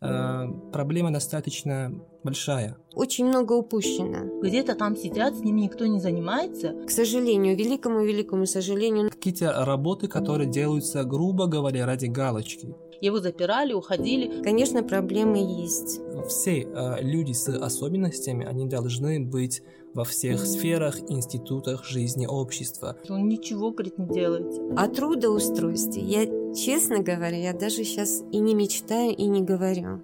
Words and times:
э, 0.00 0.46
проблема 0.72 1.12
достаточно 1.12 1.92
большая. 2.22 2.76
Очень 2.94 3.26
много 3.26 3.52
упущено. 3.52 4.40
Где-то 4.42 4.74
там 4.74 4.96
сидят, 4.96 5.36
с 5.36 5.40
ними 5.40 5.62
никто 5.62 5.86
не 5.86 6.00
занимается. 6.00 6.74
К 6.86 6.90
сожалению, 6.90 7.56
великому-великому 7.56 8.46
сожалению. 8.46 9.10
Какие-то 9.10 9.64
работы, 9.64 10.08
которые 10.08 10.50
делаются, 10.50 11.04
грубо 11.04 11.46
говоря, 11.46 11.86
ради 11.86 12.06
галочки. 12.06 12.74
Его 13.00 13.20
запирали, 13.20 13.72
уходили. 13.74 14.42
Конечно, 14.42 14.82
проблемы 14.82 15.38
есть. 15.38 16.00
Все 16.28 16.62
э, 16.62 17.02
люди 17.02 17.32
с 17.32 17.48
особенностями, 17.48 18.46
они 18.46 18.66
должны 18.66 19.20
быть 19.20 19.62
во 19.94 20.04
всех 20.04 20.44
сферах, 20.44 20.98
институтах 21.08 21.84
жизни 21.84 22.26
общества. 22.26 22.96
Он 23.08 23.28
ничего, 23.28 23.70
говорит, 23.70 23.98
не 23.98 24.06
делает. 24.06 24.46
О 24.76 24.88
трудоустройстве 24.88 26.02
я, 26.02 26.45
честно 26.56 27.02
говоря, 27.02 27.36
я 27.36 27.52
даже 27.52 27.84
сейчас 27.84 28.22
и 28.32 28.38
не 28.38 28.54
мечтаю, 28.54 29.14
и 29.14 29.26
не 29.26 29.42
говорю. 29.42 30.02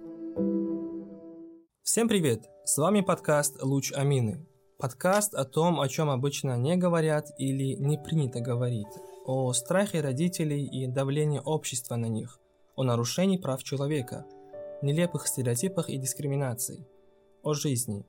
Всем 1.81 2.07
привет! 2.07 2.49
С 2.63 2.77
вами 2.77 3.01
подкаст 3.01 3.61
«Луч 3.61 3.91
Амины». 3.91 4.45
Подкаст 4.77 5.33
о 5.33 5.45
том, 5.45 5.79
о 5.79 5.87
чем 5.87 6.09
обычно 6.09 6.57
не 6.57 6.75
говорят 6.75 7.27
или 7.37 7.75
не 7.75 7.97
принято 7.97 8.39
говорить. 8.39 8.87
О 9.25 9.51
страхе 9.53 10.01
родителей 10.01 10.65
и 10.65 10.87
давлении 10.87 11.41
общества 11.43 11.95
на 11.95 12.07
них. 12.07 12.39
О 12.75 12.83
нарушении 12.83 13.37
прав 13.37 13.63
человека. 13.63 14.25
Нелепых 14.81 15.27
стереотипах 15.27 15.89
и 15.89 15.97
дискриминации. 15.97 16.85
О 17.41 17.53
жизни. 17.53 18.05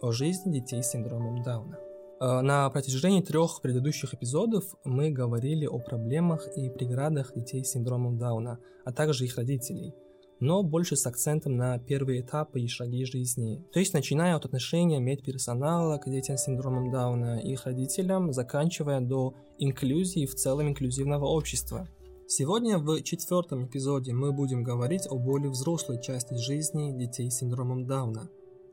О 0.00 0.12
жизни 0.12 0.52
детей 0.52 0.82
с 0.82 0.90
синдромом 0.90 1.42
Дауна. 1.42 1.87
Э, 2.20 2.40
на 2.40 2.68
протяжении 2.70 3.22
трех 3.22 3.60
предыдущих 3.60 4.14
эпизодов 4.14 4.64
мы 4.84 5.10
говорили 5.10 5.66
о 5.66 5.78
проблемах 5.78 6.46
и 6.56 6.70
преградах 6.70 7.34
детей 7.34 7.64
с 7.64 7.70
синдромом 7.70 8.18
Дауна, 8.18 8.58
а 8.84 8.92
также 8.92 9.24
их 9.24 9.36
родителей– 9.36 9.94
но 10.40 10.62
больше 10.62 10.96
с 10.96 11.06
акцентом 11.06 11.56
на 11.56 11.78
первые 11.78 12.20
этапы 12.20 12.60
и 12.60 12.68
шаги 12.68 13.04
жизни. 13.04 13.64
То 13.72 13.80
есть 13.80 13.92
начиная 13.92 14.36
от 14.36 14.44
отношения 14.44 15.00
медперсонала 15.00 15.98
к 15.98 16.08
детям 16.08 16.36
с 16.36 16.44
синдромом 16.44 16.90
Дауна 16.90 17.40
и 17.40 17.52
их 17.52 17.66
родителям, 17.66 18.32
заканчивая 18.32 19.00
до 19.00 19.34
инклюзии 19.58 20.26
в 20.26 20.34
целом 20.34 20.68
инклюзивного 20.68 21.24
общества. 21.24 21.88
Сегодня 22.28 22.78
в 22.78 23.02
четвертом 23.02 23.66
эпизоде 23.66 24.12
мы 24.12 24.32
будем 24.32 24.62
говорить 24.62 25.06
о 25.08 25.16
более 25.16 25.50
взрослой 25.50 26.00
части 26.00 26.34
жизни 26.34 26.96
детей 26.96 27.30
с 27.30 27.38
синдромом 27.38 27.86
Дауна, 27.86 28.28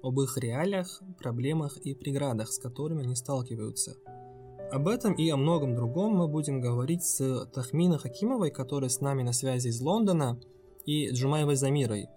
об 0.06 0.20
их 0.22 0.38
реалиях, 0.38 1.02
проблемах 1.20 1.78
и 1.78 1.96
преградах, 1.96 2.52
с 2.52 2.60
которыми 2.60 3.04
они 3.04 3.16
сталкиваются. 3.16 3.96
Об 4.72 4.88
этом 4.88 5.14
и 5.14 5.30
о 5.30 5.38
многом 5.38 5.76
другом 5.76 6.16
мы 6.16 6.28
будем 6.28 6.62
говорить 6.62 7.04
с 7.04 7.46
Тахминой 7.54 7.98
Хакимовой, 7.98 8.52
которая 8.52 8.90
с 8.90 9.02
нами 9.02 9.24
на 9.24 9.34
связи 9.34 9.70
из 9.70 9.82
Лондона– 9.82 10.40
и 10.86 11.10
Джумаевой 11.12 11.56
Замирой, 11.56 12.08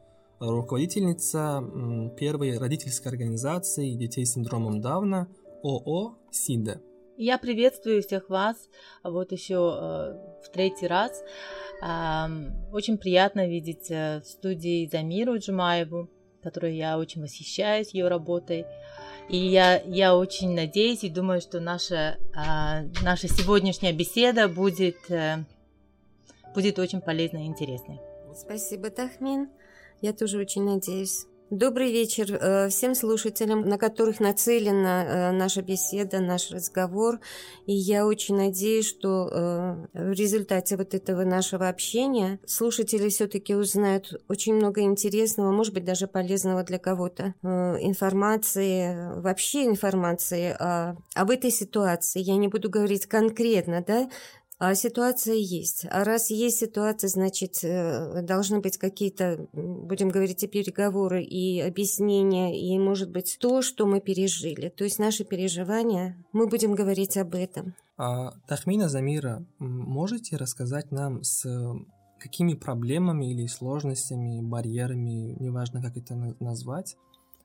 руководительница 0.40 1.64
первой 2.16 2.58
родительской 2.58 3.10
организации 3.10 3.94
детей 3.94 4.26
с 4.26 4.34
синдромом 4.34 4.80
Дауна 4.80 5.28
ООО 5.62 6.18
«СИДА». 6.30 6.80
Я 7.16 7.38
приветствую 7.38 8.02
всех 8.02 8.28
вас 8.28 8.56
вот 9.02 9.32
еще 9.32 9.54
э, 9.54 10.44
в 10.44 10.50
третий 10.52 10.86
раз. 10.86 11.20
Э, 11.82 12.26
очень 12.72 12.96
приятно 12.96 13.48
видеть 13.48 13.90
э, 13.90 14.20
в 14.20 14.26
студии 14.26 14.86
Замиру 14.86 15.36
Джумаеву, 15.38 16.08
которой 16.42 16.76
я 16.76 16.98
очень 16.98 17.22
восхищаюсь 17.22 17.92
ее 17.94 18.08
работой. 18.08 18.64
И 19.28 19.36
я, 19.36 19.80
я 19.82 20.16
очень 20.16 20.54
надеюсь 20.54 21.04
и 21.04 21.10
думаю, 21.10 21.40
что 21.40 21.60
наша, 21.60 22.18
э, 22.34 22.88
наша 23.02 23.28
сегодняшняя 23.28 23.92
беседа 23.92 24.48
будет, 24.48 25.10
э, 25.10 25.44
будет 26.54 26.78
очень 26.78 27.00
полезной 27.02 27.44
и 27.44 27.46
интересной. 27.46 28.00
Спасибо, 28.34 28.90
Тахмин. 28.90 29.50
Я 30.00 30.12
тоже 30.12 30.38
очень 30.38 30.64
надеюсь. 30.64 31.26
Добрый 31.50 31.90
вечер 31.90 32.34
э, 32.34 32.68
всем 32.68 32.94
слушателям, 32.94 33.62
на 33.62 33.78
которых 33.78 34.20
нацелена 34.20 35.04
э, 35.04 35.32
наша 35.32 35.62
беседа, 35.62 36.20
наш 36.20 36.50
разговор. 36.50 37.20
И 37.64 37.72
я 37.72 38.04
очень 38.04 38.36
надеюсь, 38.36 38.86
что 38.86 39.30
э, 39.32 39.86
в 39.94 40.12
результате 40.12 40.76
вот 40.76 40.92
этого 40.92 41.24
нашего 41.24 41.70
общения 41.70 42.38
слушатели 42.46 43.08
все-таки 43.08 43.54
узнают 43.54 44.12
очень 44.28 44.56
много 44.56 44.82
интересного, 44.82 45.50
может 45.50 45.72
быть, 45.72 45.84
даже 45.84 46.06
полезного 46.06 46.64
для 46.64 46.78
кого-то 46.78 47.34
информации, 47.42 49.18
вообще 49.18 49.64
информации 49.64 50.54
об 51.14 51.30
этой 51.30 51.50
ситуации. 51.50 52.20
Я 52.20 52.36
не 52.36 52.48
буду 52.48 52.68
говорить 52.68 53.06
конкретно, 53.06 53.82
да, 53.86 54.10
а 54.58 54.74
ситуация 54.74 55.36
есть. 55.36 55.86
А 55.88 56.02
раз 56.02 56.30
есть 56.30 56.58
ситуация, 56.58 57.08
значит, 57.08 57.62
э, 57.62 58.22
должны 58.22 58.60
быть 58.60 58.76
какие-то, 58.76 59.46
будем 59.52 60.08
говорить, 60.08 60.42
и 60.42 60.48
переговоры, 60.48 61.22
и 61.22 61.60
объяснения, 61.60 62.58
и, 62.58 62.76
может 62.78 63.10
быть, 63.10 63.38
то, 63.40 63.62
что 63.62 63.86
мы 63.86 64.00
пережили. 64.00 64.68
То 64.68 64.82
есть 64.82 64.98
наши 64.98 65.24
переживания, 65.24 66.16
мы 66.32 66.48
будем 66.48 66.74
говорить 66.74 67.16
об 67.16 67.36
этом. 67.36 67.74
А, 67.96 68.32
Тахмина 68.48 68.88
Замира, 68.88 69.46
можете 69.60 70.36
рассказать 70.36 70.90
нам 70.90 71.22
с 71.22 71.46
какими 72.18 72.54
проблемами 72.54 73.30
или 73.30 73.46
сложностями, 73.46 74.40
барьерами, 74.40 75.36
неважно, 75.38 75.80
как 75.80 75.96
это 75.96 76.34
назвать, 76.40 76.96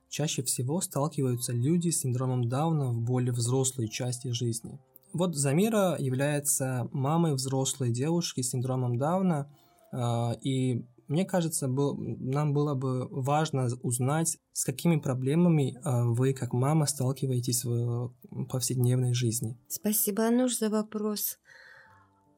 чаще 0.09 0.41
всего 0.41 0.81
сталкиваются 0.81 1.53
люди 1.53 1.89
с 1.89 1.99
синдромом 1.99 2.49
Дауна 2.49 2.89
в 2.89 3.01
более 3.01 3.33
взрослой 3.33 3.87
части 3.87 4.29
жизни– 4.29 4.79
вот 5.13 5.35
Замира 5.35 5.95
является 5.97 6.89
мамой 6.91 7.33
взрослой 7.33 7.91
девушки 7.91 8.41
с 8.41 8.49
синдромом 8.49 8.97
Дауна, 8.97 9.51
а, 9.91 10.35
и 10.41 10.85
мне 11.07 11.25
кажется, 11.25 11.67
был, 11.67 11.95
нам 11.97 12.53
было 12.53 12.73
бы 12.75 13.07
важно 13.09 13.67
узнать, 13.81 14.37
с 14.51 14.63
какими 14.65 14.97
проблемами 14.97 15.79
а, 15.83 16.05
вы, 16.05 16.33
как 16.33 16.53
мама, 16.53 16.85
сталкиваетесь 16.85 17.63
в 17.63 18.13
повседневной 18.49 19.13
жизни. 19.13 19.57
Спасибо, 19.67 20.27
Ануш, 20.27 20.57
за 20.57 20.69
вопрос. 20.69 21.37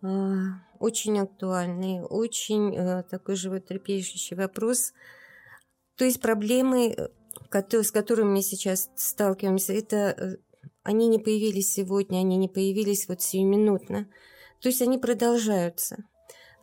А, 0.02 0.62
очень 0.80 1.20
актуальный, 1.20 2.02
очень 2.02 2.76
такой 3.10 3.36
животрепещущий 3.36 4.36
вопрос. 4.36 4.92
То 5.98 6.06
есть 6.06 6.22
проблемы, 6.22 6.94
э, 6.94 7.84
с 7.84 7.92
которыми 7.92 8.34
мы 8.34 8.42
сейчас 8.42 8.90
сталкиваемся, 8.96 9.74
это 9.74 9.96
э, 9.96 10.38
они 10.86 11.08
не 11.08 11.18
появились 11.18 11.74
сегодня, 11.74 12.20
они 12.20 12.38
не 12.38 12.48
появились 12.48 13.10
вот 13.10 13.22
сиюминутно. 13.22 14.08
То 14.62 14.70
есть 14.70 14.82
они 14.84 15.00
продолжаются. 15.00 16.06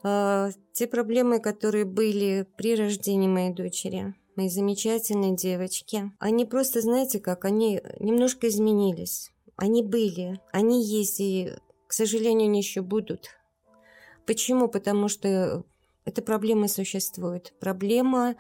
А, 0.05 0.51
те 0.73 0.87
проблемы, 0.87 1.41
которые 1.41 1.85
были 1.85 2.47
при 2.57 2.77
рождении 2.77 3.27
моей 3.27 3.53
дочери, 3.53 4.15
моей 4.37 4.49
замечательной 4.49 5.35
девочки, 5.35 6.13
они 6.21 6.45
просто, 6.45 6.81
знаете 6.81 7.19
как, 7.19 7.45
они 7.45 7.83
немножко 7.99 8.49
изменились. 8.49 9.33
Они 9.57 9.83
были, 9.83 10.41
они 10.53 10.85
есть, 10.85 11.19
и, 11.19 11.51
к 11.89 11.93
сожалению, 11.93 12.49
они 12.49 12.61
еще 12.61 12.81
будут. 12.81 13.29
Почему? 14.25 14.69
Потому 14.69 15.09
что 15.09 15.65
эта 16.05 16.23
проблема 16.23 16.69
существует. 16.69 17.53
Проблема 17.59 18.37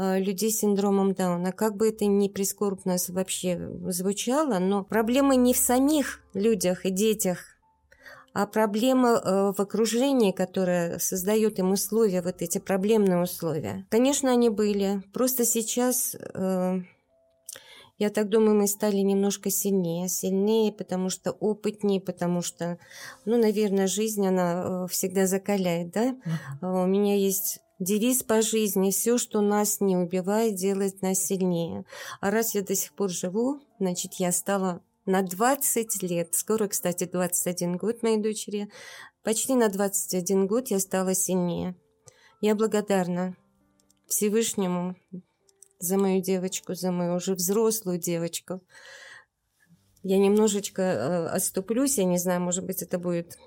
людей 0.00 0.50
с 0.50 0.60
синдромом 0.60 1.12
Дауна. 1.14 1.52
Как 1.52 1.76
бы 1.76 1.88
это 1.88 2.06
ни 2.06 2.28
прискорбно 2.28 2.96
вообще 3.08 3.58
звучало, 3.88 4.58
но 4.58 4.84
проблема 4.84 5.36
не 5.36 5.52
в 5.52 5.58
самих 5.58 6.20
людях 6.34 6.86
и 6.86 6.90
детях, 6.90 7.38
а 8.32 8.46
проблема 8.46 9.08
э, 9.10 9.52
в 9.56 9.60
окружении, 9.60 10.30
которое 10.30 10.98
создает 10.98 11.58
им 11.58 11.72
условия, 11.72 12.22
вот 12.22 12.42
эти 12.42 12.58
проблемные 12.58 13.20
условия. 13.20 13.86
Конечно, 13.90 14.30
они 14.30 14.48
были. 14.50 15.02
Просто 15.12 15.44
сейчас, 15.44 16.14
э, 16.14 16.80
я 17.98 18.10
так 18.10 18.28
думаю, 18.28 18.54
мы 18.54 18.68
стали 18.68 18.98
немножко 18.98 19.50
сильнее. 19.50 20.08
Сильнее, 20.08 20.72
потому 20.72 21.10
что 21.10 21.32
опытнее, 21.32 22.00
потому 22.00 22.40
что, 22.40 22.78
ну, 23.24 23.36
наверное, 23.36 23.88
жизнь, 23.88 24.24
она 24.26 24.86
всегда 24.86 25.26
закаляет, 25.26 25.90
да? 25.90 26.16
Uh-huh. 26.62 26.84
У 26.84 26.86
меня 26.86 27.16
есть 27.16 27.58
Девиз 27.80 28.22
по 28.22 28.42
жизни 28.42 28.90
«Все, 28.90 29.16
что 29.16 29.40
нас 29.40 29.80
не 29.80 29.96
убивает, 29.96 30.54
делает 30.54 31.00
нас 31.00 31.18
сильнее». 31.24 31.86
А 32.20 32.30
раз 32.30 32.54
я 32.54 32.60
до 32.60 32.74
сих 32.74 32.92
пор 32.92 33.08
живу, 33.08 33.62
значит, 33.78 34.14
я 34.18 34.32
стала 34.32 34.82
на 35.06 35.22
20 35.22 36.02
лет, 36.02 36.34
скоро, 36.34 36.68
кстати, 36.68 37.04
21 37.04 37.78
год 37.78 38.02
моей 38.02 38.18
дочери, 38.18 38.68
почти 39.22 39.54
на 39.54 39.70
21 39.70 40.46
год 40.46 40.68
я 40.68 40.78
стала 40.78 41.14
сильнее. 41.14 41.74
Я 42.42 42.54
благодарна 42.54 43.34
Всевышнему 44.06 44.94
за 45.78 45.96
мою 45.96 46.20
девочку, 46.20 46.74
за 46.74 46.92
мою 46.92 47.14
уже 47.14 47.34
взрослую 47.34 47.98
девочку. 47.98 48.60
Я 50.02 50.18
немножечко 50.18 50.82
э, 50.82 51.26
отступлюсь, 51.28 51.96
я 51.96 52.04
не 52.04 52.18
знаю, 52.18 52.42
может 52.42 52.66
быть, 52.66 52.82
это 52.82 52.98
будет 52.98 53.38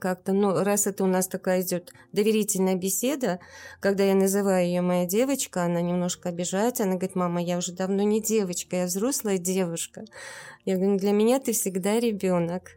как-то, 0.00 0.32
ну, 0.32 0.64
раз 0.64 0.86
это 0.86 1.04
у 1.04 1.06
нас 1.06 1.28
такая 1.28 1.62
идет 1.62 1.92
доверительная 2.12 2.74
беседа, 2.74 3.38
когда 3.80 4.04
я 4.04 4.14
называю 4.14 4.66
ее 4.66 4.80
моя 4.80 5.06
девочка, 5.06 5.62
она 5.62 5.80
немножко 5.80 6.30
обижается, 6.30 6.82
она 6.82 6.94
говорит, 6.94 7.14
мама, 7.14 7.40
я 7.42 7.58
уже 7.58 7.72
давно 7.72 8.02
не 8.02 8.20
девочка, 8.20 8.76
я 8.76 8.86
взрослая 8.86 9.38
девушка. 9.38 10.04
Я 10.64 10.76
говорю, 10.76 10.98
для 10.98 11.12
меня 11.12 11.38
ты 11.38 11.52
всегда 11.52 12.00
ребенок. 12.00 12.72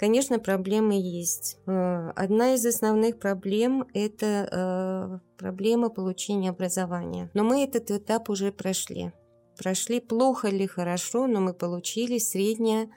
Конечно, 0.00 0.38
проблемы 0.38 0.94
есть. 0.94 1.58
Э, 1.66 2.10
одна 2.16 2.54
из 2.54 2.64
основных 2.64 3.18
проблем– 3.18 3.86
это 3.94 4.48
э, 4.50 5.18
проблема 5.36 5.90
получения 5.90 6.50
образования. 6.50 7.30
Но 7.34 7.44
мы 7.44 7.64
этот 7.64 7.90
этап 7.90 8.30
уже 8.30 8.50
прошли. 8.50 9.12
Прошли 9.60 10.00
плохо 10.00 10.48
или 10.48 10.64
хорошо, 10.64 11.26
но 11.26 11.38
мы 11.42 11.52
получили 11.52 12.16
среднее 12.16 12.88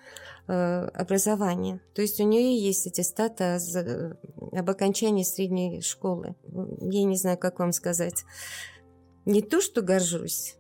э, 0.48 0.88
образование. 0.94 1.82
То 1.94 2.02
есть 2.02 2.22
у 2.22 2.24
нее 2.24 2.58
есть 2.58 2.88
аттестат 2.88 3.42
об 3.42 4.70
окончании 4.70 5.24
средней 5.24 5.82
школы. 5.82 6.36
Я 6.80 7.04
не 7.04 7.18
знаю, 7.18 7.38
как 7.38 7.60
вам 7.60 7.74
сказать. 7.74 8.24
Не 9.26 9.42
то, 9.42 9.60
что 9.60 9.82
горжусь, 9.82 10.56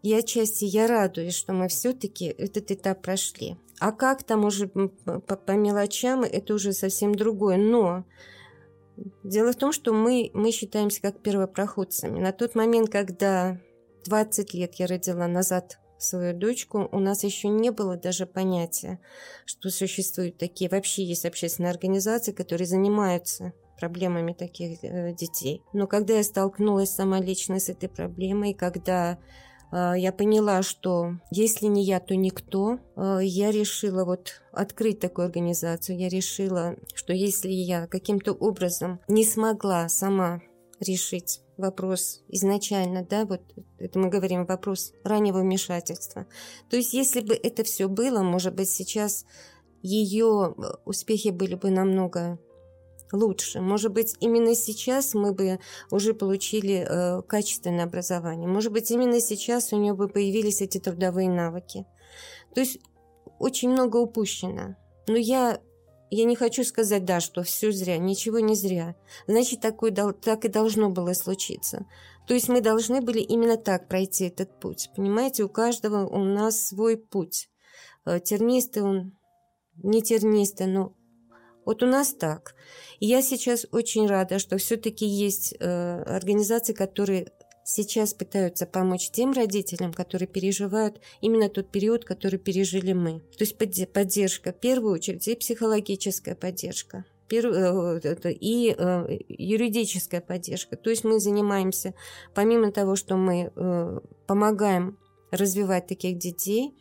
я 0.00 0.20
отчасти 0.20 0.64
я 0.64 0.86
радуюсь, 0.86 1.34
что 1.34 1.52
мы 1.52 1.68
все-таки 1.68 2.24
этот 2.24 2.70
этап 2.70 3.02
прошли. 3.02 3.58
А 3.78 3.92
как 3.92 4.22
там 4.22 4.46
уже 4.46 4.68
по, 4.68 4.88
по 4.88 5.52
мелочам, 5.52 6.22
это 6.22 6.54
уже 6.54 6.72
совсем 6.72 7.14
другое. 7.14 7.58
Но 7.58 8.06
дело 9.22 9.52
в 9.52 9.56
том, 9.56 9.72
что 9.72 9.92
мы, 9.92 10.30
мы 10.32 10.50
считаемся 10.50 11.02
как 11.02 11.20
первопроходцами. 11.20 12.20
На 12.20 12.32
тот 12.32 12.54
момент, 12.54 12.88
когда 12.88 13.60
20 14.04 14.54
лет 14.54 14.74
я 14.76 14.86
родила 14.86 15.26
назад 15.26 15.78
свою 15.98 16.34
дочку, 16.34 16.88
у 16.92 16.98
нас 16.98 17.24
еще 17.24 17.48
не 17.48 17.70
было 17.70 17.96
даже 17.96 18.26
понятия, 18.26 19.00
что 19.44 19.70
существуют 19.70 20.38
такие, 20.38 20.70
вообще 20.70 21.04
есть 21.04 21.26
общественные 21.26 21.70
организации, 21.70 22.32
которые 22.32 22.66
занимаются 22.66 23.52
проблемами 23.78 24.32
таких 24.32 24.82
э, 24.82 25.14
детей. 25.14 25.62
Но 25.72 25.86
когда 25.86 26.14
я 26.14 26.22
столкнулась 26.22 26.90
сама 26.90 27.20
лично 27.20 27.58
с 27.58 27.68
этой 27.68 27.88
проблемой, 27.88 28.54
когда 28.54 29.18
а, 29.70 29.94
я 29.94 30.12
поняла, 30.12 30.62
что 30.62 31.14
если 31.30 31.66
не 31.66 31.84
я, 31.84 32.00
то 32.00 32.16
никто. 32.16 32.78
А, 32.96 33.20
я 33.20 33.50
решила 33.50 34.04
вот 34.04 34.42
открыть 34.52 35.00
такую 35.00 35.26
организацию. 35.26 35.98
Я 35.98 36.08
решила, 36.08 36.76
что 36.94 37.12
если 37.12 37.50
я 37.50 37.86
каким-то 37.86 38.32
образом 38.32 39.00
не 39.08 39.24
смогла 39.24 39.88
сама 39.88 40.40
решить 40.80 41.42
вопрос 41.60 42.22
изначально, 42.28 43.04
да, 43.04 43.24
вот 43.24 43.42
это 43.78 43.98
мы 43.98 44.08
говорим 44.08 44.46
вопрос 44.46 44.92
раннего 45.04 45.38
вмешательства. 45.38 46.26
То 46.68 46.76
есть, 46.76 46.92
если 46.94 47.20
бы 47.20 47.34
это 47.34 47.62
все 47.64 47.88
было, 47.88 48.22
может 48.22 48.54
быть, 48.54 48.70
сейчас 48.70 49.24
ее 49.82 50.54
успехи 50.84 51.28
были 51.28 51.54
бы 51.54 51.70
намного 51.70 52.38
лучше. 53.12 53.60
Может 53.60 53.92
быть, 53.92 54.16
именно 54.20 54.54
сейчас 54.54 55.14
мы 55.14 55.32
бы 55.32 55.58
уже 55.90 56.14
получили 56.14 56.86
э, 56.88 57.22
качественное 57.22 57.84
образование. 57.84 58.48
Может 58.48 58.72
быть, 58.72 58.90
именно 58.90 59.20
сейчас 59.20 59.72
у 59.72 59.78
нее 59.78 59.94
бы 59.94 60.08
появились 60.08 60.60
эти 60.60 60.78
трудовые 60.78 61.28
навыки. 61.28 61.86
То 62.54 62.60
есть 62.60 62.78
очень 63.38 63.70
много 63.70 63.96
упущено. 63.96 64.76
Но 65.06 65.16
я, 65.16 65.60
я 66.10 66.24
не 66.24 66.36
хочу 66.36 66.64
сказать, 66.64 67.04
да, 67.04 67.20
что 67.20 67.42
все 67.42 67.72
зря, 67.72 67.98
ничего 67.98 68.40
не 68.40 68.54
зря. 68.54 68.96
Значит, 69.26 69.60
такое, 69.60 69.92
так 69.92 70.44
и 70.44 70.48
должно 70.48 70.90
было 70.90 71.12
случиться. 71.12 71.86
То 72.26 72.34
есть 72.34 72.48
мы 72.48 72.60
должны 72.60 73.00
были 73.00 73.20
именно 73.20 73.56
так 73.56 73.88
пройти 73.88 74.26
этот 74.26 74.60
путь. 74.60 74.90
Понимаете, 74.94 75.44
у 75.44 75.48
каждого 75.48 76.06
у 76.06 76.22
нас 76.22 76.68
свой 76.68 76.96
путь. 76.96 77.48
Э, 78.04 78.20
тернистый 78.20 78.82
он, 78.82 79.16
не 79.82 80.02
тернистый, 80.02 80.66
но 80.66 80.94
вот 81.64 81.82
у 81.82 81.86
нас 81.86 82.14
так. 82.14 82.54
Я 82.98 83.22
сейчас 83.22 83.66
очень 83.72 84.06
рада, 84.06 84.38
что 84.38 84.58
все-таки 84.58 85.06
есть 85.06 85.54
э, 85.58 86.02
организации, 86.02 86.72
которые 86.72 87.32
сейчас 87.64 88.14
пытаются 88.14 88.66
помочь 88.66 89.10
тем 89.10 89.32
родителям, 89.32 89.92
которые 89.92 90.28
переживают 90.28 91.00
именно 91.20 91.48
тот 91.48 91.70
период, 91.70 92.04
который 92.04 92.38
пережили 92.38 92.92
мы. 92.92 93.20
То 93.36 93.44
есть 93.44 93.56
поддержка, 93.92 94.52
в 94.52 94.60
первую 94.60 94.94
очередь, 94.94 95.26
и 95.28 95.36
психологическая 95.36 96.34
поддержка 96.34 97.04
э, 97.30 98.00
и 98.40 98.74
э, 98.76 99.18
юридическая 99.28 100.20
поддержка. 100.20 100.76
То 100.76 100.90
есть 100.90 101.04
мы 101.04 101.20
занимаемся, 101.20 101.94
помимо 102.34 102.72
того, 102.72 102.96
что 102.96 103.16
мы 103.16 103.52
э, 103.54 104.00
помогаем 104.26 104.98
развивать 105.30 105.86
таких 105.86 106.18
детей, 106.18 106.74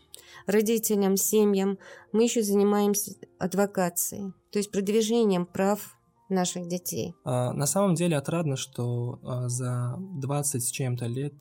родителям, 0.48 1.18
семьям, 1.18 1.78
мы 2.12 2.24
еще 2.24 2.42
занимаемся 2.42 3.14
адвокацией, 3.38 4.34
то 4.52 4.58
есть 4.58 4.72
продвижением 4.72 5.46
прав 5.46 5.99
наших 6.30 6.68
детей. 6.68 7.16
А, 7.26 7.54
на 7.54 7.66
самом 7.66 7.96
деле 7.96 8.18
отрадно, 8.18 8.56
что 8.56 9.20
а, 9.24 9.50
за 9.50 9.96
20 9.98 10.64
с 10.64 10.72
чем-то 10.72 11.06
лет 11.08 11.34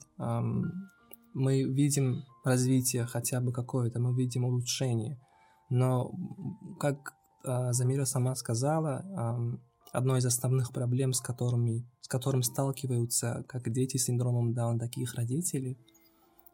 мы 1.34 1.62
видим 1.62 2.24
развитие 2.44 3.04
хотя 3.04 3.40
бы 3.40 3.52
какое-то, 3.52 4.00
мы 4.00 4.16
видим 4.16 4.44
улучшение. 4.44 5.20
Но, 5.70 6.12
как 6.80 7.14
а, 7.44 7.72
Замира 7.72 8.04
сама 8.04 8.34
сказала, 8.34 9.60
одной 9.92 10.18
из 10.18 10.26
основных 10.26 10.72
проблем, 10.72 11.12
с 11.12 11.20
которыми 11.20 11.86
с 12.00 12.08
которым 12.08 12.42
сталкиваются 12.42 13.44
как 13.48 13.70
дети 13.70 13.98
с 13.98 14.04
синдромом 14.04 14.54
Дауна, 14.54 14.78
так 14.78 14.96
и 14.96 15.02
их 15.02 15.14
родители, 15.14 15.76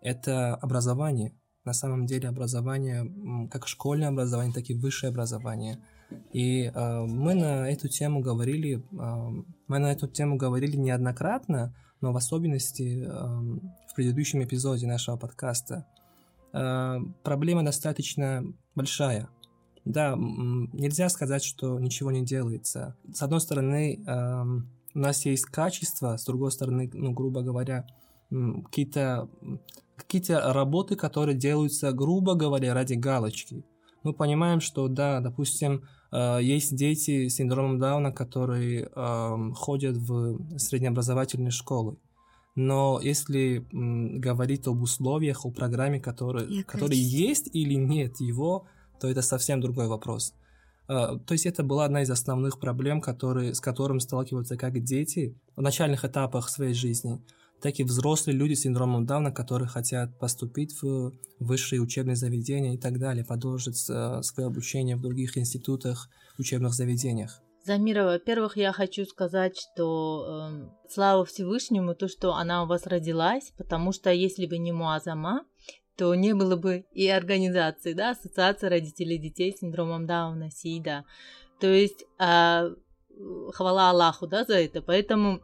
это 0.03 0.57
образование. 0.57 1.33
На 1.65 1.73
самом 1.73 2.07
деле 2.07 2.29
образование, 2.29 3.49
как 3.51 3.69
школьное 3.69 4.09
образование, 4.09 4.53
так 4.53 4.69
и 4.69 4.75
высшее 4.75 5.11
образование– 5.11 5.79
и 6.33 6.71
э, 6.75 7.01
мы 7.07 7.35
на 7.35 7.71
эту 7.71 7.89
тему 7.89 8.21
говорили, 8.21 8.77
э, 8.77 9.43
мы 9.69 9.79
на 9.79 9.93
эту 9.93 10.09
тему 10.09 10.37
говорили 10.37 10.77
неоднократно, 10.77 11.75
но 12.01 12.13
в 12.13 12.17
особенности 12.17 13.05
э, 13.05 13.09
в 13.09 13.95
предыдущем 13.95 14.43
эпизоде 14.43 14.87
нашего 14.87 15.17
подкаста. 15.17 15.87
Э, 16.53 16.99
проблема 17.23 17.65
достаточно 17.65 18.45
большая. 18.75 19.29
Да, 19.85 20.15
нельзя 20.17 21.09
сказать, 21.09 21.45
что 21.45 21.79
ничего 21.79 22.11
не 22.11 22.25
делается. 22.25 22.97
С 23.13 23.23
одной 23.23 23.41
стороны, 23.41 24.03
э, 24.07 24.45
у 24.95 24.99
нас 24.99 25.25
есть 25.27 25.47
качество, 25.47 26.17
с 26.17 26.25
другой 26.25 26.53
стороны, 26.53 26.91
ну, 26.93 27.13
грубо 27.13 27.43
говоря, 27.43 27.87
какие-то 28.31 29.29
какие-то 29.97 30.53
работы, 30.53 30.97
которые 30.97 31.37
делаются, 31.37 31.93
грубо 31.93 32.35
говоря, 32.35 32.75
ради 32.75 32.95
галочки 32.95 33.65
мы 34.05 34.13
понимаем, 34.13 34.61
что 34.61 34.87
да, 34.87 35.21
допустим, 35.21 35.83
есть 36.41 36.77
дети 36.77 37.29
с 37.29 37.37
синдромом 37.37 37.79
Дауна, 37.79 38.13
которые 38.13 38.89
эм, 38.95 39.53
ходят 39.55 39.97
в 39.97 40.39
среднеобразовательные 40.59 41.51
школы. 41.51 41.97
Но 42.57 43.01
если 43.03 43.67
говорить 43.73 44.67
об 44.69 44.81
условиях, 44.83 45.45
о 45.45 45.51
программе, 45.51 45.99
которые, 45.99 46.63
которые 46.65 47.03
есть 47.03 47.51
или 47.53 47.75
нет 47.75 48.21
его, 48.21 48.67
то 49.01 49.09
это 49.09 49.23
совсем 49.23 49.61
другой 49.61 49.89
вопрос. 49.89 50.35
Э, 50.89 51.19
то 51.27 51.33
есть 51.33 51.47
это 51.47 51.63
была 51.63 51.87
одна 51.87 52.03
из 52.03 52.11
основных 52.11 52.61
проблем, 52.61 53.01
которые, 53.01 53.55
с 53.55 53.61
которыми 53.61 53.99
сталкиваются 53.99 54.57
как 54.57 54.83
дети 54.83 55.37
в 55.57 55.63
начальных 55.63 56.05
этапах 56.05 56.49
своей 56.49 56.75
жизни, 56.75 57.21
так 57.61 57.79
и 57.79 57.85
взрослые 57.85 58.37
люди 58.37 58.55
с 58.55 58.63
синдромом 58.63 59.07
Дауна, 59.07 59.33
которые 59.33 59.69
хотят 59.69 60.19
поступить 60.19 60.81
в 60.83 61.13
высшие 61.39 61.81
учебные 61.81 62.17
заведения 62.17 62.75
и 62.75 62.79
так 62.79 62.99
далее, 62.99 63.25
продолжить 63.25 63.83
э, 63.89 64.23
свое 64.23 64.49
обучение 64.49 64.97
в 64.97 65.01
других 65.01 65.39
институтах, 65.39 66.09
учебных 66.39 66.75
заведениях. 66.75 67.41
Замира, 67.65 68.05
во-первых, 68.05 68.59
я 68.59 68.73
хочу 68.73 69.07
сказать, 69.07 69.57
что 69.57 70.51
э, 70.53 70.69
слава 70.91 71.25
Всевышнему, 71.25 71.95
то, 71.95 72.09
что 72.09 72.35
она 72.35 72.63
у 72.63 72.67
вас 72.67 72.87
родилась, 72.87 73.53
потому 73.57 73.93
что 73.93 74.11
если 74.13 74.45
бы 74.45 74.59
не 74.59 74.73
Муазама, 74.73 75.45
то 75.97 76.15
не 76.15 76.35
было 76.35 76.57
бы 76.57 76.85
и 76.93 77.09
организации, 77.09 77.95
да, 77.95 78.11
Ассоциация 78.11 78.69
родителей 78.69 79.17
детей 79.17 79.53
с 79.53 79.61
синдромом 79.61 80.07
Дауна, 80.07 80.51
СИДа. 80.51 81.05
То 81.61 81.69
есть 81.69 82.05
э, 82.19 82.75
хвала 83.53 83.91
Аллаху, 83.91 84.27
да, 84.27 84.45
за 84.45 84.55
это. 84.55 84.83
Поэтому 84.83 85.41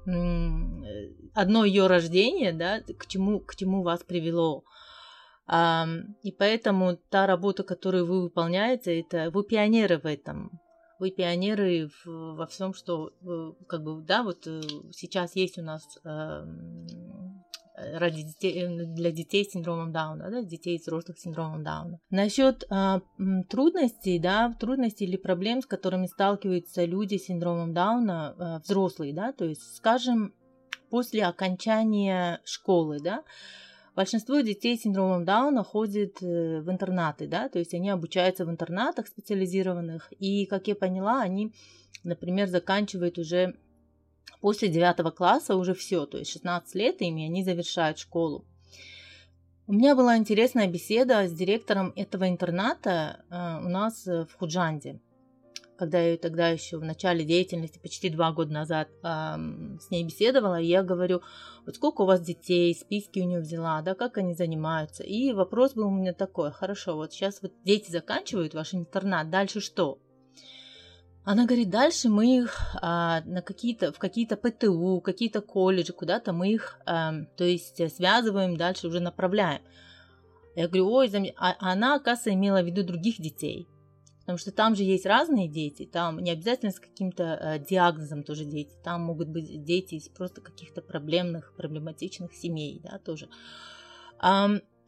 одно 1.34 1.64
ее 1.64 1.86
рождение, 1.86 2.52
да, 2.52 2.80
к 2.80 3.06
чему, 3.06 3.40
к 3.40 3.56
чему 3.56 3.82
вас 3.82 4.02
привело. 4.02 4.64
И 5.48 6.32
поэтому 6.38 6.96
та 6.96 7.26
работа, 7.26 7.64
которую 7.64 8.06
вы 8.06 8.22
выполняете, 8.22 9.00
это 9.00 9.30
вы 9.32 9.42
пионеры 9.42 9.98
в 9.98 10.06
этом. 10.06 10.60
Вы 11.00 11.10
пионеры 11.10 11.88
в, 12.04 12.36
во 12.36 12.46
всем, 12.46 12.74
что, 12.74 13.08
э, 13.08 13.52
как 13.66 13.82
бы, 13.82 14.02
да, 14.02 14.22
вот 14.22 14.46
э, 14.46 14.60
сейчас 14.92 15.34
есть 15.34 15.58
у 15.58 15.62
нас 15.62 15.82
ради 17.94 18.22
детей, 18.22 18.62
э, 18.62 18.84
для 18.86 19.10
детей 19.10 19.44
с 19.44 19.50
синдромом 19.50 19.92
Дауна, 19.92 20.30
да, 20.30 20.42
детей 20.42 20.78
взрослых 20.78 21.18
с 21.18 21.22
синдромом 21.22 21.62
Дауна. 21.62 21.98
Насчет 22.10 22.64
а, 22.70 23.00
трудностей, 23.48 24.18
да, 24.18 24.54
трудностей 24.58 25.04
или 25.04 25.16
проблем, 25.16 25.62
с 25.62 25.66
которыми 25.66 26.06
сталкиваются 26.06 26.84
люди 26.84 27.16
с 27.16 27.24
синдромом 27.24 27.72
Дауна, 27.72 28.34
а, 28.38 28.60
взрослые, 28.60 29.14
да, 29.14 29.32
то 29.32 29.44
есть, 29.44 29.76
скажем, 29.76 30.34
после 30.90 31.24
окончания 31.24 32.40
школы, 32.44 33.00
да, 33.00 33.22
большинство 33.96 34.40
детей 34.40 34.76
с 34.76 34.82
синдромом 34.82 35.24
Дауна 35.24 35.64
ходят 35.64 36.22
э, 36.22 36.60
в 36.60 36.70
интернаты, 36.70 37.26
да, 37.26 37.48
то 37.48 37.58
есть 37.58 37.74
они 37.74 37.90
обучаются 37.90 38.44
в 38.44 38.50
интернатах 38.50 39.06
специализированных, 39.06 40.12
и, 40.18 40.46
как 40.46 40.68
я 40.68 40.74
поняла, 40.74 41.22
они, 41.22 41.52
например, 42.04 42.48
заканчивают 42.48 43.18
уже 43.18 43.56
После 44.40 44.68
девятого 44.68 45.10
класса 45.10 45.56
уже 45.56 45.74
все, 45.74 46.06
то 46.06 46.18
есть 46.18 46.30
16 46.32 46.74
лет 46.74 47.02
им, 47.02 47.18
и 47.18 47.24
они 47.24 47.44
завершают 47.44 47.98
школу. 47.98 48.44
У 49.66 49.72
меня 49.72 49.94
была 49.94 50.16
интересная 50.16 50.66
беседа 50.66 51.28
с 51.28 51.32
директором 51.32 51.92
этого 51.94 52.28
интерната 52.28 53.24
э, 53.30 53.64
у 53.64 53.68
нас 53.68 54.06
в 54.06 54.28
Худжанде. 54.38 54.98
Когда 55.80 55.98
я 55.98 56.18
тогда 56.18 56.48
еще 56.48 56.76
в 56.76 56.84
начале 56.84 57.24
деятельности, 57.24 57.78
почти 57.78 58.10
два 58.10 58.32
года 58.32 58.52
назад, 58.52 58.88
эм, 59.02 59.80
с 59.80 59.90
ней 59.90 60.04
беседовала, 60.04 60.60
я 60.60 60.82
говорю, 60.82 61.22
вот 61.64 61.76
сколько 61.76 62.02
у 62.02 62.04
вас 62.04 62.20
детей, 62.20 62.74
списки 62.74 63.18
у 63.20 63.24
нее 63.24 63.40
взяла, 63.40 63.80
да, 63.80 63.94
как 63.94 64.18
они 64.18 64.34
занимаются. 64.34 65.02
И 65.04 65.32
вопрос 65.32 65.72
был 65.72 65.86
у 65.86 65.90
меня 65.90 66.12
такой, 66.12 66.52
хорошо, 66.52 66.96
вот 66.96 67.14
сейчас 67.14 67.40
вот 67.40 67.52
дети 67.64 67.90
заканчивают 67.90 68.52
ваш 68.52 68.74
интернат, 68.74 69.30
дальше 69.30 69.60
что? 69.60 69.98
Она 71.24 71.46
говорит, 71.46 71.70
дальше 71.70 72.10
мы 72.10 72.40
их 72.40 72.58
а, 72.82 73.22
на 73.24 73.40
какие-то, 73.40 73.90
в 73.90 73.98
какие-то 73.98 74.36
ПТУ, 74.36 75.00
какие-то 75.00 75.40
колледжи, 75.40 75.94
куда-то 75.94 76.34
мы 76.34 76.52
их, 76.52 76.78
а, 76.84 77.14
то 77.38 77.44
есть 77.44 77.80
связываем, 77.96 78.58
дальше 78.58 78.88
уже 78.88 79.00
направляем. 79.00 79.62
Я 80.56 80.68
говорю, 80.68 80.90
ой, 80.90 81.08
зам... 81.08 81.24
а 81.38 81.54
она, 81.58 81.94
оказывается, 81.94 82.34
имела 82.34 82.60
в 82.60 82.66
виду 82.66 82.84
других 82.84 83.18
детей. 83.18 83.66
Потому 84.20 84.38
что 84.38 84.52
там 84.52 84.76
же 84.76 84.84
есть 84.84 85.06
разные 85.06 85.48
дети, 85.48 85.86
там 85.86 86.18
не 86.18 86.30
обязательно 86.30 86.70
с 86.70 86.78
каким-то 86.78 87.24
э, 87.40 87.58
диагнозом 87.58 88.22
тоже 88.22 88.44
дети, 88.44 88.72
там 88.84 89.02
могут 89.02 89.28
быть 89.28 89.64
дети 89.64 89.96
из 89.96 90.08
просто 90.08 90.40
каких-то 90.40 90.82
проблемных, 90.82 91.54
проблематичных 91.56 92.34
семей, 92.34 92.80
да, 92.84 92.98
тоже. 92.98 93.28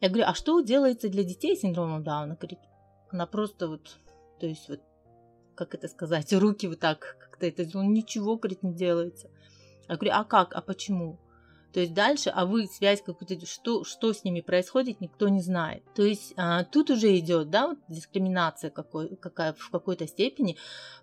Я 0.03 0.09
говорю, 0.09 0.25
а 0.27 0.33
что 0.33 0.59
делается 0.59 1.07
для 1.07 1.23
детей 1.23 1.55
с 1.55 1.61
синдромом 1.61 2.03
Дауна? 2.03 2.35
Говорит, 2.35 2.59
она 3.09 3.25
просто 3.25 3.69
вот, 3.69 3.97
то 4.37 4.45
есть 4.45 4.67
вот, 4.67 4.81
как 5.55 5.73
это 5.75 5.87
сказать, 5.87 6.33
руки 6.33 6.67
вот 6.67 6.81
так, 6.81 7.17
как-то 7.21 7.47
это, 7.47 7.65
ну, 7.73 7.83
ничего, 7.83 8.35
говорит, 8.35 8.63
не 8.63 8.73
делается. 8.73 9.29
Я 9.87 9.95
говорю, 9.95 10.11
а 10.13 10.25
как, 10.25 10.55
а 10.55 10.61
почему? 10.61 11.19
То 11.73 11.79
есть 11.79 11.93
дальше, 11.93 12.29
а 12.29 12.45
вы 12.45 12.67
связь 12.67 13.01
какую-то, 13.01 13.45
что, 13.47 13.83
что 13.83 14.13
с 14.13 14.23
ними 14.23 14.41
происходит, 14.41 15.01
никто 15.01 15.27
не 15.27 15.41
знает. 15.41 15.83
То 15.95 16.03
есть 16.03 16.33
а, 16.37 16.63
тут 16.65 16.91
уже 16.91 17.17
идет, 17.17 17.49
да, 17.49 17.69
вот 17.69 17.79
дискриминация 17.87 18.69
какой, 18.69 19.15
какая, 19.15 19.53
в 19.53 19.69
какой-то 19.71 20.07
степени, 20.07 20.57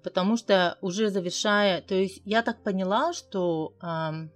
потому 0.05 0.37
что 0.37 0.79
уже 0.81 1.11
завершая, 1.11 1.83
то 1.83 1.97
есть 1.97 2.23
я 2.25 2.43
так 2.43 2.62
поняла, 2.62 3.12
что 3.12 3.75
а, 3.81 4.29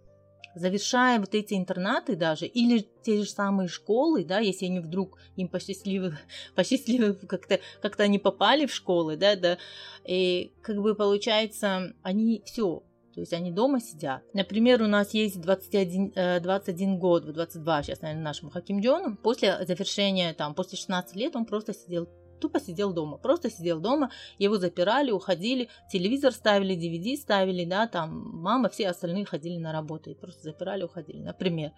завершая 0.55 1.19
вот 1.21 1.35
эти 1.35 1.55
интернаты 1.55 2.17
даже, 2.17 2.47
или 2.47 2.89
те 3.03 3.23
же 3.23 3.29
самые 3.29 3.69
школы, 3.69 4.25
да, 4.25 4.39
если 4.39 4.67
они 4.67 4.81
вдруг 4.81 5.19
им 5.37 5.49
посчастливы, 5.49 6.19
посчастливы 6.55 7.15
как-то, 7.15 7.61
как-то 7.81 8.03
они 8.03 8.19
попали 8.19 8.67
в 8.67 8.75
школы, 8.75 9.17
да, 9.17 9.37
да, 9.37 9.59
и 10.05 10.53
как 10.63 10.81
бы 10.81 10.95
получается, 10.95 11.95
они 12.03 12.43
все, 12.45 12.83
то 13.15 13.21
есть 13.21 13.33
они 13.33 13.51
дома 13.53 13.81
сидят. 13.81 14.23
Например, 14.33 14.83
у 14.83 14.87
нас 14.87 15.15
есть 15.15 15.41
21, 15.41 16.43
21 16.43 16.95
э, 16.95 16.99
год, 16.99 17.33
22 17.33 17.83
сейчас, 17.83 18.01
наверное, 18.03 18.25
нашему 18.25 18.51
Хакимджону. 18.51 19.17
После 19.17 19.65
завершения, 19.65 20.35
там, 20.35 20.55
после 20.55 20.77
16 20.77 21.17
лет 21.17 21.37
он 21.37 21.47
просто 21.47 21.73
сидел 21.73 22.09
тупо 22.41 22.61
сидел 22.61 22.93
дома, 22.93 23.17
просто 23.17 23.49
сидел 23.49 23.81
дома, 23.81 24.11
его 24.39 24.59
запирали, 24.59 25.11
уходили, 25.11 25.71
телевизор 25.91 26.33
ставили, 26.33 26.77
DVD 26.77 27.17
ставили, 27.17 27.65
да, 27.65 27.87
там 27.87 28.43
мама, 28.43 28.69
все 28.69 28.89
остальные 28.89 29.25
ходили 29.25 29.57
на 29.57 29.73
работу 29.73 30.11
и 30.11 30.15
просто 30.15 30.43
запирали, 30.43 30.83
уходили, 30.83 31.21
например. 31.23 31.73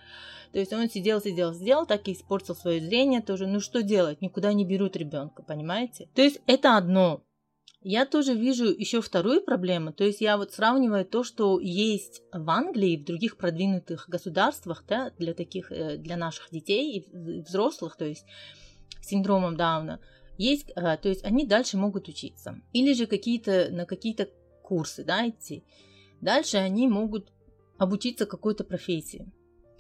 То 0.52 0.59
есть 0.59 0.73
он 0.73 0.90
сидел, 0.90 1.21
сидел, 1.21 1.55
сидел, 1.55 1.87
так 1.87 2.09
и 2.09 2.12
испортил 2.12 2.57
свое 2.57 2.81
зрение 2.81 3.21
тоже. 3.23 3.47
Ну 3.47 3.61
что 3.61 3.83
делать? 3.83 4.21
Никуда 4.21 4.52
не 4.52 4.64
берут 4.64 4.97
ребенка, 4.97 5.45
понимаете? 5.45 6.09
То 6.14 6.23
есть 6.23 6.40
это 6.47 6.76
одно. 6.76 7.23
Я 7.88 8.05
тоже 8.05 8.35
вижу 8.35 8.64
еще 8.64 9.00
вторую 9.00 9.43
проблему, 9.45 9.93
то 9.93 10.02
есть 10.02 10.21
я 10.21 10.38
вот 10.38 10.50
сравниваю 10.50 11.05
то, 11.05 11.23
что 11.23 11.61
есть 11.61 12.21
в 12.33 12.50
Англии 12.50 12.95
и 12.95 12.97
в 12.97 13.05
других 13.05 13.37
продвинутых 13.37 14.09
государствах, 14.09 14.83
да, 14.88 15.12
для 15.19 15.35
таких, 15.35 15.71
э, 15.71 15.97
для 15.97 16.16
наших 16.16 16.50
детей 16.50 16.99
и 16.99 17.16
взрослых, 17.43 17.97
то 17.97 18.05
есть 18.05 18.26
синдромом 19.00 19.57
Дауна, 19.57 20.00
есть, 20.37 20.73
э, 20.75 20.97
то 20.97 21.09
есть 21.09 21.25
они 21.25 21.47
дальше 21.47 21.76
могут 21.76 22.09
учиться. 22.09 22.61
Или 22.73 22.93
же 22.93 23.07
какие-то, 23.07 23.69
на 23.71 23.87
какие-то 23.87 24.28
курсы, 24.64 25.05
да, 25.05 25.28
идти. 25.28 25.62
Дальше 26.21 26.57
они 26.57 26.88
могут 26.88 27.33
обучиться 27.78 28.26
какой-то 28.26 28.64
профессии. 28.64 29.33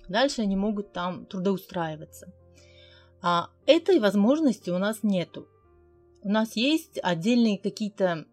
Дальше 0.08 0.42
они 0.42 0.54
могут 0.54 0.92
там 0.92 1.26
трудоустраиваться. 1.26 2.32
А 3.20 3.50
этой 3.66 3.98
возможности 3.98 4.70
у 4.70 4.78
нас 4.78 5.02
нету 5.02 5.48
у 6.26 6.28
нас 6.28 6.56
есть 6.56 6.98
отдельные 7.04 7.56
какие-то 7.56 8.26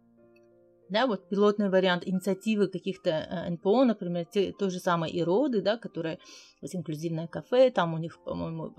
да, 0.89 1.05
вот 1.05 1.29
пилотный 1.29 1.69
вариант 1.69 2.07
инициативы 2.07 2.67
каких-то 2.67 3.09
э, 3.11 3.49
НПО, 3.51 3.83
например, 3.83 4.25
те, 4.25 4.51
то 4.51 4.71
же 4.71 4.79
самое 4.79 5.15
Ироды, 5.19 5.61
да, 5.61 5.77
которое 5.77 6.17
вот 6.61 6.73
инклюзивное 6.73 7.27
кафе, 7.27 7.69
там 7.69 7.93
у 7.93 7.99
них, 7.99 8.21
по-моему, 8.23 8.73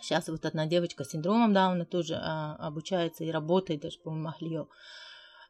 сейчас 0.00 0.28
вот 0.28 0.46
одна 0.46 0.66
девочка 0.66 1.02
с 1.02 1.10
синдромом 1.10 1.52
Дауна 1.52 1.86
тоже 1.86 2.14
э, 2.14 2.18
обучается 2.18 3.24
и 3.24 3.32
работает 3.32 3.82
даже, 3.82 3.98
по-моему, 3.98 4.24
Махлио. 4.26 4.68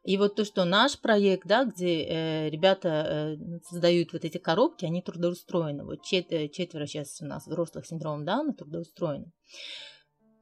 И 0.02 0.16
вот 0.16 0.34
то, 0.34 0.44
что 0.46 0.64
наш 0.64 0.98
проект, 0.98 1.46
да, 1.46 1.64
где 1.64 2.02
э, 2.02 2.50
ребята 2.50 3.36
э, 3.38 3.58
создают 3.68 4.14
вот 4.14 4.24
эти 4.24 4.38
коробки, 4.38 4.86
они 4.86 5.02
трудоустроены. 5.02 5.84
Вот 5.84 6.02
чет, 6.02 6.32
э, 6.32 6.48
четверо 6.48 6.86
сейчас 6.86 7.20
у 7.20 7.26
нас 7.26 7.46
взрослых 7.46 7.86
синдромом 7.86 8.24
Дауна 8.24 8.54
трудоустроены. 8.54 9.32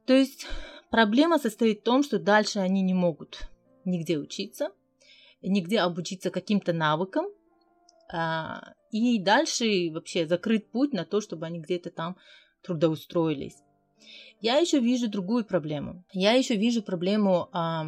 То 0.05 0.13
есть 0.13 0.47
проблема 0.89 1.39
состоит 1.39 1.81
в 1.81 1.83
том, 1.83 2.03
что 2.03 2.19
дальше 2.19 2.59
они 2.59 2.81
не 2.81 2.93
могут 2.93 3.49
нигде 3.85 4.17
учиться, 4.17 4.69
нигде 5.41 5.79
обучиться 5.79 6.29
каким-то 6.29 6.73
навыкам, 6.73 7.25
а, 8.11 8.73
и 8.91 9.19
дальше 9.19 9.89
вообще 9.91 10.27
закрыть 10.27 10.69
путь 10.69 10.93
на 10.93 11.05
то, 11.05 11.21
чтобы 11.21 11.45
они 11.45 11.59
где-то 11.59 11.89
там 11.89 12.17
трудоустроились. 12.61 13.57
Я 14.41 14.57
еще 14.57 14.79
вижу 14.79 15.09
другую 15.09 15.45
проблему. 15.45 16.03
Я 16.11 16.33
еще 16.33 16.55
вижу 16.55 16.83
проблему 16.83 17.49
а, 17.53 17.85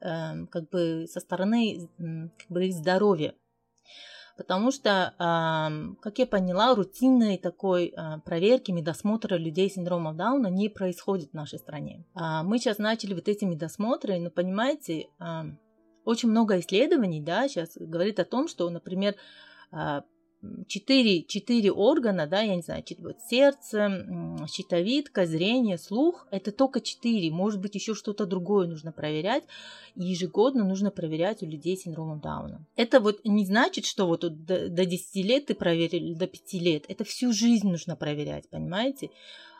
а, 0.00 0.46
как 0.50 0.68
бы 0.68 1.06
со 1.10 1.20
стороны 1.20 1.88
как 1.98 2.48
бы 2.50 2.66
их 2.66 2.74
здоровья 2.74 3.34
потому 4.36 4.70
что, 4.70 5.14
как 6.00 6.18
я 6.18 6.26
поняла, 6.26 6.74
рутинной 6.74 7.38
такой 7.38 7.92
а, 7.96 8.18
проверки, 8.20 8.70
медосмотра 8.70 9.36
людей 9.36 9.70
с 9.70 9.74
синдромом 9.74 10.16
Дауна 10.16 10.48
не 10.48 10.68
происходит 10.68 11.30
в 11.30 11.34
нашей 11.34 11.58
стране. 11.58 12.04
А, 12.14 12.42
мы 12.42 12.58
сейчас 12.58 12.78
начали 12.78 13.14
вот 13.14 13.28
эти 13.28 13.44
медосмотры, 13.44 14.18
но 14.18 14.30
понимаете, 14.30 15.08
очень 16.04 16.30
много 16.30 16.58
исследований, 16.58 17.20
да, 17.20 17.48
сейчас 17.48 17.76
говорит 17.76 18.18
о 18.18 18.24
том, 18.24 18.48
что, 18.48 18.68
например, 18.70 19.14
а, 19.70 20.02
четыре, 20.66 21.22
четыре 21.22 21.70
органа, 21.70 22.26
да, 22.26 22.40
я 22.40 22.56
не 22.56 22.62
знаю, 22.62 22.84
вот 22.98 23.20
сердце, 23.28 24.36
щитовидка, 24.48 25.26
зрение, 25.26 25.78
слух, 25.78 26.26
это 26.30 26.52
только 26.52 26.80
четыре, 26.80 27.30
может 27.30 27.60
быть, 27.60 27.74
еще 27.74 27.94
что-то 27.94 28.26
другое 28.26 28.66
нужно 28.66 28.92
проверять, 28.92 29.44
ежегодно 29.94 30.64
нужно 30.64 30.90
проверять 30.90 31.42
у 31.42 31.46
людей 31.46 31.76
с 31.76 31.82
синдромом 31.82 32.20
Дауна. 32.20 32.66
Это 32.76 33.00
вот 33.00 33.20
не 33.24 33.46
значит, 33.46 33.84
что 33.84 34.06
вот 34.06 34.20
до, 34.20 34.68
до 34.68 34.84
10 34.84 35.16
лет 35.24 35.46
ты 35.46 35.54
проверил, 35.54 36.16
до 36.16 36.26
5 36.26 36.52
лет, 36.54 36.84
это 36.88 37.04
всю 37.04 37.32
жизнь 37.32 37.68
нужно 37.68 37.96
проверять, 37.96 38.48
понимаете? 38.48 39.10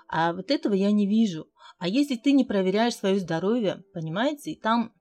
А 0.08 0.32
вот 0.32 0.50
этого 0.50 0.74
я 0.74 0.90
не 0.90 1.06
вижу. 1.06 1.48
А 1.78 1.88
если 1.88 2.16
ты 2.16 2.32
не 2.32 2.44
проверяешь 2.44 2.94
свое 2.94 3.18
здоровье, 3.18 3.82
понимаете, 3.92 4.52
и 4.52 4.56
там 4.56 4.92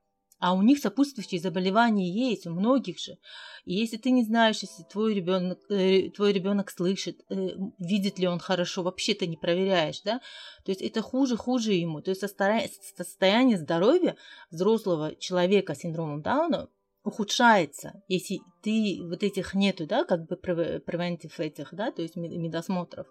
а 0.42 0.54
у 0.54 0.62
них 0.62 0.80
сопутствующие 0.80 1.40
заболевания 1.40 2.10
есть, 2.10 2.48
у 2.48 2.50
многих 2.50 2.98
же. 2.98 3.16
И 3.64 3.74
если 3.74 3.96
ты 3.96 4.10
не 4.10 4.24
знаешь, 4.24 4.58
если 4.62 4.82
твой 4.82 5.14
ребенок, 5.14 5.60
э, 5.70 6.10
твой 6.10 6.32
ребенок 6.32 6.68
слышит, 6.68 7.20
э, 7.30 7.50
видит 7.78 8.18
ли 8.18 8.26
он 8.26 8.40
хорошо, 8.40 8.82
вообще 8.82 9.14
ты 9.14 9.28
не 9.28 9.36
проверяешь, 9.36 10.02
да, 10.02 10.20
то 10.64 10.72
есть 10.72 10.82
это 10.82 11.00
хуже, 11.00 11.36
хуже 11.36 11.74
ему. 11.74 12.02
То 12.02 12.10
есть 12.10 12.22
состояние, 12.22 13.56
здоровья 13.56 14.16
взрослого 14.50 15.14
человека 15.14 15.76
с 15.76 15.78
синдромом 15.78 16.22
Дауна 16.22 16.68
ухудшается, 17.04 18.00
если 18.06 18.40
ты 18.62 19.00
вот 19.02 19.24
этих 19.24 19.54
нету, 19.54 19.86
да, 19.86 20.04
как 20.04 20.26
бы 20.26 20.36
превентив 20.36 21.40
этих, 21.40 21.74
да, 21.74 21.90
то 21.90 22.00
есть 22.00 22.14
медосмотров. 22.14 23.06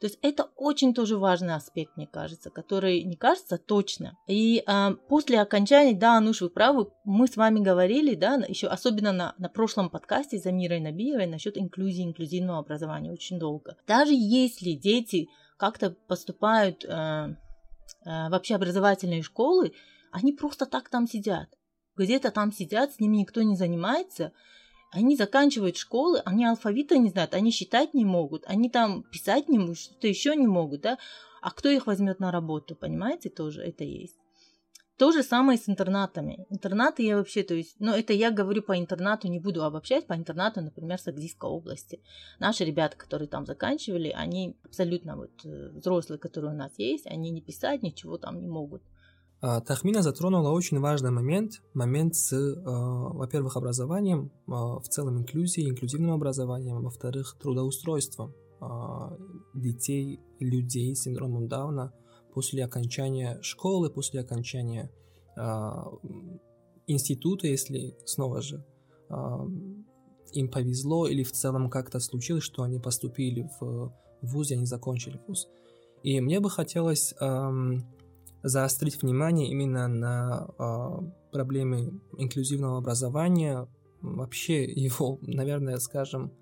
То 0.00 0.06
есть 0.06 0.18
это 0.22 0.48
очень 0.56 0.94
тоже 0.94 1.18
важный 1.18 1.54
аспект, 1.54 1.96
мне 1.96 2.06
кажется, 2.06 2.50
который 2.50 3.02
не 3.02 3.16
кажется 3.16 3.58
точно. 3.58 4.16
И 4.26 4.62
а, 4.66 4.92
после 5.08 5.40
окончания, 5.40 5.94
да, 5.94 6.16
Ануш, 6.16 6.40
вы 6.40 6.48
правы, 6.48 6.90
мы 7.04 7.26
с 7.26 7.36
вами 7.36 7.60
говорили, 7.60 8.14
да, 8.14 8.36
еще 8.48 8.68
особенно 8.68 9.12
на, 9.12 9.34
на 9.36 9.50
прошлом 9.50 9.90
подкасте 9.90 10.38
за 10.38 10.50
Мирой 10.50 10.80
Набиевой 10.80 11.26
насчет 11.26 11.58
инклюзии, 11.58 12.04
инклюзивного 12.04 12.60
образования 12.60 13.12
очень 13.12 13.38
долго. 13.38 13.76
Даже 13.86 14.14
если 14.14 14.72
дети 14.72 15.28
как-то 15.58 15.90
поступают 15.90 16.86
а, 16.88 17.36
а, 18.06 18.30
в 18.30 18.34
общеобразовательные 18.34 19.22
школы, 19.22 19.74
они 20.10 20.32
просто 20.32 20.64
так 20.64 20.88
там 20.88 21.06
сидят 21.06 21.50
где-то 21.96 22.30
там 22.30 22.52
сидят, 22.52 22.92
с 22.92 23.00
ними 23.00 23.16
никто 23.16 23.42
не 23.42 23.56
занимается, 23.56 24.32
они 24.92 25.16
заканчивают 25.16 25.76
школы, 25.76 26.20
они 26.24 26.46
алфавита 26.46 26.96
не 26.96 27.10
знают, 27.10 27.34
они 27.34 27.50
считать 27.50 27.94
не 27.94 28.04
могут, 28.04 28.44
они 28.46 28.70
там 28.70 29.02
писать 29.02 29.48
не 29.48 29.58
могут, 29.58 29.78
что-то 29.78 30.06
еще 30.06 30.36
не 30.36 30.46
могут, 30.46 30.82
да? 30.82 30.98
А 31.42 31.50
кто 31.50 31.68
их 31.68 31.86
возьмет 31.86 32.18
на 32.20 32.30
работу, 32.30 32.74
понимаете, 32.74 33.28
тоже 33.28 33.62
это 33.62 33.84
есть. 33.84 34.16
То 34.96 35.12
же 35.12 35.22
самое 35.22 35.58
с 35.58 35.68
интернатами. 35.68 36.46
Интернаты 36.48 37.02
я 37.02 37.18
вообще, 37.18 37.42
то 37.42 37.52
есть, 37.52 37.76
ну 37.78 37.92
это 37.92 38.14
я 38.14 38.30
говорю 38.30 38.62
по 38.62 38.78
интернату, 38.78 39.28
не 39.28 39.38
буду 39.38 39.62
обобщать, 39.62 40.06
по 40.06 40.14
интернату, 40.14 40.62
например, 40.62 40.98
Сагдийской 40.98 41.50
области. 41.50 42.00
Наши 42.38 42.64
ребята, 42.64 42.96
которые 42.96 43.28
там 43.28 43.44
заканчивали, 43.44 44.08
они 44.08 44.56
абсолютно 44.64 45.16
вот 45.16 45.32
э, 45.44 45.68
взрослые, 45.74 46.18
которые 46.18 46.54
у 46.54 46.56
нас 46.56 46.72
есть, 46.78 47.06
они 47.06 47.30
не 47.30 47.42
писать 47.42 47.82
ничего 47.82 48.16
там 48.16 48.40
не 48.40 48.48
могут. 48.48 48.82
А, 49.40 49.60
Тахмина 49.60 50.02
затронула 50.02 50.50
очень 50.50 50.80
важный 50.80 51.10
момент, 51.10 51.62
момент 51.74 52.14
с, 52.14 52.32
э, 52.32 52.54
во-первых, 52.64 53.56
образованием, 53.56 54.30
э, 54.46 54.50
в 54.50 54.84
целом 54.88 55.18
инклюзией, 55.18 55.68
инклюзивным 55.68 56.12
образованием, 56.12 56.82
во-вторых, 56.82 57.36
трудоустройством 57.40 58.34
детей, 59.52 60.18
людей 60.40 60.96
с 60.96 61.02
синдромом 61.02 61.46
Дауна 61.46 61.92
после 62.32 62.64
окончания 62.64 63.38
школы, 63.42 63.90
после 63.90 64.20
окончания 64.20 64.90
института, 66.86 67.48
если 67.48 67.94
снова 68.06 68.40
же 68.40 68.64
им 70.32 70.48
повезло 70.50 71.06
или 71.06 71.22
в 71.22 71.32
целом 71.32 71.68
как-то 71.68 72.00
случилось, 72.00 72.44
что 72.44 72.62
они 72.62 72.78
поступили 72.78 73.50
в 73.60 73.92
вуз, 74.22 74.50
они 74.50 74.64
закончили 74.64 75.20
вуз. 75.28 75.48
И 76.02 76.18
мне 76.22 76.40
бы 76.40 76.48
хотелось 76.48 77.12
заострить 78.48 79.02
внимание 79.02 79.50
именно 79.50 79.88
на 79.88 80.48
э, 80.58 81.10
проблеме 81.32 81.92
инклюзивного 82.16 82.78
образования, 82.78 83.68
вообще 84.00 84.64
его, 84.64 85.18
наверное, 85.22 85.78
скажем, 85.78 86.32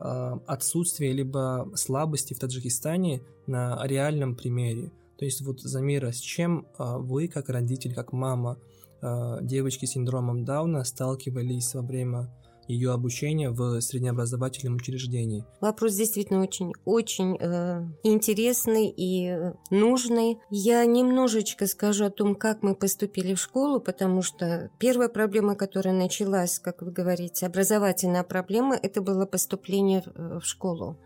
э, 0.00 0.32
отсутствие 0.46 1.12
либо 1.12 1.70
слабости 1.74 2.34
в 2.34 2.38
Таджикистане 2.38 3.22
на 3.46 3.80
реальном 3.86 4.34
примере. 4.34 4.90
То 5.18 5.24
есть 5.24 5.42
вот 5.42 5.60
Замира, 5.60 6.10
с 6.10 6.18
чем 6.18 6.66
э, 6.78 6.96
вы, 6.98 7.28
как 7.28 7.48
родитель, 7.48 7.94
как 7.94 8.12
мама 8.12 8.58
э, 9.00 9.38
девочки 9.42 9.86
с 9.86 9.92
синдромом 9.92 10.44
Дауна 10.44 10.84
сталкивались 10.84 11.74
во 11.74 11.82
время 11.82 12.30
ее 12.68 12.92
обучения 12.92 13.50
в 13.50 13.80
среднеобразовательном 13.80 14.76
учреждении. 14.76 15.44
Вопрос 15.60 15.94
действительно 15.94 16.40
очень-очень 16.42 17.36
э, 17.38 17.86
интересный 18.02 18.88
и 18.88 19.28
э, 19.28 19.52
нужный. 19.70 20.38
Я 20.50 20.84
немножечко 20.84 21.66
скажу 21.66 22.06
о 22.06 22.10
том, 22.10 22.34
как 22.34 22.62
мы 22.62 22.74
поступили 22.74 23.34
в 23.34 23.40
школу, 23.40 23.80
потому 23.80 24.22
что 24.22 24.70
первая 24.78 25.08
проблема, 25.08 25.54
которая 25.54 25.94
началась, 25.94 26.58
как 26.58 26.82
вы 26.82 26.90
говорите, 26.90 27.46
образовательная 27.46 28.22
проблема, 28.22 28.76
это 28.76 29.00
было 29.00 29.26
поступление 29.26 30.02
в 30.02 30.38
э, 30.38 30.40
школу. 30.42 30.98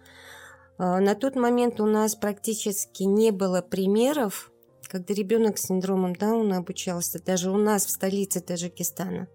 А, 0.78 1.00
на 1.00 1.14
тот 1.14 1.34
момент 1.34 1.80
у 1.80 1.86
нас 1.86 2.14
практически 2.14 3.02
не 3.02 3.30
было 3.30 3.60
примеров, 3.60 4.52
когда 4.88 5.14
ребенок 5.14 5.58
с 5.58 5.66
синдромом 5.66 6.16
Дауна 6.16 6.58
обучался, 6.58 7.22
даже 7.22 7.50
у 7.50 7.56
нас 7.56 7.84
в 7.86 7.90
столице 7.90 8.40
Таджикистана. 8.40 9.28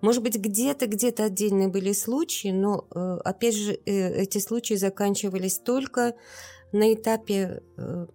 Может 0.00 0.22
быть, 0.22 0.36
где-то, 0.36 0.86
где-то 0.86 1.24
отдельные 1.24 1.68
были 1.68 1.92
случаи, 1.92 2.48
но, 2.48 2.86
э, 2.94 3.18
опять 3.24 3.56
же, 3.56 3.72
э, 3.72 4.22
эти 4.22 4.38
случаи 4.38 4.74
заканчивались 4.74 5.58
только 5.58 6.14
на 6.72 6.92
этапе 6.92 7.62
э, 7.76 8.06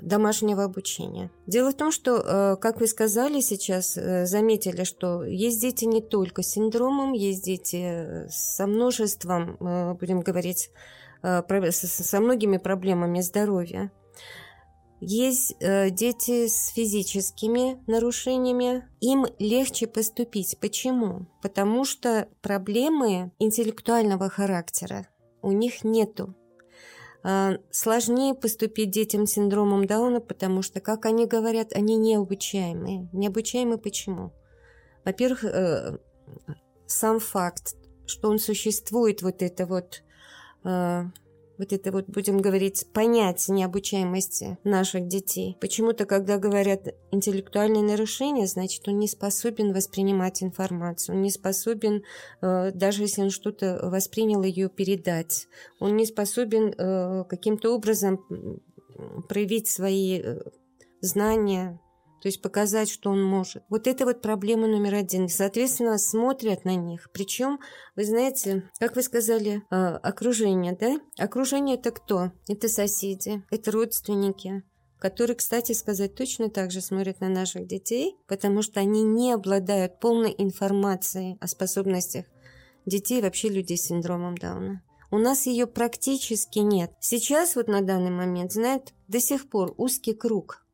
домашнего 0.00 0.64
обучения. 0.64 1.30
Дело 1.46 1.72
в 1.72 1.76
том, 1.76 1.90
что, 1.90 2.56
как 2.60 2.80
вы 2.80 2.86
сказали 2.86 3.40
сейчас, 3.40 3.94
заметили, 3.94 4.84
что 4.84 5.24
есть 5.24 5.60
дети 5.60 5.84
не 5.84 6.00
только 6.00 6.42
с 6.42 6.52
синдромом, 6.52 7.12
есть 7.12 7.44
дети 7.44 8.26
со 8.30 8.66
множеством, 8.66 9.56
будем 9.98 10.20
говорить, 10.20 10.70
со 11.22 12.20
многими 12.20 12.56
проблемами 12.56 13.20
здоровья. 13.20 13.90
Есть 15.00 15.56
э, 15.60 15.88
дети 15.90 16.46
с 16.46 16.68
физическими 16.68 17.82
нарушениями, 17.86 18.86
им 19.00 19.26
легче 19.38 19.86
поступить. 19.86 20.58
Почему? 20.60 21.26
Потому 21.40 21.86
что 21.86 22.28
проблемы 22.42 23.32
интеллектуального 23.38 24.28
характера 24.28 25.08
у 25.40 25.52
них 25.52 25.84
нету. 25.84 26.34
Э, 27.24 27.56
сложнее 27.70 28.34
поступить 28.34 28.90
детям 28.90 29.26
с 29.26 29.32
синдромом 29.32 29.86
Дауна, 29.86 30.20
потому 30.20 30.60
что, 30.60 30.80
как 30.80 31.06
они 31.06 31.26
говорят, 31.26 31.72
они 31.72 31.96
необучаемые. 31.96 33.08
Необучаемы 33.12 33.78
почему? 33.78 34.32
Во-первых, 35.04 35.44
э, 35.44 35.98
сам 36.86 37.20
факт, 37.20 37.74
что 38.06 38.28
он 38.28 38.38
существует, 38.38 39.22
вот 39.22 39.40
это 39.40 39.64
вот 39.64 40.02
э, 40.64 41.04
вот 41.60 41.72
это 41.72 41.92
вот, 41.92 42.06
будем 42.08 42.38
говорить, 42.38 42.86
понять 42.92 43.48
необучаемости 43.48 44.58
наших 44.64 45.06
детей. 45.06 45.56
Почему-то, 45.60 46.06
когда 46.06 46.38
говорят 46.38 46.88
интеллектуальные 47.12 47.82
нарушения, 47.82 48.46
значит, 48.46 48.88
он 48.88 48.98
не 48.98 49.06
способен 49.06 49.72
воспринимать 49.72 50.42
информацию, 50.42 51.16
он 51.16 51.22
не 51.22 51.30
способен, 51.30 52.02
э, 52.40 52.72
даже 52.72 53.02
если 53.02 53.22
он 53.22 53.30
что-то 53.30 53.78
воспринял, 53.82 54.42
ее 54.42 54.68
передать. 54.68 55.46
Он 55.78 55.96
не 55.96 56.06
способен 56.06 56.74
э, 56.76 57.24
каким-то 57.28 57.74
образом 57.74 58.24
проявить 59.28 59.68
свои 59.68 60.20
э, 60.22 60.40
знания, 61.02 61.78
то 62.20 62.28
есть 62.28 62.42
показать, 62.42 62.90
что 62.90 63.10
он 63.10 63.22
может. 63.22 63.62
Вот 63.68 63.86
это 63.86 64.04
вот 64.04 64.20
проблема 64.20 64.66
номер 64.66 64.94
один. 64.94 65.28
Соответственно, 65.28 65.98
смотрят 65.98 66.64
на 66.64 66.74
них. 66.76 67.08
Причем, 67.12 67.58
вы 67.96 68.04
знаете, 68.04 68.68
как 68.78 68.96
вы 68.96 69.02
сказали, 69.02 69.62
а, 69.70 69.96
окружение, 69.96 70.76
да? 70.78 70.98
Окружение 71.18 71.76
это 71.76 71.90
кто? 71.90 72.32
Это 72.48 72.68
соседи, 72.68 73.42
это 73.50 73.70
родственники, 73.70 74.62
которые, 74.98 75.36
кстати 75.36 75.72
сказать, 75.72 76.14
точно 76.14 76.50
так 76.50 76.70
же 76.70 76.80
смотрят 76.80 77.20
на 77.20 77.28
наших 77.28 77.66
детей, 77.66 78.16
потому 78.28 78.62
что 78.62 78.80
они 78.80 79.02
не 79.02 79.32
обладают 79.32 79.98
полной 79.98 80.34
информацией 80.36 81.38
о 81.40 81.46
способностях 81.46 82.26
детей, 82.86 83.22
вообще 83.22 83.48
людей 83.48 83.78
с 83.78 83.86
синдромом 83.86 84.36
Дауна. 84.36 84.82
У 85.10 85.18
нас 85.18 85.46
ее 85.46 85.66
практически 85.66 86.60
нет. 86.60 86.92
Сейчас 87.00 87.56
вот 87.56 87.66
на 87.66 87.80
данный 87.80 88.10
момент, 88.10 88.52
знаете, 88.52 88.94
до 89.08 89.18
сих 89.20 89.48
пор 89.48 89.74
узкий 89.76 90.14
круг 90.14 90.64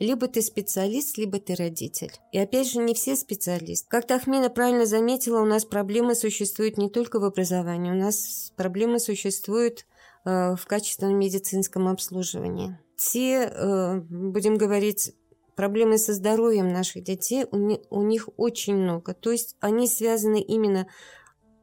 либо 0.00 0.26
ты 0.26 0.42
специалист, 0.42 1.18
либо 1.18 1.38
ты 1.38 1.54
родитель. 1.54 2.12
И 2.32 2.38
опять 2.38 2.70
же, 2.70 2.80
не 2.80 2.94
все 2.94 3.14
специалисты. 3.14 3.86
Как 3.88 4.06
Тахмина 4.06 4.48
правильно 4.48 4.86
заметила, 4.86 5.40
у 5.40 5.44
нас 5.44 5.64
проблемы 5.64 6.14
существуют 6.14 6.78
не 6.78 6.88
только 6.88 7.20
в 7.20 7.24
образовании, 7.24 7.92
у 7.92 7.94
нас 7.94 8.52
проблемы 8.56 8.98
существуют 8.98 9.86
э, 10.24 10.56
в 10.56 10.66
качественном 10.66 11.18
медицинском 11.18 11.86
обслуживании. 11.86 12.78
Те, 12.96 13.44
э, 13.44 14.00
будем 14.08 14.56
говорить, 14.56 15.14
проблемы 15.54 15.98
со 15.98 16.14
здоровьем 16.14 16.72
наших 16.72 17.04
детей, 17.04 17.44
у, 17.50 17.56
не, 17.58 17.80
у 17.90 18.02
них 18.02 18.30
очень 18.38 18.76
много. 18.76 19.12
То 19.12 19.30
есть 19.30 19.56
они 19.60 19.86
связаны 19.86 20.40
именно 20.40 20.86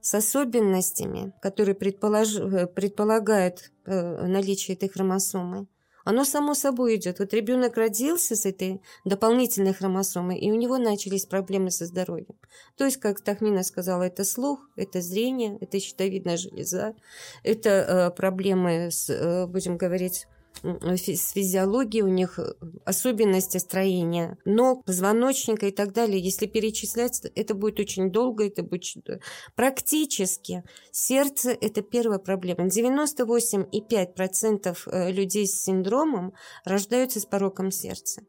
с 0.02 0.13
особенностями, 0.13 1.34
которые 1.41 1.73
предполож... 1.73 2.36
Э, 2.36 2.67
предполагают 2.67 3.71
э, 3.86 4.28
наличие 4.28 4.78
этой 4.78 4.89
хромосомы. 4.89 5.65
Оно 6.07 6.23
само 6.23 6.53
собой 6.53 6.95
идет. 6.95 7.19
Вот 7.19 7.33
ребенок 7.33 7.75
родился 7.75 8.37
с 8.37 8.45
этой 8.45 8.81
дополнительной 9.03 9.73
хромосомой, 9.73 10.37
и 10.37 10.49
у 10.49 10.55
него 10.55 10.77
начались 10.77 11.25
проблемы 11.25 11.69
со 11.69 11.85
здоровьем. 11.85 12.33
То 12.77 12.85
есть, 12.85 12.95
как 12.95 13.19
Тахмина 13.19 13.61
сказала, 13.61 14.03
это 14.03 14.23
слух, 14.23 14.69
это 14.77 15.01
зрение, 15.01 15.57
это 15.59 15.81
щитовидная 15.81 16.37
железа, 16.37 16.95
это 17.43 17.69
э, 17.69 18.15
проблемы 18.15 18.89
с, 18.89 19.09
э, 19.09 19.47
будем 19.47 19.75
говорить, 19.75 20.27
с 20.63 21.31
физиологией, 21.31 22.03
у 22.03 22.07
них 22.07 22.39
э, 22.39 22.53
особенности 22.85 23.57
строения 23.57 24.37
ног, 24.45 24.85
позвоночника 24.85 25.67
и 25.67 25.71
так 25.71 25.91
далее. 25.93 26.19
Если 26.19 26.45
перечислять, 26.45 27.21
это 27.35 27.53
будет 27.53 27.79
очень 27.79 28.11
долго, 28.11 28.47
это 28.47 28.63
будет 28.63 29.07
практически. 29.55 30.63
Сердце– 30.91 31.51
это 31.61 31.81
первая 31.81 32.19
проблема. 32.19 32.67
98,5% 32.67 34.77
э, 34.85 35.11
людей 35.11 35.47
с 35.47 35.63
синдромом 35.63 36.33
рождаются 36.65 37.19
с 37.19 37.25
пороком 37.25 37.71
сердца. 37.71 38.21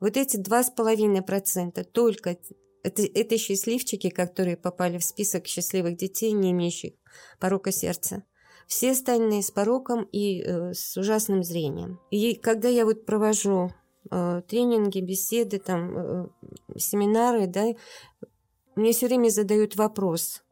Вот 0.00 0.16
эти 0.16 0.36
2,5% 0.36 1.84
только 1.84 2.36
это, 2.82 3.02
это 3.02 3.38
счастливчики, 3.38 4.10
которые 4.10 4.56
попали 4.56 4.98
в 4.98 5.04
список 5.04 5.46
счастливых 5.46 5.96
детей, 5.96 6.32
не 6.32 6.50
имеющих 6.50 6.94
порока 7.38 7.70
сердца 7.70 8.24
все 8.72 8.92
остальные 8.92 9.42
с 9.42 9.50
пороком 9.50 10.08
и 10.12 10.40
э, 10.40 10.72
с 10.72 10.96
ужасным 10.96 11.44
зрением. 11.44 12.00
И 12.10 12.34
когда 12.34 12.68
я 12.68 12.86
вот 12.86 13.04
провожу 13.04 13.70
э, 14.10 14.42
тренинги, 14.48 15.00
беседы, 15.00 15.58
там, 15.58 15.98
э, 15.98 16.28
семинары, 16.78 17.46
да, 17.46 17.66
мне 18.74 18.92
все 18.92 19.08
время 19.08 19.28
задают 19.28 19.76
вопрос, 19.76 20.42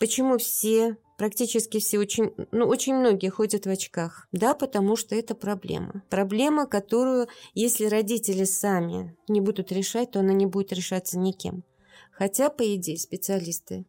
почему 0.00 0.38
все, 0.38 0.96
практически 1.16 1.78
все, 1.78 2.00
очень, 2.00 2.34
ну, 2.50 2.66
очень 2.66 2.96
многие 2.96 3.28
ходят 3.28 3.64
в 3.64 3.70
очках. 3.70 4.26
Да, 4.32 4.54
потому 4.54 4.96
что 4.96 5.14
это 5.14 5.36
проблема. 5.36 6.02
Проблема, 6.10 6.66
которую, 6.66 7.28
если 7.54 7.84
родители 7.84 8.42
сами 8.42 9.16
не 9.28 9.40
будут 9.40 9.70
решать, 9.70 10.10
то 10.10 10.18
она 10.18 10.32
не 10.32 10.46
будет 10.46 10.72
решаться 10.72 11.16
никем. 11.16 11.62
Хотя, 12.10 12.50
по 12.50 12.74
идее, 12.74 12.98
специалисты, 12.98 13.86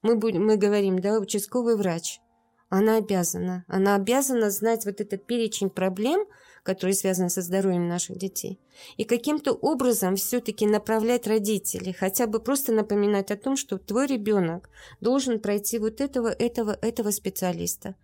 мы, 0.00 0.16
будем, 0.16 0.46
мы 0.46 0.56
говорим, 0.56 1.00
да, 1.00 1.18
участковый 1.18 1.76
врач– 1.76 2.18
она 2.70 2.96
обязана. 2.96 3.64
Она 3.66 3.96
обязана 3.96 4.48
знать 4.50 4.86
вот 4.86 5.00
этот 5.00 5.26
перечень 5.26 5.70
проблем, 5.70 6.24
которые 6.62 6.94
связаны 6.94 7.28
со 7.28 7.42
здоровьем 7.42 7.88
наших 7.88 8.16
детей. 8.16 8.60
И 8.96 9.04
каким-то 9.04 9.52
образом 9.52 10.14
все-таки 10.14 10.66
направлять 10.66 11.26
родителей, 11.26 11.92
хотя 11.92 12.26
бы 12.26 12.38
просто 12.38 12.72
напоминать 12.72 13.32
о 13.32 13.36
том, 13.36 13.56
что 13.56 13.76
твой 13.76 14.06
ребенок 14.06 14.70
должен 15.00 15.40
пройти 15.40 15.78
вот 15.78 16.00
этого, 16.00 16.28
этого, 16.28 16.78
этого 16.80 17.10
специалиста. 17.10 17.96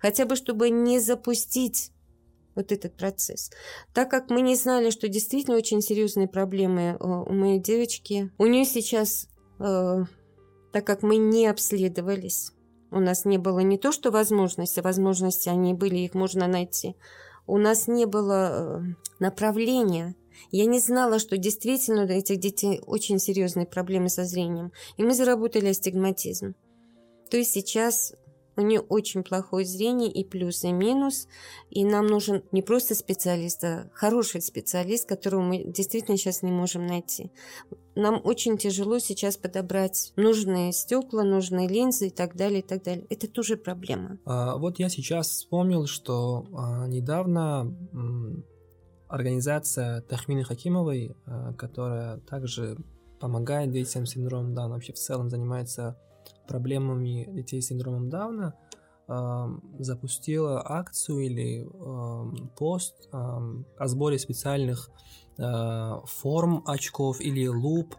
Хотя 0.00 0.26
бы, 0.26 0.36
чтобы 0.36 0.68
не 0.68 1.00
запустить 1.00 1.92
вот 2.54 2.72
этот 2.72 2.96
процесс. 2.96 3.50
Так 3.94 4.10
как 4.10 4.28
мы 4.28 4.42
не 4.42 4.54
знали, 4.54 4.90
что 4.90 5.08
действительно 5.08 5.56
очень 5.56 5.80
серьезные 5.80 6.28
проблемы 6.28 6.98
э, 6.98 7.04
у 7.04 7.32
моей 7.32 7.58
девочки, 7.58 8.30
у 8.36 8.46
нее 8.46 8.64
сейчас, 8.64 9.28
э, 9.60 10.04
так 10.72 10.84
как 10.84 11.02
мы 11.02 11.16
не 11.16 11.46
обследовались, 11.46 12.52
у 12.90 13.00
нас 13.00 13.24
не 13.24 13.38
было 13.38 13.60
не 13.60 13.78
то, 13.78 13.92
что 13.92 14.10
возможности, 14.10 14.80
возможности 14.80 15.48
они 15.48 15.74
были, 15.74 15.96
их 15.98 16.14
можно 16.14 16.46
найти. 16.46 16.96
У 17.46 17.58
нас 17.58 17.88
не 17.88 18.06
было 18.06 18.50
э, 18.52 18.80
направления. 19.18 20.14
Я 20.50 20.66
не 20.66 20.80
знала, 20.80 21.18
что 21.18 21.36
действительно 21.36 22.04
у 22.04 22.08
этих 22.08 22.38
детей 22.38 22.80
очень 22.86 23.18
серьезные 23.18 23.66
проблемы 23.66 24.08
со 24.08 24.24
зрением. 24.24 24.72
И 24.96 25.04
мы 25.04 25.14
заработали 25.14 25.68
астигматизм. 25.68 26.54
То 27.30 27.36
есть 27.36 27.52
сейчас 27.52 28.14
у 28.60 28.66
нее 28.66 28.80
очень 28.80 29.22
плохое 29.22 29.64
зрение 29.64 30.10
и 30.10 30.24
плюс, 30.24 30.64
и 30.64 30.72
минус. 30.72 31.28
И 31.70 31.84
нам 31.84 32.06
нужен 32.06 32.42
не 32.52 32.62
просто 32.62 32.94
специалист, 32.94 33.62
а 33.64 33.90
хороший 33.94 34.42
специалист, 34.42 35.08
которого 35.08 35.42
мы 35.42 35.64
действительно 35.64 36.16
сейчас 36.16 36.42
не 36.42 36.52
можем 36.52 36.86
найти. 36.86 37.30
Нам 37.96 38.20
очень 38.22 38.56
тяжело 38.56 38.98
сейчас 38.98 39.36
подобрать 39.36 40.12
нужные 40.16 40.72
стекла, 40.72 41.24
нужные 41.24 41.68
линзы 41.68 42.08
и 42.08 42.10
так 42.10 42.36
далее, 42.36 42.60
и 42.60 42.62
так 42.62 42.82
далее. 42.82 43.06
Это 43.10 43.28
тоже 43.28 43.56
проблема. 43.56 44.18
А, 44.24 44.56
вот 44.56 44.78
я 44.78 44.88
сейчас 44.88 45.28
вспомнил, 45.28 45.86
что 45.86 46.46
а, 46.56 46.86
недавно 46.86 47.74
организация 49.08 50.02
Тахмины 50.02 50.44
Хакимовой, 50.44 51.16
а, 51.26 51.52
которая 51.54 52.18
также 52.18 52.76
помогает 53.18 53.70
детям 53.70 54.06
с 54.06 54.12
синдромом 54.12 54.54
Дауна, 54.54 54.74
вообще 54.74 54.92
в 54.92 54.98
целом 54.98 55.28
занимается 55.28 55.98
проблемами 56.50 57.26
детей 57.32 57.62
с 57.62 57.68
синдромом 57.68 58.10
Дауна, 58.10 58.54
запустила 59.78 60.62
акцию 60.64 61.20
или 61.20 61.66
пост 62.56 63.08
о 63.12 63.86
сборе 63.86 64.18
специальных 64.18 64.90
а, 65.40 66.02
форм 66.04 66.62
очков 66.66 67.20
или 67.20 67.46
луп 67.46 67.94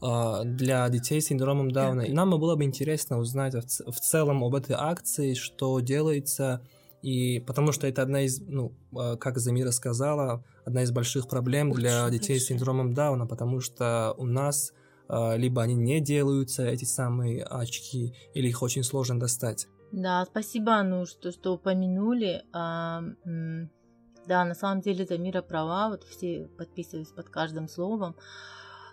а, 0.00 0.44
для 0.44 0.88
детей 0.88 1.20
с 1.20 1.26
синдромом 1.26 1.70
Дауна. 1.70 2.02
И 2.02 2.12
нам 2.12 2.30
было 2.30 2.54
бы 2.54 2.64
интересно 2.64 3.18
узнать 3.18 3.54
в 3.54 4.00
целом 4.00 4.44
об 4.44 4.54
этой 4.54 4.76
акции, 4.78 5.34
что 5.34 5.80
делается, 5.80 6.62
и 7.02 7.40
потому 7.40 7.72
что 7.72 7.88
это 7.88 8.02
одна 8.02 8.22
из, 8.22 8.40
ну, 8.40 8.72
а, 8.96 9.16
как 9.16 9.38
Замира 9.38 9.72
сказала, 9.72 10.44
одна 10.64 10.82
из 10.82 10.92
больших 10.92 11.28
проблем 11.28 11.72
для 11.72 12.08
детей 12.10 12.38
с 12.38 12.46
синдромом 12.46 12.94
Дауна, 12.94 13.26
потому 13.26 13.60
что 13.60 14.14
у 14.16 14.24
нас 14.24 14.72
либо 15.08 15.62
они 15.62 15.74
не 15.74 16.00
делаются, 16.00 16.66
эти 16.66 16.84
самые 16.84 17.44
очки, 17.44 18.14
или 18.34 18.48
их 18.48 18.62
очень 18.62 18.82
сложно 18.82 19.18
достать. 19.18 19.66
Да, 19.92 20.24
спасибо, 20.26 20.82
ну, 20.82 21.06
что, 21.06 21.32
что 21.32 21.54
упомянули. 21.54 22.44
Да, 22.52 24.44
на 24.44 24.54
самом 24.54 24.82
деле 24.82 25.06
Замира 25.06 25.40
права, 25.40 25.88
вот 25.88 26.04
все 26.04 26.48
подписываюсь 26.58 27.08
под 27.08 27.30
каждым 27.30 27.66
словом. 27.68 28.14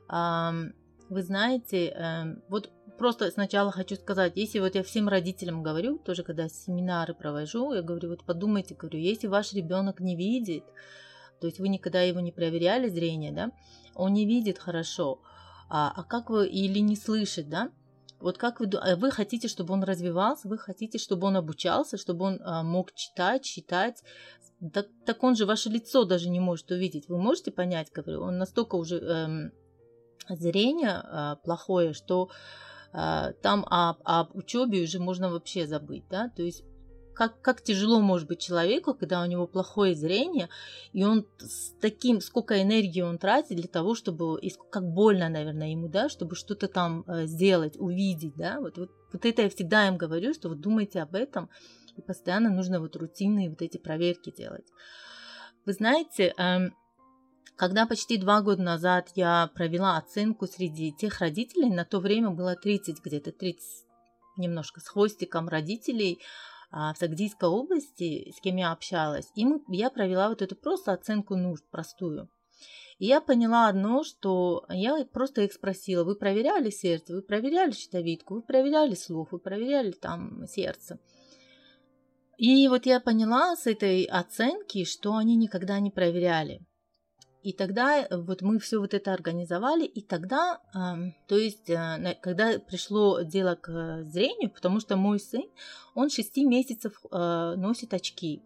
Вы 0.08 1.22
знаете, 1.22 1.90
эм, 1.90 2.42
вот 2.50 2.72
просто 2.98 3.30
сначала 3.30 3.72
хочу 3.72 3.96
сказать, 3.96 4.34
если 4.36 4.60
вот 4.60 4.76
я 4.76 4.84
всем 4.84 5.08
родителям 5.08 5.62
говорю, 5.62 6.00
тоже 6.00 6.24
когда 6.24 6.50
семинары 6.50 7.14
провожу, 7.14 7.74
я 7.74 7.84
говорю, 7.84 8.10
вот 8.10 8.24
подумайте, 8.24 8.76
говорю, 8.76 9.00
если 9.00 9.28
ваш 9.28 9.54
ребенок 9.54 10.00
не 10.00 10.16
видит, 10.16 10.64
то 11.40 11.48
есть 11.48 11.60
вы 11.60 11.70
никогда 11.70 12.02
его 12.02 12.22
не 12.22 12.32
проверяли 12.32 12.90
зрение, 12.90 13.32
да, 13.32 13.52
он 13.94 14.14
не 14.14 14.26
видит 14.26 14.58
хорошо, 14.58 15.20
а, 15.70 15.92
а 15.96 16.04
как 16.04 16.30
вы 16.30 16.48
или 16.48 16.80
не 16.80 16.96
слышит, 16.96 17.50
да, 17.50 17.72
вот 18.20 18.38
как 18.38 18.60
вы, 18.60 18.68
э, 18.68 18.96
вы 18.96 19.12
хотите, 19.12 19.48
чтобы 19.48 19.74
он 19.74 19.84
развивался, 19.84 20.48
вы 20.48 20.58
хотите, 20.58 20.98
чтобы 20.98 21.28
он 21.28 21.38
обучался, 21.38 21.98
чтобы 21.98 22.26
он 22.26 22.42
а, 22.44 22.64
мог 22.64 22.94
читать, 22.94 23.44
читать. 23.44 24.04
Так, 24.74 24.88
так 25.06 25.24
он 25.24 25.36
же 25.36 25.46
ваше 25.46 25.70
лицо 25.70 26.06
даже 26.06 26.30
не 26.30 26.40
может 26.40 26.72
увидеть. 26.72 27.10
Вы 27.10 27.18
можете 27.18 27.52
понять, 27.52 27.92
говорю, 27.92 28.22
он 28.22 28.38
настолько 28.38 28.76
уже 28.76 28.98
эм, 29.00 29.52
зрение 30.30 31.02
а, 31.04 31.36
плохое, 31.36 31.94
что 31.94 32.30
а, 32.94 33.34
там 33.42 33.66
об, 33.70 33.98
об 34.06 34.36
учебе 34.36 34.84
уже 34.84 35.00
можно 35.00 35.30
вообще 35.30 35.68
забыть, 35.68 36.06
да, 36.10 36.30
то 36.30 36.42
есть 36.42 36.64
как, 37.16 37.42
как 37.42 37.64
тяжело 37.64 38.02
может 38.02 38.28
быть 38.28 38.40
человеку, 38.40 38.94
когда 38.94 39.22
у 39.22 39.26
него 39.26 39.48
плохое 39.48 39.96
зрение, 39.96 40.50
и 40.94 41.04
он 41.04 41.26
с 41.40 41.74
таким, 41.82 42.22
сколько 42.22 42.62
энергии 42.62 43.02
он 43.02 43.18
тратит 43.18 43.58
для 43.58 43.68
того, 43.68 43.96
чтобы, 43.96 44.40
и 44.40 44.52
как 44.70 44.84
больно, 44.84 45.30
наверное, 45.30 45.70
ему, 45.70 45.88
да, 45.88 46.10
чтобы 46.10 46.36
что-то 46.36 46.68
там 46.68 47.04
э, 47.08 47.26
сделать, 47.26 47.78
увидеть, 47.80 48.36
да, 48.36 48.60
вот, 48.60 48.78
вот, 48.78 48.92
вот 49.12 49.26
это 49.26 49.44
я 49.44 49.50
всегда 49.50 49.88
им 49.88 49.98
говорю, 49.98 50.34
что 50.34 50.50
вот 50.50 50.60
думайте 50.60 51.02
об 51.02 51.16
этом, 51.16 51.50
и 51.96 52.02
постоянно 52.02 52.50
нужно 52.50 52.80
вот 52.80 52.96
рутинные 52.98 53.50
вот 53.50 53.62
эти 53.62 53.78
проверки 53.78 54.32
делать. 54.36 54.68
Вы 55.66 55.74
знаете, 55.74 56.34
э, 56.38 56.70
когда 57.56 57.86
почти 57.86 58.18
два 58.18 58.42
года 58.42 58.62
назад 58.62 59.10
я 59.16 59.50
провела 59.56 59.98
оценку 59.98 60.46
среди 60.46 60.92
тех 60.92 61.20
родителей, 61.20 61.70
на 61.70 61.86
то 61.86 62.00
время 62.00 62.32
было 62.32 62.56
30, 62.56 63.00
где-то 63.02 63.32
30 63.32 63.86
немножко 64.38 64.82
с 64.82 64.88
хвостиком 64.88 65.48
родителей, 65.48 66.20
в 66.76 66.96
Сагдийской 66.98 67.48
области, 67.48 68.34
с 68.36 68.42
кем 68.42 68.58
я 68.58 68.74
общалась, 68.74 69.32
и 69.36 69.46
я 69.70 69.90
провела 69.90 70.28
вот 70.28 70.42
эту 70.42 70.56
просто 70.56 70.92
оценку 70.92 71.36
нужд, 71.36 71.64
простую. 71.72 72.30
И 72.98 73.06
я 73.06 73.22
поняла 73.22 73.70
одно, 73.70 74.04
что 74.04 74.66
я 74.70 75.06
просто 75.06 75.42
их 75.42 75.54
спросила, 75.54 76.04
вы 76.04 76.16
проверяли 76.16 76.70
сердце, 76.70 77.14
вы 77.14 77.22
проверяли 77.22 77.72
щитовидку, 77.72 78.36
вы 78.36 78.42
проверяли 78.42 78.94
слух, 78.94 79.32
вы 79.32 79.40
проверяли 79.40 79.92
там 79.92 80.46
сердце. 80.48 81.00
И 82.38 82.68
вот 82.68 82.86
я 82.86 83.00
поняла 83.00 83.56
с 83.56 83.68
этой 83.68 84.04
оценки, 84.04 84.84
что 84.84 85.16
они 85.16 85.38
никогда 85.38 85.80
не 85.80 85.92
проверяли. 85.92 86.62
И 87.46 87.54
тогда 87.54 88.00
э, 88.00 88.18
вот 88.18 88.42
мы 88.42 88.58
все 88.58 88.80
вот 88.80 88.96
это 88.96 89.14
организовали, 89.14 89.86
и 89.86 90.02
тогда, 90.02 90.62
то 91.28 91.38
есть, 91.38 91.70
э, 91.70 92.18
когда 92.20 92.58
пришло 92.58 93.22
дело 93.22 93.54
к 93.54 94.04
зрению, 94.06 94.50
потому 94.50 94.80
что 94.80 94.96
мой 94.98 95.20
сын, 95.20 95.44
он 95.94 96.10
6 96.10 96.38
месяцев 96.38 96.94
э, 97.12 97.54
носит 97.56 97.94
очки. 97.94 98.42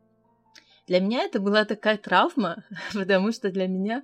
Для 0.85 0.99
меня 0.99 1.23
это 1.23 1.39
была 1.39 1.63
такая 1.63 1.97
травма, 1.97 2.65
потому 2.93 3.31
что 3.31 3.49
для 3.49 3.67
меня, 3.67 4.03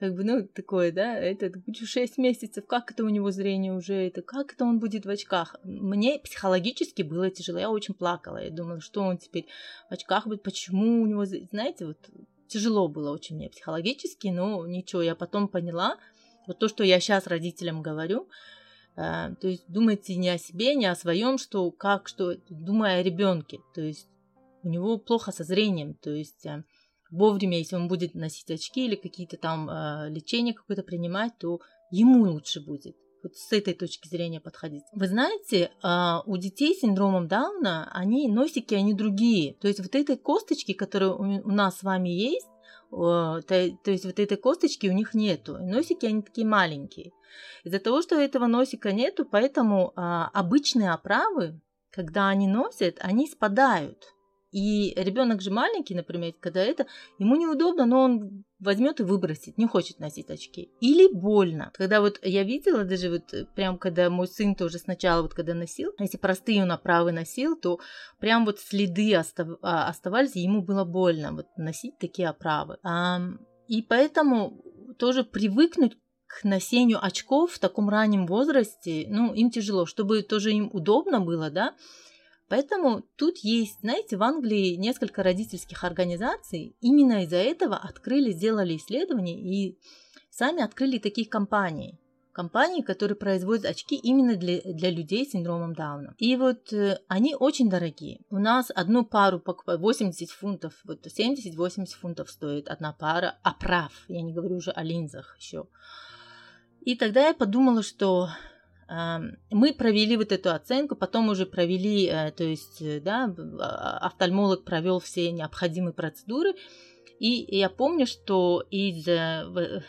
как 0.00 0.16
бы, 0.16 0.24
ну, 0.24 0.48
такое, 0.48 0.90
да, 0.90 1.16
это 1.16 1.52
6 1.72 2.18
месяцев, 2.18 2.66
как 2.66 2.90
это 2.90 3.04
у 3.04 3.08
него 3.10 3.30
зрение 3.30 3.72
уже, 3.72 3.94
это 3.94 4.22
как 4.22 4.54
это 4.54 4.64
он 4.64 4.80
будет 4.80 5.06
в 5.06 5.08
очках. 5.08 5.54
Мне 5.62 6.18
психологически 6.18 7.02
было 7.02 7.30
тяжело, 7.30 7.60
я 7.60 7.70
очень 7.70 7.94
плакала, 7.94 8.42
я 8.42 8.50
думала, 8.50 8.80
что 8.80 9.02
он 9.02 9.18
теперь 9.18 9.46
в 9.88 9.92
очках 9.92 10.26
будет, 10.26 10.42
почему 10.42 11.00
у 11.00 11.06
него, 11.06 11.24
знаете, 11.26 11.86
вот 11.86 11.98
тяжело 12.52 12.88
было 12.88 13.10
очень 13.10 13.36
мне 13.36 13.48
психологически, 13.48 14.28
но 14.28 14.66
ничего, 14.66 15.02
я 15.02 15.14
потом 15.14 15.48
поняла, 15.48 15.96
вот 16.46 16.58
то, 16.58 16.68
что 16.68 16.84
я 16.84 17.00
сейчас 17.00 17.26
родителям 17.26 17.82
говорю, 17.82 18.28
э, 18.96 19.34
то 19.40 19.48
есть 19.48 19.64
думайте 19.68 20.16
не 20.16 20.28
о 20.28 20.38
себе, 20.38 20.74
не 20.74 20.86
о 20.86 20.94
своем, 20.94 21.38
что 21.38 21.70
как, 21.70 22.08
что, 22.08 22.36
думая 22.48 23.00
о 23.00 23.02
ребенке, 23.02 23.60
то 23.74 23.80
есть 23.80 24.08
у 24.62 24.68
него 24.68 24.98
плохо 24.98 25.32
со 25.32 25.44
зрением, 25.44 25.94
то 25.94 26.10
есть 26.10 26.44
э, 26.46 26.64
вовремя, 27.10 27.58
если 27.58 27.76
он 27.76 27.88
будет 27.88 28.14
носить 28.14 28.50
очки 28.50 28.86
или 28.86 28.96
какие-то 28.96 29.36
там 29.36 29.70
э, 29.70 30.10
лечения 30.10 30.52
какое-то 30.52 30.82
принимать, 30.82 31.38
то 31.38 31.60
ему 31.90 32.24
лучше 32.24 32.60
будет. 32.60 32.96
Вот 33.22 33.36
с 33.36 33.52
этой 33.52 33.74
точки 33.74 34.08
зрения 34.08 34.40
подходить. 34.40 34.82
Вы 34.92 35.06
знаете, 35.06 35.70
а, 35.82 36.22
у 36.26 36.36
детей 36.36 36.74
с 36.74 36.80
синдромом 36.80 37.28
Дауна, 37.28 37.90
они 37.92 38.28
носики, 38.28 38.74
они 38.74 38.94
другие. 38.94 39.54
То 39.54 39.68
есть 39.68 39.80
вот 39.80 39.94
этой 39.94 40.16
косточки, 40.16 40.72
которая 40.72 41.10
у 41.10 41.50
нас 41.50 41.78
с 41.78 41.82
вами 41.82 42.08
есть, 42.08 42.46
то, 42.90 43.40
то 43.46 43.90
есть 43.90 44.04
вот 44.04 44.18
этой 44.18 44.36
косточки 44.36 44.86
у 44.86 44.92
них 44.92 45.14
нету. 45.14 45.56
носики, 45.58 46.04
они 46.04 46.22
такие 46.22 46.46
маленькие. 46.46 47.12
Из-за 47.64 47.78
того, 47.78 48.02
что 48.02 48.16
этого 48.16 48.46
носика 48.46 48.92
нету, 48.92 49.24
поэтому 49.24 49.92
а, 49.96 50.28
обычные 50.34 50.90
оправы, 50.90 51.60
когда 51.90 52.28
они 52.28 52.46
носят, 52.46 52.96
они 53.00 53.26
спадают. 53.26 54.11
И 54.52 54.92
ребенок 54.96 55.40
же 55.40 55.50
маленький, 55.50 55.94
например, 55.94 56.34
когда 56.38 56.62
это, 56.62 56.86
ему 57.18 57.36
неудобно, 57.36 57.86
но 57.86 58.02
он 58.02 58.44
возьмет 58.60 59.00
и 59.00 59.02
выбросит, 59.02 59.56
не 59.58 59.66
хочет 59.66 59.98
носить 59.98 60.30
очки. 60.30 60.70
Или 60.80 61.12
больно. 61.12 61.70
Когда 61.74 62.00
вот 62.00 62.20
я 62.22 62.44
видела 62.44 62.84
даже 62.84 63.10
вот 63.10 63.32
э, 63.32 63.46
прям, 63.56 63.78
когда 63.78 64.10
мой 64.10 64.28
сын 64.28 64.54
тоже 64.54 64.78
сначала 64.78 65.22
вот 65.22 65.34
когда 65.34 65.54
носил, 65.54 65.92
если 65.98 66.18
простые 66.18 66.62
он 66.62 66.70
оправы 66.70 67.12
носил, 67.12 67.56
то 67.56 67.80
прям 68.20 68.44
вот 68.44 68.60
следы 68.60 69.14
а, 69.14 69.88
оставались, 69.88 70.36
и 70.36 70.40
ему 70.40 70.62
было 70.62 70.84
больно 70.84 71.32
вот 71.32 71.46
носить 71.56 71.98
такие 71.98 72.28
оправы. 72.28 72.78
И 73.68 73.82
поэтому 73.82 74.62
тоже 74.98 75.24
привыкнуть 75.24 75.96
к 76.26 76.44
носению 76.44 77.04
очков 77.04 77.52
в 77.52 77.58
таком 77.58 77.88
раннем 77.88 78.26
возрасте, 78.26 79.06
ну, 79.08 79.34
им 79.34 79.50
тяжело, 79.50 79.86
чтобы 79.86 80.22
тоже 80.22 80.52
им 80.52 80.70
удобно 80.72 81.20
было, 81.20 81.50
да, 81.50 81.74
Поэтому 82.52 83.00
тут 83.16 83.38
есть, 83.38 83.80
знаете, 83.80 84.18
в 84.18 84.22
Англии 84.22 84.74
несколько 84.74 85.22
родительских 85.22 85.84
организаций 85.84 86.76
именно 86.82 87.22
из-за 87.22 87.38
этого 87.38 87.76
открыли, 87.78 88.30
сделали 88.32 88.76
исследования 88.76 89.40
и 89.40 89.78
сами 90.28 90.62
открыли 90.62 90.98
такие 90.98 91.26
компании. 91.26 91.98
компании, 92.32 92.82
которые 92.82 93.16
производят 93.16 93.64
очки 93.64 93.96
именно 93.96 94.36
для, 94.36 94.60
для 94.60 94.90
людей 94.90 95.24
с 95.24 95.30
синдромом 95.30 95.72
Дауна. 95.72 96.14
И 96.18 96.36
вот 96.36 96.74
э, 96.74 96.98
они 97.08 97.34
очень 97.34 97.70
дорогие. 97.70 98.20
У 98.28 98.38
нас 98.38 98.70
одну 98.74 99.06
пару 99.06 99.40
покупают 99.40 99.80
80 99.80 100.28
фунтов, 100.28 100.74
вот 100.84 101.06
70-80 101.06 101.86
фунтов 101.98 102.30
стоит 102.30 102.68
одна 102.68 102.92
пара 102.92 103.38
оправ. 103.42 103.92
Я 104.08 104.20
не 104.20 104.34
говорю 104.34 104.56
уже 104.56 104.72
о 104.72 104.82
линзах 104.82 105.38
еще. 105.40 105.68
И 106.82 106.96
тогда 106.96 107.28
я 107.28 107.32
подумала, 107.32 107.82
что 107.82 108.28
мы 109.50 109.72
провели 109.72 110.16
вот 110.16 110.32
эту 110.32 110.50
оценку, 110.50 110.96
потом 110.96 111.28
уже 111.28 111.46
провели, 111.46 112.06
э, 112.06 112.30
то 112.32 112.44
есть, 112.44 112.82
э, 112.82 113.00
да, 113.00 113.34
а, 113.60 113.98
офтальмолог 114.06 114.64
провел 114.64 115.00
все 115.00 115.30
необходимые 115.32 115.94
процедуры, 115.94 116.54
и 117.18 117.46
я 117.56 117.70
помню, 117.70 118.06
что 118.06 118.62
из 118.70 119.06
э, 119.08 119.82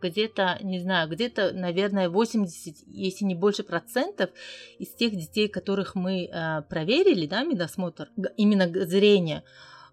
где-то, 0.00 0.58
не 0.62 0.78
знаю, 0.80 1.08
где-то, 1.08 1.52
наверное, 1.52 2.08
80, 2.08 2.76
если 2.86 3.24
не 3.24 3.34
больше 3.34 3.64
процентов 3.64 4.30
из 4.78 4.88
тех 4.90 5.16
детей, 5.16 5.48
которых 5.48 5.94
мы 5.94 6.28
проверили, 6.68 7.26
да, 7.26 7.42
медосмотр, 7.42 8.10
именно 8.36 8.68
зрение, 8.86 9.44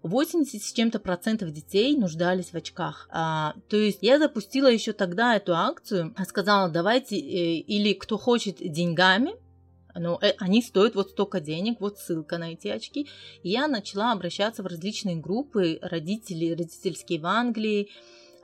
80 0.02 0.62
с 0.62 0.72
чем-то 0.72 0.98
процентов 0.98 1.52
детей 1.52 1.96
нуждались 1.96 2.50
в 2.50 2.54
очках. 2.54 3.08
А, 3.10 3.54
то 3.68 3.76
есть 3.76 3.98
я 4.02 4.18
запустила 4.18 4.66
еще 4.66 4.92
тогда 4.92 5.36
эту 5.36 5.54
акцию, 5.54 6.14
сказала, 6.26 6.68
давайте, 6.68 7.16
э, 7.16 7.56
или 7.58 7.92
кто 7.92 8.18
хочет 8.18 8.56
деньгами, 8.58 9.34
но 9.94 10.18
э, 10.20 10.32
они 10.38 10.62
стоят 10.62 10.94
вот 10.94 11.10
столько 11.10 11.40
денег, 11.40 11.80
вот 11.80 11.98
ссылка 11.98 12.38
на 12.38 12.52
эти 12.52 12.68
очки. 12.68 13.08
И 13.42 13.50
я 13.50 13.68
начала 13.68 14.12
обращаться 14.12 14.62
в 14.62 14.66
различные 14.66 15.16
группы 15.16 15.78
родителей, 15.82 16.54
родительские 16.54 17.20
в 17.20 17.26
Англии, 17.26 17.88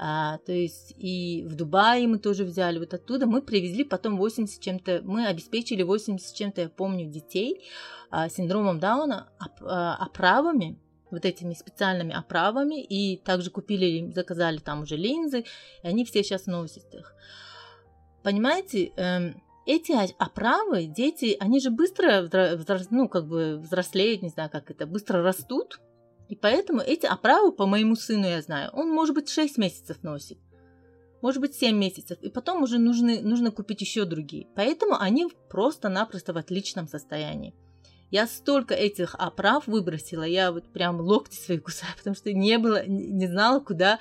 а, 0.01 0.38
то 0.47 0.53
есть 0.53 0.94
и 0.97 1.44
в 1.49 1.57
Дубае 1.57 2.07
мы 2.07 2.21
тоже 2.21 2.44
взяли, 2.44 2.79
вот 2.79 2.94
оттуда 2.94 3.27
мы 3.27 3.42
привезли 3.42 3.83
потом 3.83 4.16
80 4.16 4.61
чем-то, 4.61 5.01
мы 5.03 5.27
обеспечили 5.27 5.83
80 5.83 6.37
чем-то, 6.37 6.61
я 6.61 6.68
помню, 6.68 7.07
детей 7.07 7.64
а, 8.09 8.29
с 8.29 8.35
синдромом 8.35 8.79
Дауна 8.79 9.29
а, 9.61 9.97
оправами, 9.97 10.79
вот 11.11 11.25
этими 11.25 11.55
специальными 11.55 12.14
оправами, 12.14 12.83
и 12.83 13.16
также 13.16 13.51
купили, 13.51 14.11
заказали 14.12 14.59
там 14.59 14.83
уже 14.83 14.97
линзы, 14.97 15.44
и 15.83 15.87
они 15.87 16.05
все 16.05 16.23
сейчас 16.23 16.47
носят 16.47 16.94
их. 16.94 17.14
Понимаете, 18.23 18.92
эм, 18.97 19.42
эти 19.66 19.92
оправы, 20.18 20.85
дети, 20.87 21.37
они 21.40 21.61
же 21.61 21.71
быстро, 21.71 22.23
взрос, 22.23 22.88
ну, 22.90 23.09
как 23.09 23.27
бы 23.27 23.59
взрослеют, 23.59 24.23
не 24.23 24.29
знаю, 24.29 24.51
как 24.51 24.71
это, 24.71 24.87
быстро 24.87 25.23
растут, 25.23 25.81
и 26.29 26.37
поэтому 26.37 26.81
эти 26.81 27.07
оправы, 27.07 27.53
по 27.53 27.66
моему 27.66 27.97
сыну 27.97 28.27
я 28.27 28.42
знаю, 28.42 28.71
он, 28.73 28.90
может 28.90 29.14
быть, 29.14 29.29
6 29.29 29.57
месяцев 29.59 30.03
носит. 30.03 30.38
Может 31.23 31.40
быть, 31.40 31.55
7 31.55 31.77
месяцев. 31.77 32.18
И 32.21 32.29
потом 32.29 32.62
уже 32.62 32.79
нужны, 32.79 33.21
нужно 33.23 33.51
купить 33.51 33.81
еще 33.81 34.05
другие. 34.05 34.47
Поэтому 34.55 34.97
они 35.01 35.27
просто-напросто 35.49 36.33
в 36.33 36.37
отличном 36.37 36.87
состоянии. 36.87 37.55
Я 38.11 38.27
столько 38.27 38.75
этих 38.75 39.14
оправ 39.14 39.66
выбросила, 39.66 40.23
я 40.23 40.53
вот 40.53 40.64
прям 40.73 41.01
локти 41.01 41.37
свои 41.37 41.59
кусаю, 41.59 41.92
потому 41.99 42.16
что 42.16 42.33
не 42.33 42.59
было, 42.59 42.87
не 42.87 43.27
знала, 43.27 43.61
куда, 43.61 43.99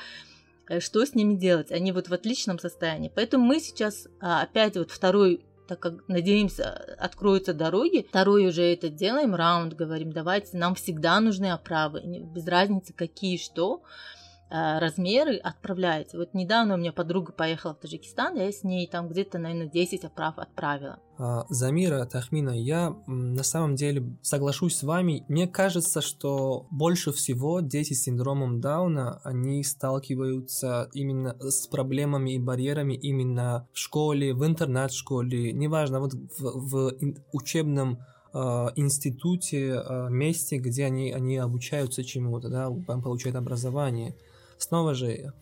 э, 0.69 0.79
что 0.79 1.05
с 1.05 1.13
ними 1.15 1.35
делать. 1.35 1.71
Они 1.71 1.91
вот 1.91 2.07
в 2.07 2.13
отличном 2.13 2.59
состоянии. 2.59 3.11
Поэтому 3.13 3.45
мы 3.45 3.59
сейчас 3.59 4.07
а, 4.19 4.41
опять 4.41 4.77
вот 4.77 4.91
второй 4.91 5.43
так 5.67 5.81
как, 5.81 6.07
надеемся, 6.07 6.95
откроются 6.97 7.53
дороги, 7.53 8.05
второй 8.07 8.47
уже 8.47 8.61
это 8.61 8.87
делаем, 8.87 9.35
раунд, 9.35 9.73
говорим, 9.73 10.13
давайте, 10.13 10.55
нам 10.55 10.75
всегда 10.75 11.19
нужны 11.19 11.51
оправы, 11.51 11.99
без 11.99 12.47
разницы 12.47 12.93
какие, 12.93 13.35
что, 13.35 13.81
Э, 13.81 14.16
размеры 14.49 15.37
отправляете. 15.37 16.17
Вот 16.17 16.33
недавно 16.33 16.75
у 16.75 16.77
меня 16.77 16.93
подруга 16.93 17.33
поехала 17.33 17.73
в 17.73 17.79
Таджикистан, 17.79 18.35
я 18.35 18.51
с 18.51 18.63
ней 18.63 18.87
там 18.87 19.09
где-то, 19.09 19.37
наверное, 19.39 19.67
10 19.67 20.05
оправ 20.05 20.39
отправила. 20.39 20.99
А, 21.19 21.45
Замира, 21.49 22.05
Тахмина, 22.05 22.51
я 22.51 22.95
на 23.07 23.43
самом 23.43 23.75
деле 23.75 24.17
соглашусь 24.21 24.77
с 24.77 24.83
вами. 24.83 25.25
Мне 25.27 25.47
кажется, 25.47 26.01
что 26.01 26.67
больше 26.69 27.11
всего 27.11 27.59
дети 27.59 27.93
с 27.93 28.03
синдромом 28.03 28.61
Дауна, 28.61 29.19
они 29.23 29.63
сталкиваются 29.63 30.89
именно 30.93 31.35
с 31.39 31.67
проблемами 31.67 32.35
и 32.35 32.39
барьерами 32.39 32.93
именно 32.93 33.67
в 33.73 33.79
школе, 33.79 34.33
в 34.33 34.45
интернат-школе, 34.45 35.51
неважно, 35.53 35.99
вот 35.99 36.13
в, 36.13 36.39
в 36.39 36.93
учебном 37.33 37.99
а, 38.33 38.71
институте, 38.75 39.73
а, 39.73 40.09
месте, 40.09 40.57
где 40.57 40.85
они, 40.85 41.11
они 41.11 41.37
обучаются 41.37 42.03
чему-то, 42.03 42.49
да, 42.49 42.69
получают 42.69 43.35
образование. 43.35 44.15
Снова 44.57 44.93
же, 44.93 45.33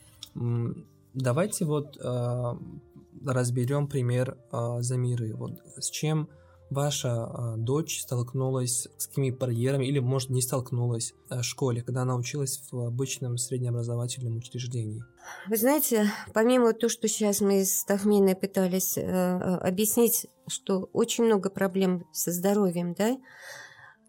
давайте 1.13 1.65
вот 1.65 1.97
э, 1.97 2.53
разберем 3.25 3.87
пример 3.87 4.37
э, 4.51 4.77
Замиры. 4.81 5.33
Вот 5.35 5.51
с 5.77 5.89
чем 5.89 6.29
ваша 6.69 7.07
э, 7.07 7.53
дочь 7.57 8.01
столкнулась, 8.01 8.87
с 8.97 9.07
какими 9.07 9.31
барьерами, 9.31 9.85
или, 9.85 9.99
может, 9.99 10.29
не 10.29 10.41
столкнулась 10.41 11.13
в 11.29 11.43
школе, 11.43 11.81
когда 11.81 12.01
она 12.01 12.15
училась 12.15 12.61
в 12.71 12.79
обычном 12.79 13.37
среднеобразовательном 13.37 14.37
учреждении? 14.37 15.03
Вы 15.47 15.57
знаете, 15.57 16.09
помимо 16.33 16.73
того, 16.73 16.89
что 16.89 17.07
сейчас 17.07 17.41
мы 17.41 17.65
с 17.65 17.83
Тахминой 17.85 18.35
пытались 18.35 18.97
э, 18.97 19.01
объяснить, 19.01 20.27
что 20.47 20.89
очень 20.93 21.25
много 21.25 21.49
проблем 21.49 22.05
со 22.11 22.31
здоровьем, 22.31 22.93
да, 22.93 23.17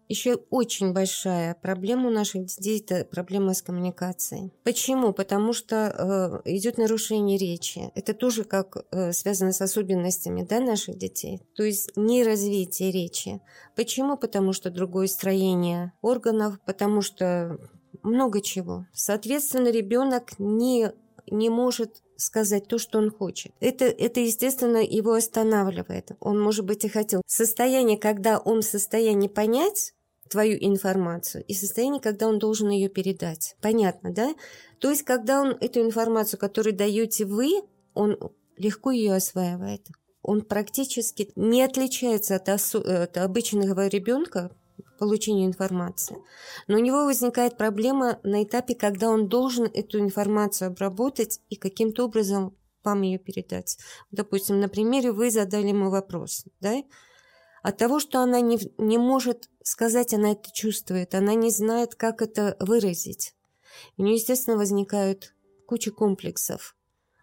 еще 0.09 0.35
очень 0.49 0.93
большая 0.93 1.55
проблема 1.55 2.07
у 2.07 2.11
наших 2.11 2.45
детей– 2.45 2.79
это 2.87 3.05
проблема 3.05 3.53
с 3.53 3.61
коммуникацией. 3.61 4.51
Почему? 4.63 5.13
Потому 5.13 5.53
что 5.53 6.43
э, 6.45 6.51
идет 6.51 6.77
нарушение 6.77 7.37
речи. 7.37 7.91
Это 7.95 8.13
тоже 8.13 8.43
как 8.43 8.85
э, 8.91 9.11
связано 9.11 9.51
с 9.51 9.61
особенностями 9.61 10.43
да, 10.43 10.59
наших 10.59 10.97
детей. 10.97 11.41
То 11.55 11.63
есть 11.63 11.95
не 11.95 12.23
развитие 12.23 12.91
речи. 12.91 13.41
Почему? 13.75 14.17
Потому 14.17 14.53
что 14.53 14.69
другое 14.69 15.07
строение 15.07 15.93
органов, 16.01 16.59
потому 16.65 17.01
что 17.01 17.57
много 18.03 18.41
чего. 18.41 18.85
Соответственно, 18.93 19.69
ребенок 19.69 20.39
не, 20.39 20.91
не 21.29 21.49
может 21.49 22.01
сказать 22.17 22.67
то, 22.67 22.77
что 22.77 22.97
он 22.99 23.11
хочет. 23.11 23.53
Это, 23.59 23.85
это, 23.85 24.19
естественно, 24.19 24.77
его 24.77 25.13
останавливает. 25.13 26.11
Он, 26.19 26.39
может 26.39 26.65
быть, 26.65 26.83
и 26.85 26.89
хотел. 26.89 27.21
Состояние, 27.27 27.97
когда 27.97 28.39
он 28.39 28.61
в 28.61 28.65
состоянии 28.65 29.27
понять, 29.27 29.93
твою 30.29 30.57
информацию 30.59 31.43
и 31.45 31.53
состояние, 31.53 32.01
когда 32.01 32.27
он 32.27 32.39
должен 32.39 32.69
ее 32.69 32.89
передать. 32.89 33.55
Понятно, 33.61 34.13
да? 34.13 34.35
То 34.79 34.89
есть, 34.89 35.03
когда 35.03 35.41
он 35.41 35.57
эту 35.59 35.81
информацию, 35.81 36.39
которую 36.39 36.75
даете 36.75 37.25
вы, 37.25 37.61
он 37.93 38.17
легко 38.57 38.91
ее 38.91 39.15
осваивает. 39.15 39.87
Он 40.21 40.41
практически 40.41 41.31
не 41.35 41.63
отличается 41.63 42.35
от, 42.35 42.49
осо- 42.49 43.03
от 43.03 43.17
обычного 43.17 43.87
ребенка 43.87 44.51
получению 44.99 45.47
информации. 45.47 46.17
Но 46.67 46.77
у 46.77 46.79
него 46.79 47.05
возникает 47.05 47.57
проблема 47.57 48.19
на 48.23 48.43
этапе, 48.43 48.75
когда 48.75 49.09
он 49.09 49.27
должен 49.27 49.65
эту 49.65 49.99
информацию 49.99 50.69
обработать 50.69 51.39
и 51.49 51.55
каким-то 51.55 52.05
образом 52.05 52.55
вам 52.83 53.01
ее 53.01 53.19
передать. 53.19 53.77
Допустим, 54.11 54.59
на 54.59 54.69
примере 54.69 55.11
вы 55.11 55.29
задали 55.29 55.67
ему 55.67 55.89
вопрос, 55.89 56.45
да? 56.59 56.83
От 57.63 57.77
того, 57.77 57.99
что 57.99 58.19
она 58.19 58.39
не, 58.41 58.59
не 58.77 58.97
может 58.97 59.49
сказать, 59.63 60.13
она 60.13 60.31
это 60.31 60.51
чувствует, 60.51 61.15
она 61.15 61.33
не 61.33 61.49
знает, 61.49 61.95
как 61.95 62.21
это 62.21 62.55
выразить. 62.59 63.33
У 63.97 64.03
нее, 64.03 64.15
естественно, 64.15 64.57
возникают 64.57 65.33
куча 65.65 65.91
комплексов. 65.91 66.75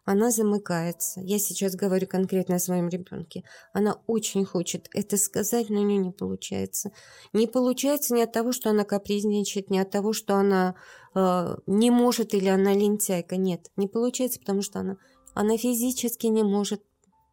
Она 0.04 0.30
замыкается. 0.30 1.20
Я 1.20 1.38
сейчас 1.38 1.74
говорю 1.74 2.06
конкретно 2.06 2.56
о 2.56 2.58
своем 2.58 2.88
ребенке. 2.88 3.42
Она 3.72 4.00
очень 4.06 4.44
хочет 4.44 4.88
это 4.92 5.16
сказать, 5.16 5.70
но 5.70 5.80
у 5.80 5.84
нее 5.84 5.98
не 5.98 6.10
получается. 6.10 6.92
Не 7.32 7.46
получается 7.46 8.12
не 8.12 8.22
от 8.22 8.32
того, 8.32 8.52
что 8.52 8.68
она 8.68 8.84
капризничает, 8.84 9.70
не 9.70 9.78
от 9.78 9.90
того, 9.90 10.12
что 10.12 10.34
она 10.34 10.74
э, 11.14 11.56
не 11.66 11.90
может 11.90 12.34
или 12.34 12.48
она 12.48 12.74
лентяйка. 12.74 13.38
Нет, 13.38 13.70
не 13.76 13.88
получается, 13.88 14.40
потому 14.40 14.60
что 14.60 14.80
она, 14.80 14.98
она 15.32 15.56
физически 15.56 16.26
не 16.26 16.42
может 16.42 16.82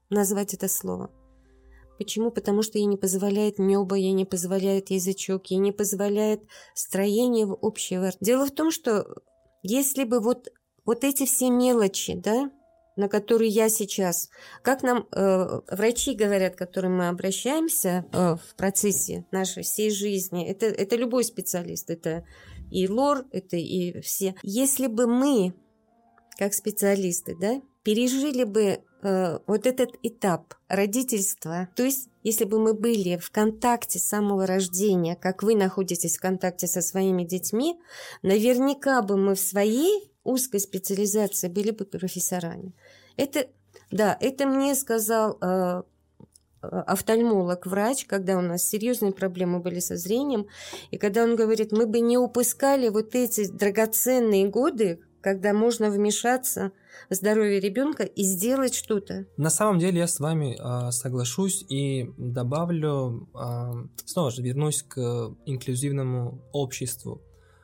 назвать 0.10 0.54
это 0.54 0.70
слово. 0.70 1.12
Почему? 2.02 2.32
Потому 2.32 2.64
что 2.64 2.80
ей 2.80 2.86
не 2.86 2.98
позволяет 2.98 3.60
небо, 3.60 3.96
ей 3.96 4.14
не 4.14 4.26
позволяет 4.26 4.90
язычок, 4.90 5.46
ей 5.52 5.60
не 5.60 5.72
позволяет 5.72 6.42
строение 6.74 7.46
общего. 7.62 8.12
Дело 8.20 8.48
в 8.48 8.52
том, 8.52 8.72
что 8.72 9.06
если 9.62 10.04
бы 10.04 10.20
вот, 10.20 10.48
вот 10.84 11.04
эти 11.04 11.28
все 11.28 11.52
мелочи, 11.52 12.16
да, 12.16 12.50
на 12.96 13.08
которые 13.08 13.52
я 13.52 13.70
сейчас, 13.70 14.32
как 14.64 14.82
нам 14.82 15.08
э, 15.12 15.62
врачи 15.70 16.16
говорят, 16.16 16.56
к 16.56 16.58
которым 16.58 16.98
мы 16.98 17.08
обращаемся 17.08 18.04
э, 18.12 18.36
в 18.36 18.56
процессе 18.56 19.28
нашей 19.32 19.62
всей 19.62 19.92
жизни, 19.92 20.48
это, 20.48 20.66
это 20.66 20.96
любой 20.96 21.24
специалист, 21.24 21.92
это 21.92 22.26
и 22.72 22.88
лор, 22.88 23.28
это 23.32 23.58
и 23.58 24.02
все. 24.02 24.34
Если 24.42 24.88
бы 24.88 25.06
мы, 25.06 25.54
как 26.40 26.56
специалисты, 26.56 27.38
да, 27.40 27.62
пережили 27.84 28.44
бы 28.44 28.84
э, 29.02 29.40
вот 29.48 29.66
этот 29.66 29.92
этап 30.04 30.54
родительства. 30.68 31.70
То 31.76 31.84
есть, 31.84 32.10
если 32.24 32.46
бы 32.46 32.60
мы 32.60 32.74
были 32.74 33.18
в 33.18 33.32
контакте 33.32 34.00
с 34.00 34.08
самого 34.08 34.46
рождения, 34.46 35.16
как 35.16 35.44
вы 35.44 35.56
находитесь 35.56 36.18
в 36.18 36.22
контакте 36.22 36.68
со 36.68 36.82
своими 36.82 37.24
детьми, 37.24 37.80
наверняка 38.22 39.02
бы 39.02 39.18
мы 39.18 39.36
в 39.36 39.40
своей 39.40 40.12
узкой 40.24 40.60
специализации 40.60 41.48
были 41.48 41.72
бы 41.72 41.86
профессорами. 41.86 42.74
Это 43.18 43.48
Да, 43.90 44.18
это 44.22 44.46
мне 44.46 44.76
сказал 44.76 45.38
э, 45.42 45.84
офтальмолог, 46.62 47.66
врач, 47.66 48.06
когда 48.06 48.38
у 48.38 48.42
нас 48.42 48.68
серьезные 48.68 49.12
проблемы 49.12 49.60
были 49.60 49.80
со 49.80 49.98
зрением, 49.98 50.48
и 50.92 50.98
когда 50.98 51.24
он 51.24 51.36
говорит, 51.36 51.72
мы 51.72 51.88
бы 51.88 52.00
не 52.00 52.18
упускали 52.18 52.90
вот 52.90 53.16
эти 53.16 53.48
драгоценные 53.48 54.48
годы, 54.48 55.02
когда 55.22 55.54
можно 55.54 55.90
вмешаться 55.90 56.72
в 57.10 57.14
здоровье 57.14 57.60
ребенка 57.60 58.04
и 58.04 58.24
сделать 58.24 58.74
что-то. 58.74 59.26
На 59.38 59.50
самом 59.50 59.80
деле 59.80 60.00
я 60.00 60.08
с 60.08 60.20
вами 60.20 60.58
э, 60.60 60.92
соглашусь 60.92 61.64
и 61.70 62.12
добавлю, 62.18 63.30
э, 63.34 63.74
снова 64.06 64.32
же 64.32 64.42
вернусь 64.42 64.84
к 64.84 65.00
инклюзивному 65.46 66.42
обществу. 66.52 67.22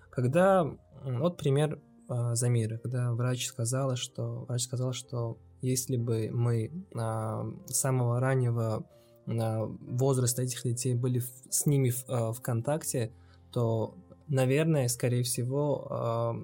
Когда, 0.10 0.66
вот 1.04 1.38
пример 1.38 1.80
э, 2.10 2.36
Замира, 2.36 2.78
когда 2.78 3.12
врач 3.14 3.48
сказала, 3.48 3.96
что 3.96 4.46
врач 4.48 4.64
сказал, 4.64 4.94
что 4.94 5.38
если 5.62 5.98
бы 5.98 6.30
мы 6.32 6.72
а, 6.96 7.46
с 7.68 7.80
самого 7.80 8.20
раннего 8.20 8.86
а, 9.28 9.66
возраста 9.66 10.44
этих 10.44 10.64
детей 10.64 10.94
были 10.94 11.20
в, 11.20 11.30
с 11.50 11.66
ними 11.66 11.90
в, 11.90 12.06
а, 12.08 12.32
в 12.32 12.42
контакте, 12.42 13.12
то, 13.52 13.96
наверное, 14.28 14.88
скорее 14.88 15.24
всего, 15.24 16.36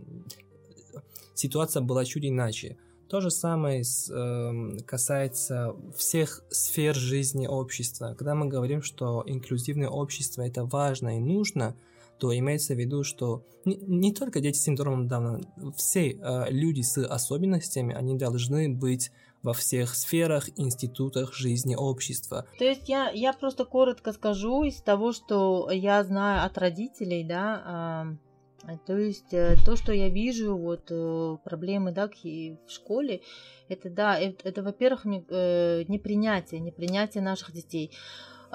ситуация 1.34 1.82
была 1.82 2.06
чуть 2.06 2.26
иначе. 2.26 2.78
То 3.10 3.22
же 3.22 3.30
самое 3.30 3.84
с, 3.84 4.10
э, 4.10 4.78
касается 4.86 5.76
всех 5.96 6.43
сфер 6.50 6.96
жизни 6.96 7.46
общества. 7.46 8.15
Когда 8.17 8.34
мы 8.34 8.48
говорим, 8.48 8.82
что 8.82 9.24
инклюзивное 9.26 9.89
общество 9.89 10.41
это 10.41 10.65
важно 10.65 11.17
и 11.17 11.19
нужно, 11.19 11.76
то 12.17 12.36
имеется 12.36 12.74
в 12.74 12.80
виду, 12.80 13.04
что 13.04 13.43
не, 13.65 13.76
не 13.76 14.13
только 14.13 14.39
дети 14.39 14.58
с 14.58 14.63
синдромом 14.63 15.08
Дауна, 15.08 15.41
все 15.76 16.12
э, 16.12 16.46
люди 16.50 16.82
с 16.82 16.98
особенностями, 17.06 17.93
они 17.93 18.17
должны 18.17 18.69
быть 18.69 19.12
во 19.43 19.54
всех 19.54 19.93
сферах, 19.93 20.50
институтах 20.56 21.34
жизни 21.34 21.76
общества. 21.76 22.46
То 22.58 22.63
есть 22.63 22.88
я, 22.88 23.10
я 23.10 23.34
просто 23.34 23.65
коротко 23.65 24.13
скажу 24.13 24.63
из 24.63 24.82
того, 24.82 25.12
что 25.12 25.69
я 25.69 26.04
знаю 26.04 26.46
от 26.46 26.58
родителей, 26.58 27.26
да, 27.26 28.08
э, 28.10 28.33
то 28.86 28.97
есть 28.97 29.34
э, 29.34 29.56
то, 29.65 29.76
что 29.76 29.91
я 29.91 30.10
вижу, 30.10 30.56
вот 30.56 30.88
э, 30.89 31.38
проблемы, 31.43 31.91
да, 31.91 32.08
в 32.08 32.71
школе, 32.71 33.21
это, 33.67 33.89
да, 33.89 34.17
это, 34.17 34.47
это 34.47 34.63
во-первых, 34.63 35.06
э, 35.06 35.84
непринятие, 35.88 36.62
непринятие 36.62 37.23
наших 37.23 37.52
детей. 37.52 37.91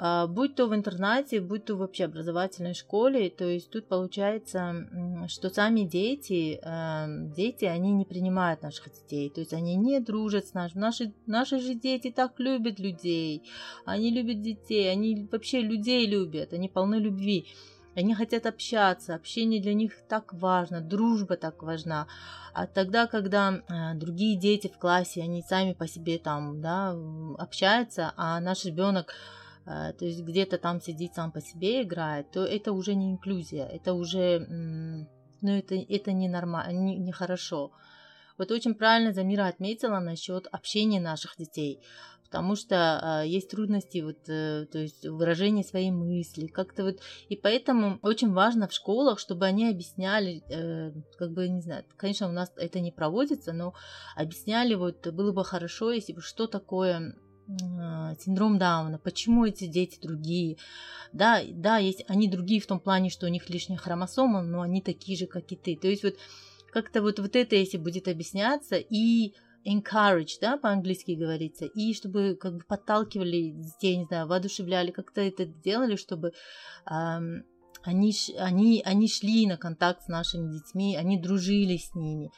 А, 0.01 0.27
будь 0.27 0.55
то 0.55 0.67
в 0.67 0.73
интернате, 0.73 1.41
будь 1.41 1.65
то 1.65 1.75
вообще 1.75 2.05
образовательной 2.05 2.73
школе, 2.73 3.29
то 3.29 3.43
есть 3.43 3.69
тут 3.69 3.87
получается, 3.87 4.87
что 5.27 5.49
сами 5.49 5.81
дети, 5.81 6.59
дети, 7.35 7.65
они 7.65 7.91
не 7.91 8.05
принимают 8.05 8.61
наших 8.61 8.93
детей, 8.93 9.29
то 9.29 9.41
есть 9.41 9.53
они 9.53 9.75
не 9.75 9.99
дружат 9.99 10.47
с 10.47 10.53
нашими, 10.53 10.79
наши, 10.79 11.13
наши 11.25 11.59
же 11.59 11.75
дети 11.75 12.11
так 12.11 12.39
любят 12.39 12.79
людей, 12.79 13.43
они 13.83 14.09
любят 14.09 14.41
детей, 14.41 14.89
они 14.89 15.27
вообще 15.29 15.59
людей 15.59 16.07
любят, 16.07 16.53
они 16.53 16.69
полны 16.69 16.95
любви. 16.95 17.47
Они 17.99 18.15
хотят 18.15 18.45
общаться, 18.45 19.15
общение 19.15 19.61
для 19.61 19.73
них 19.73 19.93
так 20.07 20.33
важно, 20.33 20.81
дружба 20.81 21.35
так 21.35 21.63
важна. 21.63 22.07
А 22.53 22.65
тогда, 22.65 23.07
когда 23.07 23.53
э, 23.53 23.93
другие 23.95 24.37
дети 24.37 24.67
в 24.67 24.77
классе, 24.77 25.21
они 25.21 25.41
сами 25.41 25.73
по 25.73 25.87
себе 25.87 26.17
там, 26.17 26.61
да, 26.61 26.95
общаются, 27.37 28.13
а 28.15 28.39
наш 28.39 28.65
ребенок 28.65 29.13
Э, 29.69 29.93
то 29.93 30.05
есть 30.05 30.21
где-то 30.21 30.57
там 30.57 30.81
сидит 30.81 31.13
сам 31.13 31.31
по 31.31 31.41
себе 31.41 31.83
играет, 31.83 32.31
то 32.31 32.43
это 32.43 32.71
уже 32.73 32.95
не 32.95 33.11
инклюзия, 33.11 33.65
это 33.67 33.93
уже, 33.93 34.39
ну 35.41 35.51
это, 35.51 35.75
это 35.75 36.11
не 36.11 36.27
нормально, 36.27 36.71
не, 36.71 36.97
не 36.97 37.11
хорошо. 37.11 37.71
Вот 38.37 38.51
очень 38.51 38.73
правильно 38.73 39.13
Замира 39.13 39.47
отметила 39.47 39.99
насчет 39.99 40.47
общения 40.47 40.99
наших 40.99 41.35
детей, 41.37 41.81
потому 42.29 42.55
что 42.55 43.21
э, 43.23 43.27
есть 43.27 43.49
трудности 43.49 43.99
вот, 43.99 44.29
э, 44.29 44.67
то 44.71 44.77
есть 44.77 45.05
выражение 45.07 45.63
своей 45.63 45.89
мысли, 45.89 46.45
как-то 46.45 46.83
вот, 46.83 46.99
и 47.27 47.35
поэтому 47.35 47.97
очень 48.03 48.31
важно 48.31 48.67
в 48.67 48.73
школах, 48.73 49.17
чтобы 49.17 49.47
они 49.47 49.67
объясняли, 49.67 50.43
э, 50.47 50.91
как 51.17 51.31
бы, 51.31 51.49
не 51.49 51.61
знаю, 51.61 51.83
конечно, 51.97 52.29
у 52.29 52.31
нас 52.31 52.51
это 52.55 52.79
не 52.79 52.91
проводится, 52.91 53.51
но 53.51 53.73
объясняли, 54.15 54.75
вот, 54.75 55.07
было 55.07 55.31
бы 55.31 55.43
хорошо, 55.43 55.91
если 55.91 56.13
бы 56.13 56.21
что 56.21 56.45
такое 56.45 57.15
а, 57.81 58.13
синдром 58.19 58.59
Дауна, 58.59 58.99
почему 58.99 59.45
эти 59.45 59.65
дети 59.65 59.97
другие. 59.99 60.57
Да, 61.13 61.41
да, 61.51 61.77
есть 61.77 62.05
они 62.07 62.27
другие 62.27 62.61
в 62.61 62.67
том 62.67 62.79
плане, 62.79 63.09
что 63.09 63.25
у 63.25 63.29
них 63.29 63.49
лишняя 63.49 63.79
хромосома, 63.79 64.43
но 64.43 64.61
они 64.61 64.83
такие 64.83 65.17
же, 65.17 65.25
как 65.25 65.51
и 65.51 65.55
ты. 65.55 65.75
То 65.75 65.87
есть 65.87 66.03
вот 66.03 66.13
как-то 66.71 67.01
вот, 67.01 67.17
вот 67.17 67.35
это, 67.35 67.55
если 67.55 67.77
будет 67.77 68.07
объясняться, 68.07 68.75
и 68.75 69.33
encourage, 69.65 70.37
да, 70.41 70.57
по-английски 70.57 71.11
говорится, 71.11 71.65
и 71.65 71.93
чтобы 71.93 72.37
как 72.39 72.55
бы 72.55 72.63
подталкивали 72.67 73.51
детей, 73.51 73.97
не 73.97 74.05
знаю, 74.05 74.27
воодушевляли, 74.27 74.91
как-то 74.91 75.21
это 75.21 75.45
делали, 75.45 75.95
чтобы 75.95 76.33
эм, 76.89 77.43
они, 77.83 78.13
они, 78.37 78.81
они 78.85 79.07
шли 79.07 79.47
на 79.47 79.57
контакт 79.57 80.03
с 80.03 80.07
нашими 80.07 80.51
детьми, 80.51 80.95
они 80.97 81.19
дружили 81.19 81.77
с 81.77 81.93
ними. 81.95 82.31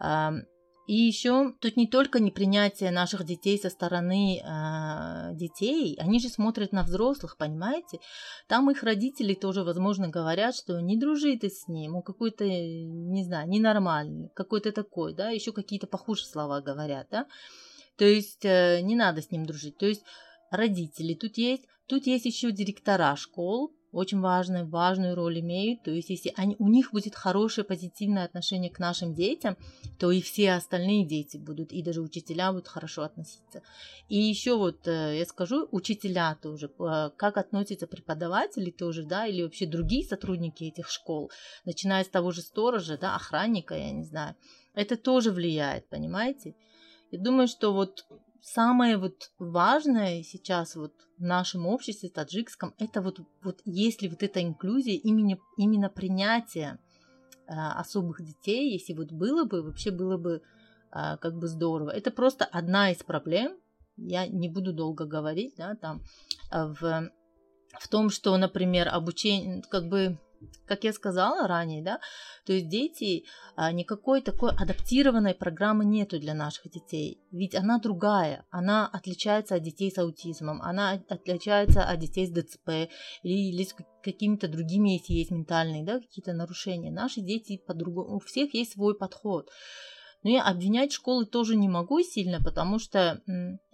Эм, 0.00 0.46
и 0.86 0.94
еще 0.94 1.52
тут 1.60 1.76
не 1.76 1.88
только 1.88 2.20
непринятие 2.20 2.92
наших 2.92 3.24
детей 3.24 3.58
со 3.58 3.70
стороны 3.70 4.38
э, 4.38 5.34
детей, 5.34 5.96
они 5.98 6.20
же 6.20 6.28
смотрят 6.28 6.72
на 6.72 6.84
взрослых, 6.84 7.36
понимаете? 7.36 7.98
Там 8.46 8.70
их 8.70 8.84
родители 8.84 9.34
тоже, 9.34 9.64
возможно, 9.64 10.08
говорят, 10.08 10.54
что 10.54 10.80
не 10.80 10.96
дружи 10.96 11.36
ты 11.36 11.50
с 11.50 11.66
ним, 11.66 11.96
он 11.96 12.02
какой-то, 12.02 12.44
не 12.44 13.24
знаю, 13.24 13.48
ненормальный, 13.48 14.30
какой-то 14.34 14.70
такой, 14.70 15.12
да, 15.12 15.30
еще 15.30 15.52
какие-то 15.52 15.88
похуже 15.88 16.24
слова 16.24 16.60
говорят, 16.60 17.08
да. 17.10 17.26
То 17.96 18.04
есть 18.04 18.44
э, 18.44 18.80
не 18.82 18.94
надо 18.94 19.22
с 19.22 19.30
ним 19.32 19.44
дружить. 19.44 19.78
То 19.78 19.86
есть 19.86 20.04
родители 20.50 21.14
тут 21.14 21.36
есть, 21.36 21.64
тут 21.86 22.06
есть 22.06 22.26
еще 22.26 22.52
директора 22.52 23.16
школ, 23.16 23.72
очень 23.96 24.20
важную, 24.20 24.68
важную 24.68 25.14
роль 25.14 25.40
имеют. 25.40 25.82
То 25.82 25.90
есть, 25.90 26.10
если 26.10 26.32
они, 26.36 26.54
у 26.58 26.68
них 26.68 26.92
будет 26.92 27.14
хорошее 27.14 27.64
позитивное 27.64 28.24
отношение 28.24 28.70
к 28.70 28.78
нашим 28.78 29.14
детям, 29.14 29.56
то 29.98 30.10
и 30.10 30.20
все 30.20 30.52
остальные 30.52 31.06
дети 31.06 31.38
будут, 31.38 31.72
и 31.72 31.82
даже 31.82 32.00
учителя 32.00 32.52
будут 32.52 32.68
хорошо 32.68 33.02
относиться. 33.02 33.62
И 34.08 34.18
еще 34.18 34.56
вот 34.56 34.86
э, 34.86 35.18
я 35.18 35.24
скажу, 35.24 35.68
учителя 35.72 36.36
тоже, 36.42 36.70
э, 36.78 37.10
как 37.16 37.38
относятся 37.38 37.86
преподаватели 37.86 38.70
тоже, 38.70 39.04
да, 39.04 39.26
или 39.26 39.42
вообще 39.42 39.66
другие 39.66 40.04
сотрудники 40.04 40.64
этих 40.64 40.90
школ, 40.90 41.30
начиная 41.64 42.04
с 42.04 42.08
того 42.08 42.32
же 42.32 42.42
сторожа, 42.42 42.98
да, 42.98 43.16
охранника, 43.16 43.74
я 43.74 43.92
не 43.92 44.04
знаю, 44.04 44.36
это 44.74 44.96
тоже 44.96 45.32
влияет, 45.32 45.88
понимаете? 45.88 46.54
Я 47.10 47.18
думаю, 47.20 47.48
что 47.48 47.72
вот 47.72 48.04
самое 48.42 48.96
вот 48.96 49.30
важное 49.38 50.22
сейчас 50.22 50.76
вот 50.76 50.92
в 51.18 51.22
нашем 51.22 51.66
обществе 51.66 52.08
таджикском, 52.08 52.74
это 52.78 53.00
вот, 53.00 53.20
вот 53.42 53.60
если 53.64 54.08
вот 54.08 54.22
эта 54.22 54.42
инклюзия, 54.42 54.98
именно, 54.98 55.38
именно 55.56 55.88
принятие 55.88 56.78
э, 57.46 57.52
особых 57.54 58.22
детей, 58.22 58.72
если 58.72 58.92
вот 58.92 59.12
было 59.12 59.44
бы, 59.44 59.62
вообще 59.62 59.90
было 59.90 60.16
бы 60.16 60.42
э, 60.92 61.16
как 61.18 61.38
бы 61.38 61.48
здорово. 61.48 61.90
Это 61.90 62.10
просто 62.10 62.44
одна 62.44 62.90
из 62.90 63.02
проблем, 63.02 63.56
я 63.96 64.26
не 64.26 64.48
буду 64.48 64.72
долго 64.72 65.06
говорить, 65.06 65.54
да, 65.56 65.74
там, 65.74 66.02
в, 66.50 67.10
в 67.78 67.88
том, 67.88 68.10
что, 68.10 68.36
например, 68.36 68.88
обучение, 68.88 69.62
как 69.70 69.88
бы 69.88 70.18
как 70.66 70.84
я 70.84 70.92
сказала 70.92 71.46
ранее, 71.46 71.82
да, 71.82 72.00
то 72.44 72.52
есть 72.52 72.68
дети, 72.68 73.24
а, 73.56 73.72
никакой 73.72 74.22
такой 74.22 74.52
адаптированной 74.52 75.34
программы 75.34 75.84
нету 75.84 76.18
для 76.18 76.34
наших 76.34 76.70
детей, 76.70 77.20
ведь 77.32 77.54
она 77.54 77.78
другая, 77.78 78.44
она 78.50 78.86
отличается 78.86 79.56
от 79.56 79.62
детей 79.62 79.90
с 79.90 79.98
аутизмом, 79.98 80.62
она 80.62 80.92
отличается 81.08 81.82
от 81.82 81.98
детей 81.98 82.26
с 82.26 82.30
ДЦП 82.30 82.88
или, 83.22 83.50
или 83.50 83.64
с 83.64 83.74
какими-то 84.02 84.48
другими, 84.48 84.90
если 84.90 85.14
есть 85.14 85.30
ментальные, 85.30 85.84
да, 85.84 86.00
какие-то 86.00 86.32
нарушения. 86.32 86.90
Наши 86.90 87.20
дети 87.20 87.60
по-другому, 87.66 88.16
у 88.16 88.18
всех 88.20 88.54
есть 88.54 88.72
свой 88.72 88.96
подход. 88.96 89.50
Но 90.22 90.30
я 90.30 90.42
обвинять 90.42 90.92
школы 90.92 91.24
тоже 91.26 91.56
не 91.56 91.68
могу 91.68 92.00
сильно, 92.00 92.40
потому 92.42 92.78
что 92.78 93.22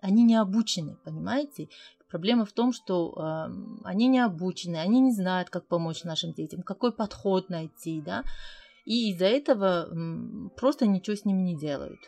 они 0.00 0.22
не 0.22 0.36
обучены, 0.36 0.96
понимаете? 1.04 1.68
Проблема 2.12 2.44
в 2.44 2.52
том, 2.52 2.74
что 2.74 3.14
э, 3.16 3.52
они 3.84 4.06
не 4.06 4.20
обучены, 4.20 4.76
они 4.76 5.00
не 5.00 5.12
знают, 5.12 5.48
как 5.48 5.66
помочь 5.66 6.04
нашим 6.04 6.34
детям, 6.34 6.60
какой 6.62 6.92
подход 6.92 7.48
найти, 7.48 8.02
да, 8.02 8.22
и 8.84 9.10
из-за 9.10 9.24
этого 9.24 9.86
э, 9.86 10.48
просто 10.54 10.86
ничего 10.86 11.16
с 11.16 11.24
ними 11.24 11.40
не 11.40 11.56
делают. 11.56 12.00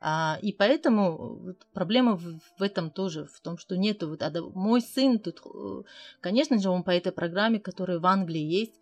А, 0.00 0.38
и 0.40 0.50
поэтому 0.50 1.36
вот, 1.36 1.66
проблема 1.74 2.16
в, 2.16 2.40
в 2.58 2.62
этом 2.62 2.90
тоже, 2.90 3.26
в 3.26 3.38
том, 3.42 3.58
что 3.58 3.76
нету 3.76 4.08
вот, 4.08 4.22
а, 4.22 4.32
мой 4.54 4.80
сын 4.80 5.18
тут, 5.18 5.42
э, 5.44 5.82
конечно 6.22 6.58
же, 6.58 6.70
он 6.70 6.82
по 6.82 6.90
этой 6.90 7.12
программе, 7.12 7.60
которая 7.60 7.98
в 7.98 8.06
Англии 8.06 8.60
есть, 8.60 8.72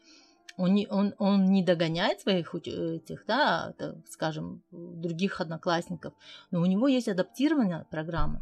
он 0.57 0.75
не, 0.75 0.87
он, 0.87 1.13
он 1.19 1.47
не 1.47 1.65
догоняет 1.65 2.21
своих 2.21 2.55
этих, 2.55 3.25
да, 3.27 3.75
скажем, 4.09 4.63
других 4.71 5.41
одноклассников, 5.41 6.15
но 6.53 6.61
у 6.61 6.67
него 6.67 6.87
есть 6.87 7.09
адаптированная 7.09 7.89
программа. 7.91 8.41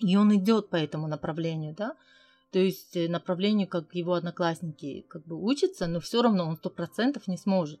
И 0.00 0.16
он 0.16 0.34
идет 0.34 0.70
по 0.70 0.76
этому 0.76 1.06
направлению, 1.06 1.74
да, 1.74 1.94
то 2.52 2.58
есть 2.58 2.96
э, 2.96 3.08
направлению, 3.08 3.68
как 3.68 3.94
его 3.94 4.14
одноклассники 4.14 5.06
как 5.08 5.24
бы 5.24 5.36
учатся, 5.36 5.86
но 5.86 6.00
все 6.00 6.22
равно 6.22 6.46
он 6.46 6.56
сто 6.56 6.70
процентов 6.70 7.28
не 7.28 7.36
сможет. 7.36 7.80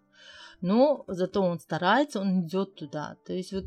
Но 0.60 1.04
зато 1.08 1.42
он 1.42 1.58
старается, 1.58 2.20
он 2.20 2.42
идет 2.42 2.74
туда. 2.76 3.16
То 3.24 3.32
есть 3.32 3.52
вот 3.52 3.64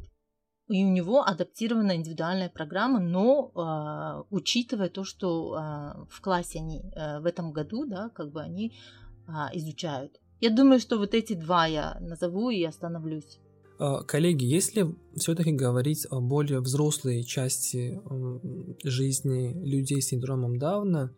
и 0.69 0.85
у 0.85 0.89
него 0.89 1.23
адаптирована 1.23 1.95
индивидуальная 1.95 2.49
программа, 2.49 2.99
но 2.99 3.51
э, 3.53 4.23
учитывая 4.29 4.89
то, 4.89 5.03
что 5.03 5.57
э, 5.57 6.05
в 6.09 6.21
классе 6.21 6.59
они 6.59 6.81
э, 6.95 7.19
в 7.19 7.25
этом 7.25 7.51
году, 7.51 7.85
да, 7.85 8.09
как 8.09 8.31
бы 8.31 8.41
они 8.41 8.73
э, 9.27 9.31
изучают. 9.53 10.19
Я 10.39 10.49
думаю, 10.49 10.79
что 10.79 10.97
вот 10.97 11.13
эти 11.13 11.33
два 11.33 11.65
я 11.65 11.97
назову 11.99 12.49
и 12.49 12.63
остановлюсь. 12.63 13.39
Коллеги, 13.77 14.45
если 14.45 14.95
все-таки 15.15 15.51
говорить 15.51 16.05
о 16.09 16.21
более 16.21 16.59
взрослой 16.59 17.23
части 17.23 17.99
жизни 18.83 19.53
людей 19.63 20.01
с 20.01 20.07
синдромом 20.07 20.57
Дауна, 20.57 21.11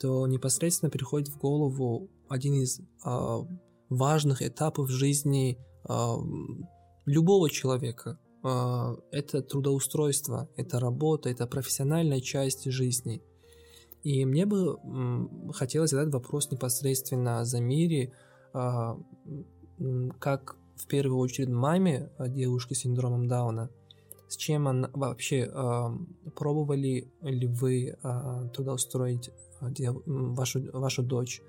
то 0.00 0.26
непосредственно 0.26 0.90
приходит 0.90 1.28
в 1.28 1.38
голову 1.38 2.08
один 2.28 2.54
из 2.54 2.80
важных 3.88 4.42
этапов 4.42 4.90
жизни 4.90 5.58
любого 7.06 7.50
человека. 7.50 8.18
А, 8.42 8.96
это 9.10 9.42
трудоустройство, 9.42 10.48
это 10.56 10.78
работа, 10.78 11.28
это 11.28 11.46
профессиональная 11.46 12.20
часть 12.20 12.70
жизни. 12.70 13.22
И 14.04 14.24
мне 14.24 14.46
бы 14.46 14.78
хотелось 15.52 15.90
задать 15.90 16.12
вопрос 16.12 16.50
непосредственно 16.50 17.44
за 17.44 17.58
Замире, 17.58 18.12
а, 18.52 18.96
как 20.20 20.56
в 20.78 20.86
первую 20.86 21.18
очередь 21.18 21.48
маме 21.48 22.10
девушки 22.18 22.74
с 22.74 22.80
синдромом 22.80 23.28
Дауна, 23.28 23.70
с 24.28 24.36
чем 24.36 24.68
она 24.68 24.90
вообще 24.92 25.50
а, 25.52 25.96
пробовали 26.34 27.08
ли 27.22 27.46
вы 27.46 27.96
трудоустроить 28.54 29.30
вашу, 29.60 30.70
вашу 30.72 31.02
дочь? 31.02 31.42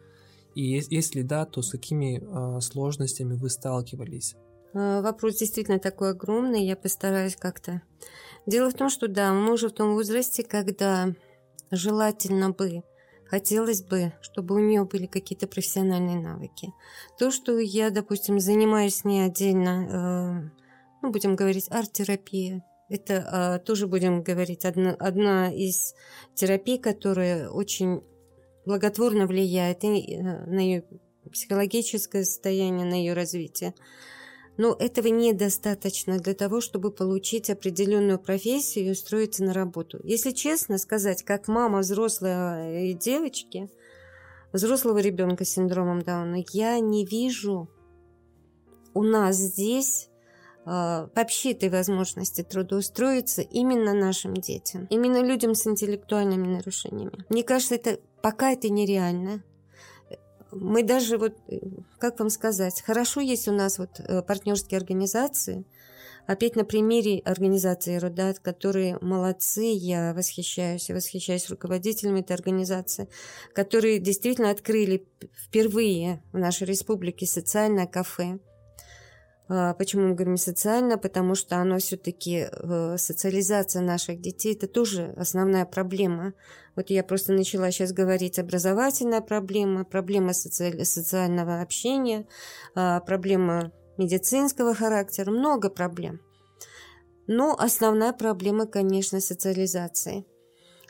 И 0.55 0.81
если 0.89 1.21
да, 1.21 1.45
то 1.45 1.61
с 1.61 1.71
какими 1.71 2.59
сложностями 2.61 3.35
вы 3.35 3.49
сталкивались? 3.49 4.35
Э, 4.73 5.01
вопрос 5.01 5.37
действительно 5.37 5.79
такой 5.79 6.11
огромный, 6.11 6.65
я 6.65 6.75
постараюсь 6.75 7.35
как-то. 7.35 7.81
Дело 8.45 8.69
в 8.69 8.73
том, 8.73 8.89
что 8.89 9.07
да, 9.07 9.33
мы 9.33 9.53
уже 9.53 9.69
в 9.69 9.73
том 9.73 9.93
возрасте, 9.93 10.43
когда 10.43 11.13
желательно 11.71 12.51
бы, 12.51 12.83
хотелось 13.29 13.83
бы, 13.83 14.13
чтобы 14.21 14.55
у 14.55 14.59
нее 14.59 14.83
были 14.85 15.05
какие-то 15.05 15.47
профессиональные 15.47 16.19
навыки. 16.19 16.73
То, 17.17 17.31
что 17.31 17.59
я, 17.59 17.91
допустим, 17.91 18.39
занимаюсь 18.39 18.95
с 18.95 19.03
ней 19.05 19.25
отдельно, 19.25 20.49
э, 20.49 20.49
ну, 21.01 21.11
будем 21.11 21.35
говорить, 21.35 21.67
арт-терапия, 21.69 22.63
это 22.89 23.59
э, 23.61 23.65
тоже, 23.65 23.87
будем 23.87 24.23
говорить, 24.23 24.65
одна, 24.65 24.91
одна 24.91 25.53
из 25.53 25.93
терапий, 26.33 26.79
которая 26.79 27.49
очень 27.49 28.01
благотворно 28.65 29.27
влияет 29.27 29.83
и 29.83 30.17
на 30.17 30.59
ее 30.59 30.83
психологическое 31.31 32.25
состояние, 32.25 32.85
на 32.85 32.95
ее 32.95 33.13
развитие. 33.13 33.75
Но 34.59 34.75
этого 34.77 35.07
недостаточно 35.07 36.19
для 36.19 36.33
того, 36.33 36.59
чтобы 36.59 36.91
получить 36.91 37.49
определенную 37.49 38.19
профессию 38.19 38.87
и 38.87 38.91
устроиться 38.91 39.41
на 39.41 39.53
работу. 39.53 40.01
Если 40.03 40.31
честно 40.31 40.77
сказать, 40.77 41.23
как 41.23 41.47
мама 41.47 41.79
взрослой 41.79 42.93
девочки, 42.93 43.69
взрослого 44.51 44.97
ребенка 44.97 45.45
с 45.45 45.51
синдромом 45.51 46.01
Дауна, 46.01 46.43
я 46.51 46.77
не 46.81 47.05
вижу 47.05 47.69
у 48.93 49.01
нас 49.01 49.37
здесь 49.37 50.09
э, 50.65 51.07
вообще 51.15 51.53
этой 51.53 51.69
возможности 51.69 52.43
трудоустроиться 52.43 53.41
именно 53.41 53.93
нашим 53.93 54.33
детям, 54.33 54.87
именно 54.89 55.23
людям 55.23 55.55
с 55.55 55.65
интеллектуальными 55.67 56.47
нарушениями. 56.47 57.25
Мне 57.29 57.43
кажется, 57.43 57.75
это 57.75 58.01
пока 58.21 58.51
это 58.51 58.67
нереально 58.67 59.41
мы 60.51 60.83
даже 60.83 61.17
вот, 61.17 61.35
э, 61.47 61.59
как 61.99 62.19
вам 62.19 62.29
сказать, 62.29 62.81
хорошо 62.81 63.21
есть 63.21 63.47
у 63.47 63.51
нас 63.51 63.77
вот 63.77 63.99
э, 63.99 64.21
партнерские 64.21 64.77
организации, 64.77 65.65
опять 66.27 66.55
на 66.55 66.63
примере 66.63 67.19
организации 67.19 67.97
Рудат, 67.97 68.39
которые 68.39 68.97
молодцы, 69.01 69.63
я 69.63 70.13
восхищаюсь, 70.13 70.89
я 70.89 70.95
восхищаюсь 70.95 71.49
руководителями 71.49 72.19
этой 72.19 72.33
организации, 72.33 73.09
которые 73.53 73.99
действительно 73.99 74.51
открыли 74.51 75.07
впервые 75.35 76.23
в 76.31 76.37
нашей 76.37 76.67
республике 76.67 77.25
социальное 77.25 77.87
кафе, 77.87 78.39
почему 79.73 80.09
мы 80.09 80.13
говорим 80.13 80.37
социально? 80.37 80.99
Потому 80.99 81.33
что 81.33 81.57
оно 81.57 81.79
все-таки, 81.79 82.47
э, 82.51 82.97
социализация 82.97 83.81
наших 83.81 84.21
детей, 84.21 84.53
это 84.53 84.67
тоже 84.67 85.13
основная 85.17 85.65
проблема. 85.65 86.33
Вот 86.75 86.91
я 86.91 87.03
просто 87.03 87.33
начала 87.33 87.71
сейчас 87.71 87.91
говорить 87.91 88.37
образовательная 88.37 89.21
проблема, 89.21 89.85
проблема 89.85 90.33
соци... 90.33 90.85
социального 90.85 91.61
общения, 91.61 92.27
а, 92.75 92.99
проблема 92.99 93.71
медицинского 93.97 94.75
характера, 94.75 95.31
много 95.31 95.69
проблем. 95.71 96.21
Но 97.25 97.55
основная 97.59 98.13
проблема, 98.13 98.67
конечно, 98.67 99.19
социализации. 99.19 100.25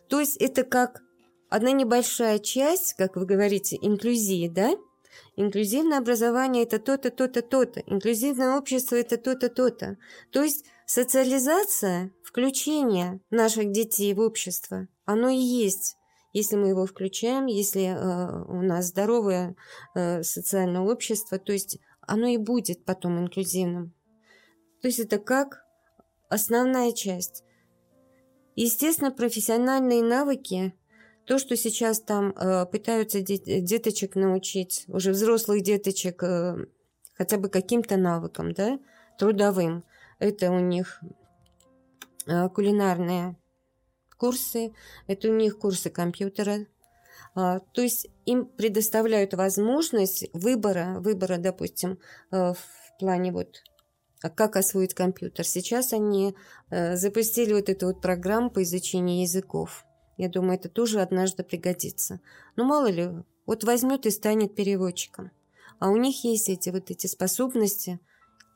То 0.10 0.20
есть 0.20 0.36
это 0.38 0.64
как 0.64 1.02
одна 1.50 1.72
небольшая 1.72 2.40
часть, 2.40 2.94
как 2.96 3.16
вы 3.16 3.26
говорите, 3.26 3.78
инклюзии, 3.82 4.48
да, 4.50 4.74
Инклюзивное 5.42 6.00
образование– 6.00 6.64
это 6.66 6.80
то-то, 6.80 7.12
то-то, 7.12 7.42
то-то. 7.42 7.80
Инклюзивное 7.86 8.58
общество– 8.58 8.96
это 8.98 9.16
то-то, 9.18 9.48
то-то. 9.48 9.96
То 10.34 10.44
есть 10.44 10.66
социализация, 10.86 12.12
включение 12.24 13.22
наших 13.30 13.72
детей 13.72 14.14
в 14.14 14.20
общество, 14.20 14.90
оно 15.06 15.30
и 15.30 15.38
есть. 15.38 15.96
Если 16.34 16.58
мы 16.58 16.68
его 16.68 16.86
включаем, 16.86 17.46
если 17.46 17.84
э, 17.84 18.44
у 18.50 18.62
нас 18.62 18.88
здоровое 18.88 19.56
э, 19.96 20.24
социальное 20.24 20.82
общество, 20.82 21.40
то 21.40 21.54
есть 21.54 21.80
оно 22.02 22.28
и 22.28 22.36
будет 22.36 22.84
потом 22.84 23.18
инклюзивным. 23.18 23.94
То 24.82 24.90
есть 24.90 25.00
это 25.00 25.20
как 25.20 25.64
основная 26.28 26.92
часть. 26.92 27.46
Естественно, 28.58 29.10
профессиональные 29.10 30.04
навыки 30.04 30.74
то, 31.30 31.38
что 31.38 31.56
сейчас 31.56 32.02
там 32.02 32.32
э, 32.32 32.66
пытаются 32.66 33.22
деточек 33.22 34.16
научить, 34.16 34.86
уже 34.88 35.12
взрослых 35.12 35.62
деточек, 35.62 36.24
э, 36.24 36.66
хотя 37.14 37.38
бы 37.38 37.50
каким-то 37.50 37.98
навыкам, 37.98 38.52
да, 38.54 38.80
трудовым, 39.20 39.84
это 40.18 40.50
у 40.50 40.58
них 40.58 41.04
э, 42.26 42.50
кулинарные 42.50 43.38
курсы, 44.18 44.74
это 45.06 45.30
у 45.30 45.36
них 45.36 45.60
курсы 45.60 45.92
компьютера. 45.92 46.66
А, 47.36 47.60
то 47.60 47.84
есть 47.84 48.08
им 48.26 48.48
предоставляют 48.48 49.36
возможность 49.36 50.26
выбора, 50.34 50.96
выбора, 51.00 51.38
допустим, 51.38 52.00
э, 52.32 52.54
в 52.54 53.00
плане 53.00 53.32
вот 53.32 53.62
а 54.24 54.32
как 54.32 54.56
освоить 54.56 54.96
компьютер. 54.96 55.46
Сейчас 55.46 55.94
они 55.94 56.36
э, 56.72 56.96
запустили 56.96 57.54
вот 57.54 57.70
эту 57.70 57.86
вот 57.86 58.02
программу 58.02 58.50
по 58.50 58.64
изучению 58.64 59.22
языков. 59.22 59.86
Я 60.20 60.28
думаю, 60.28 60.56
это 60.56 60.68
тоже 60.68 61.00
однажды 61.00 61.44
пригодится. 61.44 62.20
Но 62.58 62.66
мало 62.66 62.92
ли, 62.92 63.10
вот 63.46 63.64
возьмет 63.64 64.06
и 64.06 64.12
станет 64.12 64.54
переводчиком. 64.54 65.32
А 65.80 65.90
у 65.90 65.96
них 65.96 66.26
есть 66.26 66.50
эти 66.50 66.72
вот 66.72 66.92
эти 66.92 67.08
способности, 67.08 68.02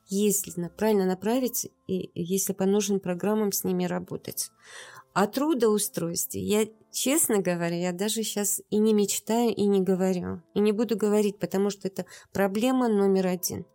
если 0.08 0.52
правильно 0.78 1.06
направить, 1.06 1.72
и 1.88 2.12
если 2.16 2.52
по 2.52 2.66
нужным 2.66 3.00
программам 3.00 3.54
с 3.54 3.64
ними 3.64 3.86
работать. 3.86 4.52
О 5.14 5.26
трудоустройстве 5.26 6.42
я, 6.42 6.68
честно 6.92 7.40
говоря, 7.40 7.78
я 7.78 7.94
даже 7.94 8.24
сейчас 8.24 8.62
и 8.70 8.78
не 8.78 8.94
мечтаю, 8.94 9.56
и 9.56 9.64
не 9.64 9.80
говорю. 9.80 10.42
И 10.54 10.60
не 10.60 10.74
буду 10.74 10.98
говорить, 10.98 11.40
потому 11.40 11.70
что 11.70 11.88
это 11.88 12.06
проблема 12.34 12.90
номер 12.90 13.28
один. 13.28 13.66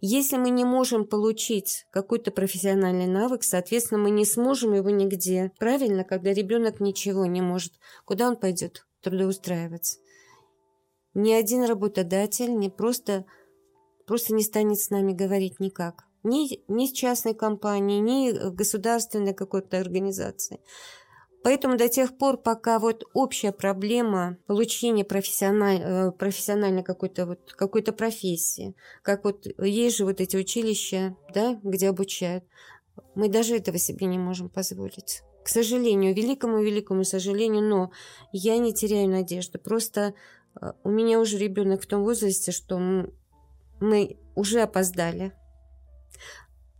Если 0.00 0.36
мы 0.36 0.50
не 0.50 0.64
можем 0.64 1.06
получить 1.06 1.86
какой-то 1.90 2.30
профессиональный 2.30 3.06
навык, 3.06 3.42
соответственно, 3.42 4.02
мы 4.02 4.10
не 4.10 4.24
сможем 4.24 4.72
его 4.72 4.90
нигде. 4.90 5.52
Правильно, 5.58 6.04
когда 6.04 6.32
ребенок 6.32 6.80
ничего 6.80 7.26
не 7.26 7.40
может, 7.40 7.72
куда 8.04 8.28
он 8.28 8.36
пойдет 8.36 8.86
трудоустраиваться? 9.02 9.98
Ни 11.14 11.32
один 11.32 11.64
работодатель 11.64 12.56
не 12.56 12.70
просто, 12.70 13.26
просто 14.06 14.34
не 14.34 14.42
станет 14.42 14.78
с 14.78 14.90
нами 14.90 15.12
говорить 15.12 15.60
никак. 15.60 16.04
Ни, 16.22 16.62
ни 16.68 16.86
с 16.86 16.92
частной 16.92 17.34
компанией, 17.34 18.00
ни 18.00 18.30
государственной 18.50 19.34
какой-то 19.34 19.78
организации. 19.78 20.60
Поэтому 21.42 21.76
до 21.76 21.88
тех 21.88 22.16
пор, 22.16 22.36
пока 22.36 22.78
вот 22.78 23.04
общая 23.14 23.50
проблема 23.50 24.38
получения 24.46 25.04
профессиональ, 25.04 25.80
э, 25.82 26.12
профессиональной 26.12 26.84
какой-то 26.84 27.26
вот, 27.26 27.52
какой-то 27.52 27.92
профессии, 27.92 28.76
как 29.02 29.24
вот 29.24 29.46
есть 29.58 29.96
же 29.96 30.04
вот 30.04 30.20
эти 30.20 30.36
училища, 30.36 31.16
да, 31.34 31.58
где 31.64 31.88
обучают, 31.88 32.44
мы 33.14 33.28
даже 33.28 33.56
этого 33.56 33.78
себе 33.78 34.06
не 34.06 34.18
можем 34.18 34.48
позволить. 34.48 35.22
К 35.44 35.48
сожалению, 35.48 36.14
великому-великому 36.14 37.02
сожалению, 37.02 37.62
но 37.64 37.90
я 38.30 38.58
не 38.58 38.72
теряю 38.72 39.08
надежды. 39.08 39.58
Просто 39.58 40.14
э, 40.60 40.72
у 40.84 40.90
меня 40.90 41.18
уже 41.18 41.38
ребенок 41.38 41.82
в 41.82 41.86
том 41.86 42.04
возрасте, 42.04 42.52
что 42.52 42.78
мы 43.80 44.16
уже 44.36 44.60
опоздали. 44.60 45.32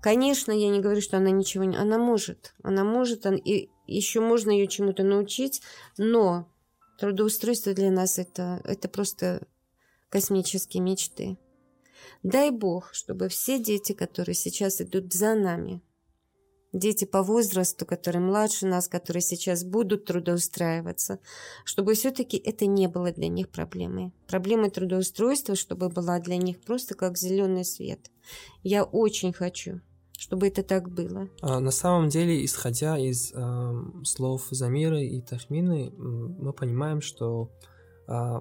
Конечно, 0.01 0.53
я 0.53 0.69
не 0.69 0.81
говорю, 0.81 1.01
что 1.01 1.17
она 1.17 1.31
ничего 1.31 1.65
не... 1.65 1.77
Она 1.77 1.99
может. 1.99 2.55
Она 2.63 2.85
может, 2.85 3.27
и 3.27 3.71
еще 3.95 4.20
можно 4.20 4.51
ее 4.51 4.66
чему-то 4.66 5.03
научить, 5.03 5.62
но 5.99 6.49
трудоустройство 6.99 7.74
для 7.74 7.90
нас 7.90 8.18
это, 8.18 8.61
это 8.64 8.88
просто 8.88 9.47
космические 10.09 10.82
мечты. 10.82 11.38
Дай 12.22 12.51
Бог, 12.51 12.93
чтобы 12.93 13.28
все 13.28 13.59
дети, 13.59 13.93
которые 13.93 14.34
сейчас 14.34 14.80
идут 14.80 15.12
за 15.12 15.34
нами, 15.34 15.82
дети 16.72 17.05
по 17.05 17.22
возрасту, 17.22 17.84
которые 17.86 18.22
младше 18.22 18.66
нас, 18.66 18.88
которые 18.88 19.22
сейчас 19.22 19.64
будут 19.64 20.05
трудоустраиваться, 20.07 21.18
чтобы 21.64 21.95
все-таки 21.95 22.36
это 22.36 22.66
не 22.66 22.88
было 22.88 23.12
для 23.12 23.28
них 23.28 23.51
проблемой. 23.51 24.12
Проблемой 24.26 24.70
трудоустройства, 24.70 25.55
чтобы 25.55 25.88
была 25.88 26.18
для 26.18 26.36
них 26.36 26.61
просто 26.61 26.95
как 26.95 27.18
зеленый 27.18 27.64
свет. 27.64 28.11
Я 28.62 28.84
очень 28.84 29.32
хочу, 29.32 29.80
чтобы 30.23 30.47
это 30.47 30.62
так 30.62 30.89
было. 30.89 31.29
А, 31.41 31.59
на 31.59 31.73
самом 31.73 32.09
деле, 32.09 32.45
исходя 32.45 32.97
из 32.97 33.33
э, 33.35 33.73
слов 34.05 34.47
Замиры 34.53 35.05
и 35.05 35.20
Тахмины, 35.20 35.91
мы 35.91 36.53
понимаем, 36.53 37.01
что 37.01 37.51
э, 38.07 38.41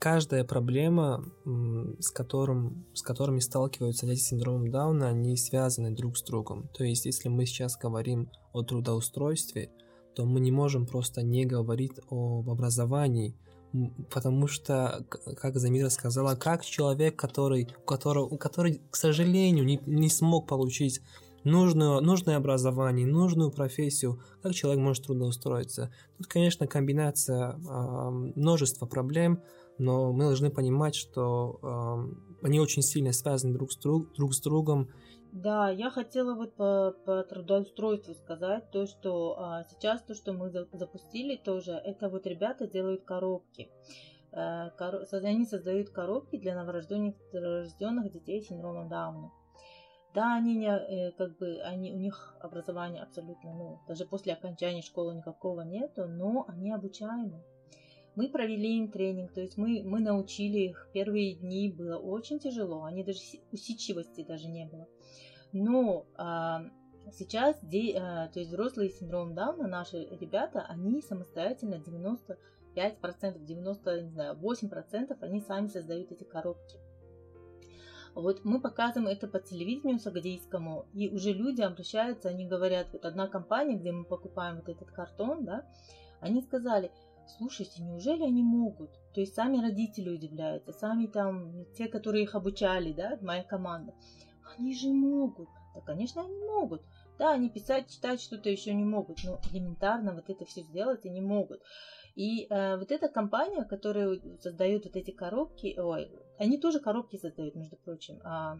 каждая 0.00 0.42
проблема, 0.42 1.24
с, 2.00 2.10
которым, 2.10 2.84
с 2.94 3.02
которыми 3.02 3.38
сталкиваются 3.38 4.06
дети 4.06 4.18
с 4.18 4.26
синдромом 4.26 4.72
Дауна, 4.72 5.06
они 5.06 5.36
связаны 5.36 5.92
друг 5.92 6.18
с 6.18 6.22
другом. 6.24 6.68
То 6.76 6.82
есть, 6.82 7.06
если 7.06 7.28
мы 7.28 7.46
сейчас 7.46 7.76
говорим 7.76 8.28
о 8.52 8.62
трудоустройстве, 8.62 9.70
то 10.16 10.26
мы 10.26 10.40
не 10.40 10.50
можем 10.50 10.84
просто 10.84 11.22
не 11.22 11.46
говорить 11.46 11.92
об 12.10 12.50
образовании, 12.50 13.36
потому 14.10 14.46
что, 14.46 15.04
как 15.08 15.56
Замира 15.56 15.88
сказала, 15.88 16.34
как 16.34 16.64
человек, 16.64 17.16
который, 17.16 17.68
который, 17.86 18.36
который 18.38 18.80
к 18.90 18.96
сожалению, 18.96 19.64
не, 19.64 19.80
не 19.86 20.08
смог 20.08 20.48
получить 20.48 21.00
нужную, 21.44 22.00
нужное 22.00 22.36
образование, 22.36 23.06
нужную 23.06 23.50
профессию, 23.50 24.20
как 24.42 24.54
человек 24.54 24.80
может 24.82 25.06
трудоустроиться. 25.06 25.92
Тут, 26.18 26.26
конечно, 26.26 26.66
комбинация 26.66 27.52
э, 27.52 28.10
множества 28.36 28.86
проблем, 28.86 29.42
но 29.78 30.12
мы 30.12 30.24
должны 30.24 30.50
понимать, 30.50 30.94
что 30.94 31.58
э, 31.62 32.46
они 32.46 32.60
очень 32.60 32.82
сильно 32.82 33.12
связаны 33.12 33.54
друг 33.54 33.72
с, 33.72 33.76
друг, 33.76 34.12
друг 34.14 34.34
с 34.34 34.40
другом. 34.40 34.88
Да, 35.32 35.70
я 35.70 35.90
хотела 35.90 36.34
вот 36.34 36.54
по, 36.56 36.92
по 37.04 37.22
трудоустройству 37.22 38.14
сказать 38.14 38.68
то, 38.72 38.86
что 38.86 39.36
а, 39.38 39.64
сейчас 39.64 40.02
то, 40.02 40.14
что 40.14 40.32
мы 40.32 40.50
запустили 40.50 41.36
тоже, 41.36 41.72
это 41.72 42.08
вот 42.08 42.26
ребята 42.26 42.66
делают 42.66 43.04
коробки. 43.04 43.70
А, 44.32 44.70
кор... 44.70 45.04
Они 45.12 45.44
создают 45.46 45.90
коробки 45.90 46.36
для 46.36 46.56
новорожденных 46.56 47.14
рожденных 47.32 48.12
детей 48.12 48.42
с 48.42 48.48
синдромом 48.48 48.88
Дауна. 48.88 49.30
Да, 50.14 50.34
они 50.34 50.56
не, 50.56 50.66
э, 50.66 51.12
как 51.12 51.38
бы, 51.38 51.60
они, 51.60 51.92
у 51.92 51.96
них 51.96 52.34
образование 52.40 53.00
абсолютно, 53.00 53.52
ну, 53.54 53.78
даже 53.86 54.06
после 54.06 54.32
окончания 54.32 54.82
школы 54.82 55.14
никакого 55.14 55.60
нету, 55.60 56.08
но 56.08 56.44
они 56.48 56.72
обучаемы. 56.72 57.44
Мы 58.16 58.28
провели 58.28 58.78
им 58.78 58.90
тренинг, 58.90 59.32
то 59.32 59.40
есть 59.40 59.56
мы, 59.56 59.82
мы 59.84 60.00
научили 60.00 60.58
их. 60.58 60.88
Первые 60.92 61.34
дни 61.34 61.70
было 61.70 61.96
очень 61.96 62.38
тяжело, 62.38 62.84
они 62.84 63.04
даже 63.04 63.20
усидчивости 63.52 64.24
даже 64.24 64.48
не 64.48 64.66
было. 64.66 64.88
Но 65.52 66.06
а, 66.16 66.64
сейчас, 67.12 67.56
де, 67.62 67.96
а, 67.96 68.28
то 68.28 68.40
есть 68.40 68.50
взрослые 68.50 68.90
с 68.90 68.98
синдромом 68.98 69.34
Дауна, 69.34 69.68
наши 69.68 70.08
ребята, 70.20 70.64
они 70.68 71.02
самостоятельно 71.02 71.76
95%, 71.76 73.44
90, 73.44 74.02
не 74.02 74.10
знаю, 74.10 74.36
8% 74.36 75.16
они 75.20 75.40
сами 75.40 75.68
создают 75.68 76.12
эти 76.12 76.24
коробки. 76.24 76.78
Вот 78.14 78.44
мы 78.44 78.60
показываем 78.60 79.08
это 79.08 79.28
по 79.28 79.38
телевидению 79.38 80.00
сагдейскому, 80.00 80.86
и 80.92 81.08
уже 81.08 81.32
люди 81.32 81.62
обращаются, 81.62 82.28
они 82.28 82.44
говорят, 82.44 82.88
вот 82.92 83.04
одна 83.04 83.28
компания, 83.28 83.76
где 83.76 83.92
мы 83.92 84.04
покупаем 84.04 84.56
вот 84.56 84.68
этот 84.68 84.90
картон, 84.90 85.44
да, 85.44 85.64
они 86.20 86.42
сказали, 86.42 86.90
слушайте, 87.36 87.82
неужели 87.82 88.22
они 88.22 88.42
могут? 88.42 88.90
То 89.14 89.20
есть 89.20 89.34
сами 89.34 89.58
родители 89.58 90.08
удивляются, 90.08 90.72
сами 90.72 91.06
там, 91.06 91.64
те, 91.74 91.88
которые 91.88 92.24
их 92.24 92.34
обучали, 92.34 92.92
да, 92.92 93.18
моя 93.22 93.42
команда, 93.42 93.94
они 94.56 94.74
же 94.74 94.88
могут. 94.88 95.48
Да, 95.74 95.80
конечно, 95.80 96.22
они 96.22 96.38
могут. 96.38 96.82
Да, 97.18 97.32
они 97.32 97.50
писать, 97.50 97.90
читать 97.90 98.20
что-то 98.20 98.48
еще 98.48 98.72
не 98.72 98.84
могут, 98.84 99.22
но 99.24 99.40
элементарно 99.52 100.14
вот 100.14 100.30
это 100.30 100.44
все 100.44 100.62
сделать 100.62 101.04
они 101.04 101.20
могут. 101.20 101.60
И 102.14 102.46
э, 102.48 102.76
вот 102.76 102.90
эта 102.90 103.08
компания, 103.08 103.64
которая 103.64 104.18
создает 104.40 104.84
вот 104.84 104.96
эти 104.96 105.10
коробки, 105.10 105.78
ой, 105.78 106.10
они 106.38 106.58
тоже 106.58 106.80
коробки 106.80 107.16
создают, 107.16 107.54
между 107.54 107.76
прочим, 107.76 108.18
а, 108.24 108.56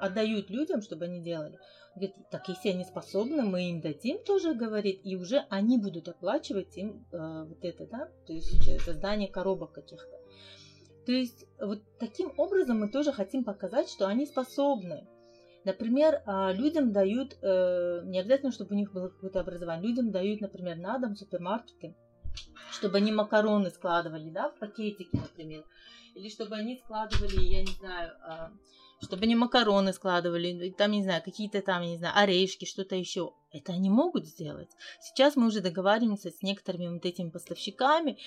отдают 0.00 0.50
людям, 0.50 0.80
чтобы 0.80 1.04
они 1.04 1.20
делали. 1.20 1.58
Говорит, 1.94 2.14
так 2.30 2.48
если 2.48 2.70
они 2.70 2.84
способны, 2.84 3.42
мы 3.42 3.70
им 3.70 3.80
дадим 3.80 4.18
тоже, 4.24 4.54
говорит, 4.54 5.00
и 5.04 5.14
уже 5.14 5.44
они 5.50 5.78
будут 5.78 6.08
оплачивать 6.08 6.76
им 6.76 7.06
э, 7.12 7.44
вот 7.48 7.62
это, 7.62 7.86
да, 7.86 8.08
то 8.26 8.32
есть 8.32 8.68
э, 8.68 8.78
создание 8.80 9.28
коробок 9.28 9.72
каких-то. 9.72 10.18
То 11.06 11.12
есть 11.12 11.46
вот 11.60 11.82
таким 11.98 12.32
образом 12.38 12.80
мы 12.80 12.88
тоже 12.88 13.12
хотим 13.12 13.44
показать, 13.44 13.88
что 13.88 14.06
они 14.06 14.26
способны. 14.26 15.06
Например, 15.64 16.22
а, 16.26 16.52
людям 16.52 16.92
дают, 16.92 17.38
э, 17.40 18.02
не 18.04 18.18
обязательно, 18.18 18.52
чтобы 18.52 18.74
у 18.74 18.78
них 18.78 18.92
было 18.92 19.08
какое-то 19.08 19.40
образование, 19.40 19.88
людям 19.88 20.10
дают, 20.10 20.40
например, 20.40 20.76
на 20.76 20.98
дом 20.98 21.16
супермаркеты, 21.16 21.94
чтобы 22.72 22.98
они 22.98 23.12
макароны 23.12 23.70
складывали, 23.70 24.30
да, 24.30 24.50
в 24.50 24.58
пакетики, 24.58 25.16
например, 25.16 25.64
или 26.14 26.28
чтобы 26.28 26.56
они 26.56 26.76
складывали, 26.84 27.40
я 27.40 27.62
не 27.62 27.72
знаю, 27.72 28.12
а, 28.22 28.52
чтобы 29.02 29.24
они 29.24 29.34
макароны 29.34 29.92
складывали, 29.92 30.70
там, 30.76 30.92
не 30.92 31.02
знаю, 31.02 31.22
какие-то 31.22 31.62
там, 31.62 31.82
не 31.82 31.98
знаю, 31.98 32.16
орешки, 32.16 32.64
что-то 32.64 32.96
еще. 32.96 33.32
Это 33.50 33.72
они 33.72 33.90
могут 33.90 34.26
сделать. 34.26 34.70
Сейчас 35.00 35.36
мы 35.36 35.46
уже 35.46 35.60
договариваемся 35.60 36.30
с 36.30 36.42
некоторыми 36.42 36.88
вот 36.88 37.04
этими 37.04 37.30
поставщиками, 37.30 38.18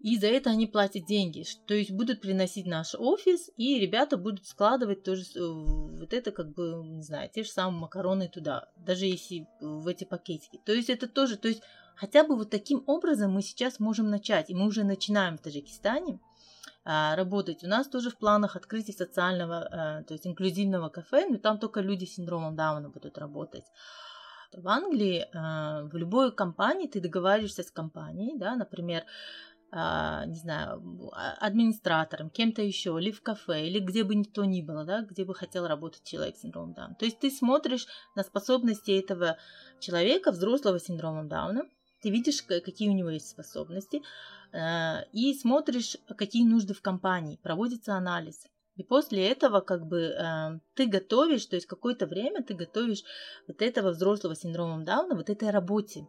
и 0.00 0.18
за 0.18 0.26
это 0.26 0.50
они 0.50 0.66
платят 0.66 1.06
деньги. 1.06 1.44
То 1.66 1.74
есть 1.74 1.90
будут 1.90 2.20
приносить 2.20 2.66
наш 2.66 2.94
офис, 2.94 3.50
и 3.56 3.78
ребята 3.78 4.18
будут 4.18 4.46
складывать 4.46 5.02
тоже 5.02 5.22
э, 5.34 5.40
вот 5.40 6.12
это, 6.12 6.30
как 6.30 6.52
бы, 6.52 6.82
не 6.84 7.02
знаю, 7.02 7.30
те 7.32 7.42
же 7.42 7.48
самые 7.48 7.80
макароны 7.80 8.28
туда, 8.28 8.68
даже 8.76 9.06
если 9.06 9.46
в 9.60 9.88
эти 9.88 10.04
пакетики. 10.04 10.60
То 10.66 10.72
есть 10.72 10.90
это 10.90 11.08
тоже, 11.08 11.38
то 11.38 11.48
есть 11.48 11.62
хотя 11.96 12.24
бы 12.24 12.36
вот 12.36 12.50
таким 12.50 12.82
образом 12.86 13.32
мы 13.32 13.42
сейчас 13.42 13.80
можем 13.80 14.10
начать, 14.10 14.50
и 14.50 14.54
мы 14.54 14.66
уже 14.66 14.84
начинаем 14.84 15.38
в 15.38 15.42
Таджикистане 15.42 16.20
а, 16.86 17.16
работать. 17.16 17.64
У 17.64 17.66
нас 17.66 17.88
тоже 17.88 18.10
в 18.10 18.18
планах 18.18 18.56
открытие 18.56 18.94
социального, 18.94 19.68
а, 19.70 20.02
то 20.02 20.12
есть 20.12 20.26
инклюзивного 20.26 20.90
кафе, 20.90 21.26
но 21.26 21.38
там 21.38 21.58
только 21.58 21.80
люди 21.80 22.04
с 22.04 22.16
синдромом 22.16 22.56
Дауна 22.56 22.90
будут 22.90 23.16
работать. 23.16 23.64
В 24.52 24.68
Англии 24.68 25.26
а, 25.34 25.84
в 25.84 25.96
любой 25.96 26.30
компании 26.30 26.86
ты 26.86 27.00
договариваешься 27.00 27.62
с 27.62 27.70
компанией, 27.70 28.36
да, 28.38 28.54
например, 28.54 29.04
не 29.72 30.36
знаю, 30.36 31.10
администратором, 31.40 32.30
кем-то 32.30 32.62
еще, 32.62 32.96
или 33.00 33.10
в 33.10 33.22
кафе, 33.22 33.66
или 33.66 33.80
где 33.80 34.04
бы 34.04 34.22
то 34.22 34.44
ни 34.44 34.62
было, 34.62 34.84
да, 34.84 35.00
где 35.00 35.24
бы 35.24 35.34
хотел 35.34 35.66
работать 35.66 36.04
человек 36.04 36.36
с 36.36 36.42
синдромом 36.42 36.74
Дауна. 36.74 36.94
То 36.94 37.06
есть 37.06 37.18
ты 37.18 37.28
смотришь 37.28 37.88
на 38.14 38.22
способности 38.22 38.92
этого 38.92 39.36
человека, 39.80 40.30
взрослого 40.30 40.78
с 40.78 40.84
синдромом 40.84 41.28
Дауна, 41.28 41.64
ты 42.04 42.10
видишь, 42.10 42.42
какие 42.42 42.90
у 42.90 42.92
него 42.92 43.08
есть 43.08 43.30
способности, 43.30 44.02
э, 44.52 45.04
и 45.12 45.32
смотришь, 45.32 45.96
какие 46.18 46.44
нужды 46.44 46.74
в 46.74 46.82
компании, 46.82 47.40
проводится 47.42 47.94
анализ. 47.94 48.46
И 48.76 48.82
после 48.82 49.26
этого 49.26 49.60
как 49.60 49.86
бы 49.86 50.00
э, 50.00 50.58
ты 50.74 50.86
готовишь, 50.86 51.46
то 51.46 51.56
есть 51.56 51.66
какое-то 51.66 52.06
время 52.06 52.42
ты 52.42 52.52
готовишь 52.52 53.04
вот 53.48 53.62
этого 53.62 53.92
взрослого 53.92 54.36
синдромом 54.36 54.84
Дауна 54.84 55.14
вот 55.14 55.30
этой 55.30 55.48
работе. 55.48 56.06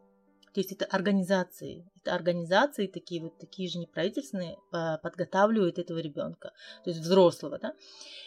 То 0.53 0.59
есть 0.59 0.73
это 0.73 0.85
организации. 0.85 1.85
Это 2.01 2.13
организации 2.13 2.87
такие 2.87 3.21
вот, 3.21 3.37
такие 3.37 3.69
же 3.69 3.79
неправительственные 3.79 4.57
э, 4.73 4.97
подготавливают 5.01 5.79
этого 5.79 5.99
ребенка, 5.99 6.51
то 6.83 6.89
есть 6.89 6.99
взрослого, 6.99 7.57
да. 7.57 7.73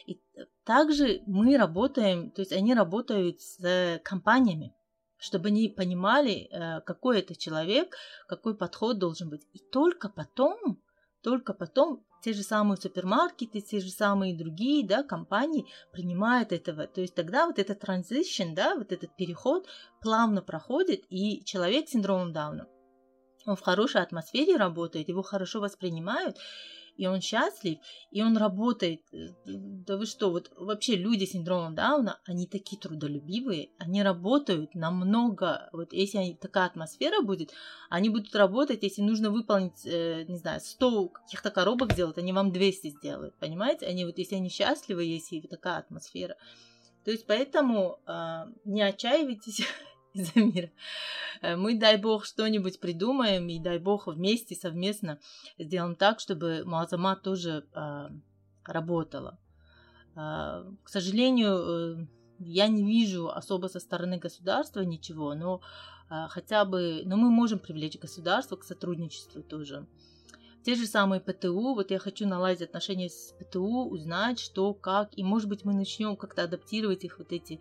И 0.06 0.18
также 0.64 1.20
мы 1.26 1.58
работаем, 1.58 2.30
то 2.30 2.40
есть 2.40 2.52
они 2.52 2.72
работают 2.74 3.42
с 3.42 4.00
компаниями, 4.04 4.72
чтобы 5.18 5.48
они 5.48 5.68
понимали, 5.68 6.48
э, 6.50 6.80
какой 6.82 7.18
это 7.20 7.34
человек, 7.34 7.96
какой 8.26 8.56
подход 8.56 8.98
должен 8.98 9.28
быть. 9.28 9.46
И 9.52 9.58
только 9.58 10.08
потом, 10.08 10.80
только 11.22 11.52
потом 11.52 12.04
те 12.22 12.32
же 12.32 12.42
самые 12.42 12.78
супермаркеты, 12.78 13.60
те 13.60 13.80
же 13.80 13.90
самые 13.90 14.36
другие 14.36 14.86
да, 14.86 15.02
компании 15.02 15.66
принимают 15.92 16.52
этого. 16.52 16.86
То 16.86 17.00
есть 17.00 17.14
тогда 17.14 17.46
вот 17.46 17.58
этот 17.58 17.82
transition, 17.82 18.54
да, 18.54 18.76
вот 18.76 18.92
этот 18.92 19.14
переход 19.16 19.66
плавно 20.00 20.42
проходит, 20.42 21.04
и 21.10 21.44
человек 21.44 21.88
с 21.88 21.92
синдромом 21.92 22.32
Дауна, 22.32 22.66
он 23.46 23.56
в 23.56 23.60
хорошей 23.60 24.02
атмосфере 24.02 24.56
работает, 24.56 25.08
его 25.08 25.22
хорошо 25.22 25.60
воспринимают, 25.60 26.36
и 26.98 27.06
он 27.06 27.20
счастлив, 27.22 27.78
и 28.10 28.22
он 28.22 28.36
работает. 28.36 29.00
Э, 29.12 29.28
да 29.46 29.96
вы 29.96 30.04
что, 30.04 30.30
вот 30.30 30.50
вообще 30.56 30.96
люди 30.96 31.24
с 31.24 31.30
синдромом 31.30 31.74
Дауна, 31.74 32.20
они 32.26 32.46
такие 32.46 32.78
трудолюбивые, 32.78 33.70
они 33.78 34.02
работают 34.02 34.74
намного, 34.74 35.70
вот 35.72 35.92
если 35.92 36.18
они, 36.18 36.34
такая 36.34 36.66
атмосфера 36.66 37.22
будет, 37.22 37.52
они 37.88 38.10
будут 38.10 38.34
работать, 38.34 38.82
если 38.82 39.02
нужно 39.02 39.30
выполнить, 39.30 39.86
э, 39.86 40.24
не 40.28 40.36
знаю, 40.36 40.60
100 40.60 41.08
каких-то 41.08 41.50
коробок 41.50 41.92
сделать, 41.92 42.18
они 42.18 42.32
вам 42.32 42.52
200 42.52 42.90
сделают, 42.90 43.34
понимаете? 43.36 43.86
Они 43.86 44.04
вот, 44.04 44.18
если 44.18 44.34
они 44.34 44.50
счастливы, 44.50 45.04
если 45.04 45.40
такая 45.40 45.78
атмосфера. 45.78 46.36
То 47.04 47.12
есть 47.12 47.26
поэтому 47.26 48.00
э, 48.06 48.46
не 48.64 48.82
отчаивайтесь, 48.82 49.62
за 50.14 50.40
мир. 50.40 50.70
Э, 51.42 51.56
мы, 51.56 51.78
дай 51.78 51.96
бог, 51.96 52.24
что-нибудь 52.24 52.80
придумаем, 52.80 53.48
и 53.48 53.58
дай 53.58 53.78
бог 53.78 54.06
вместе, 54.06 54.54
совместно 54.54 55.18
сделаем 55.58 55.96
так, 55.96 56.20
чтобы 56.20 56.64
Муазама 56.64 57.16
тоже 57.16 57.66
э, 57.74 58.08
работала. 58.64 59.38
Э, 60.16 60.64
к 60.82 60.88
сожалению, 60.88 61.56
э, 61.56 62.06
я 62.40 62.68
не 62.68 62.84
вижу 62.84 63.28
особо 63.28 63.66
со 63.66 63.80
стороны 63.80 64.18
государства 64.18 64.80
ничего, 64.80 65.34
но 65.34 65.60
а, 66.10 66.28
хотя 66.28 66.64
бы, 66.64 67.02
но 67.04 67.16
мы 67.16 67.30
можем 67.30 67.58
привлечь 67.58 67.98
государство 67.98 68.56
к 68.56 68.64
сотрудничеству 68.64 69.42
тоже. 69.42 69.86
Те 70.64 70.74
же 70.74 70.86
самые 70.86 71.20
ПТУ, 71.20 71.74
вот 71.74 71.90
я 71.90 71.98
хочу 71.98 72.26
наладить 72.26 72.62
отношения 72.62 73.08
с 73.08 73.34
ПТУ, 73.38 73.88
узнать, 73.88 74.38
что, 74.38 74.74
как, 74.74 75.16
и 75.16 75.22
может 75.22 75.48
быть 75.48 75.64
мы 75.64 75.72
начнем 75.72 76.16
как-то 76.16 76.42
адаптировать 76.44 77.04
их 77.04 77.18
вот 77.18 77.32
эти, 77.32 77.60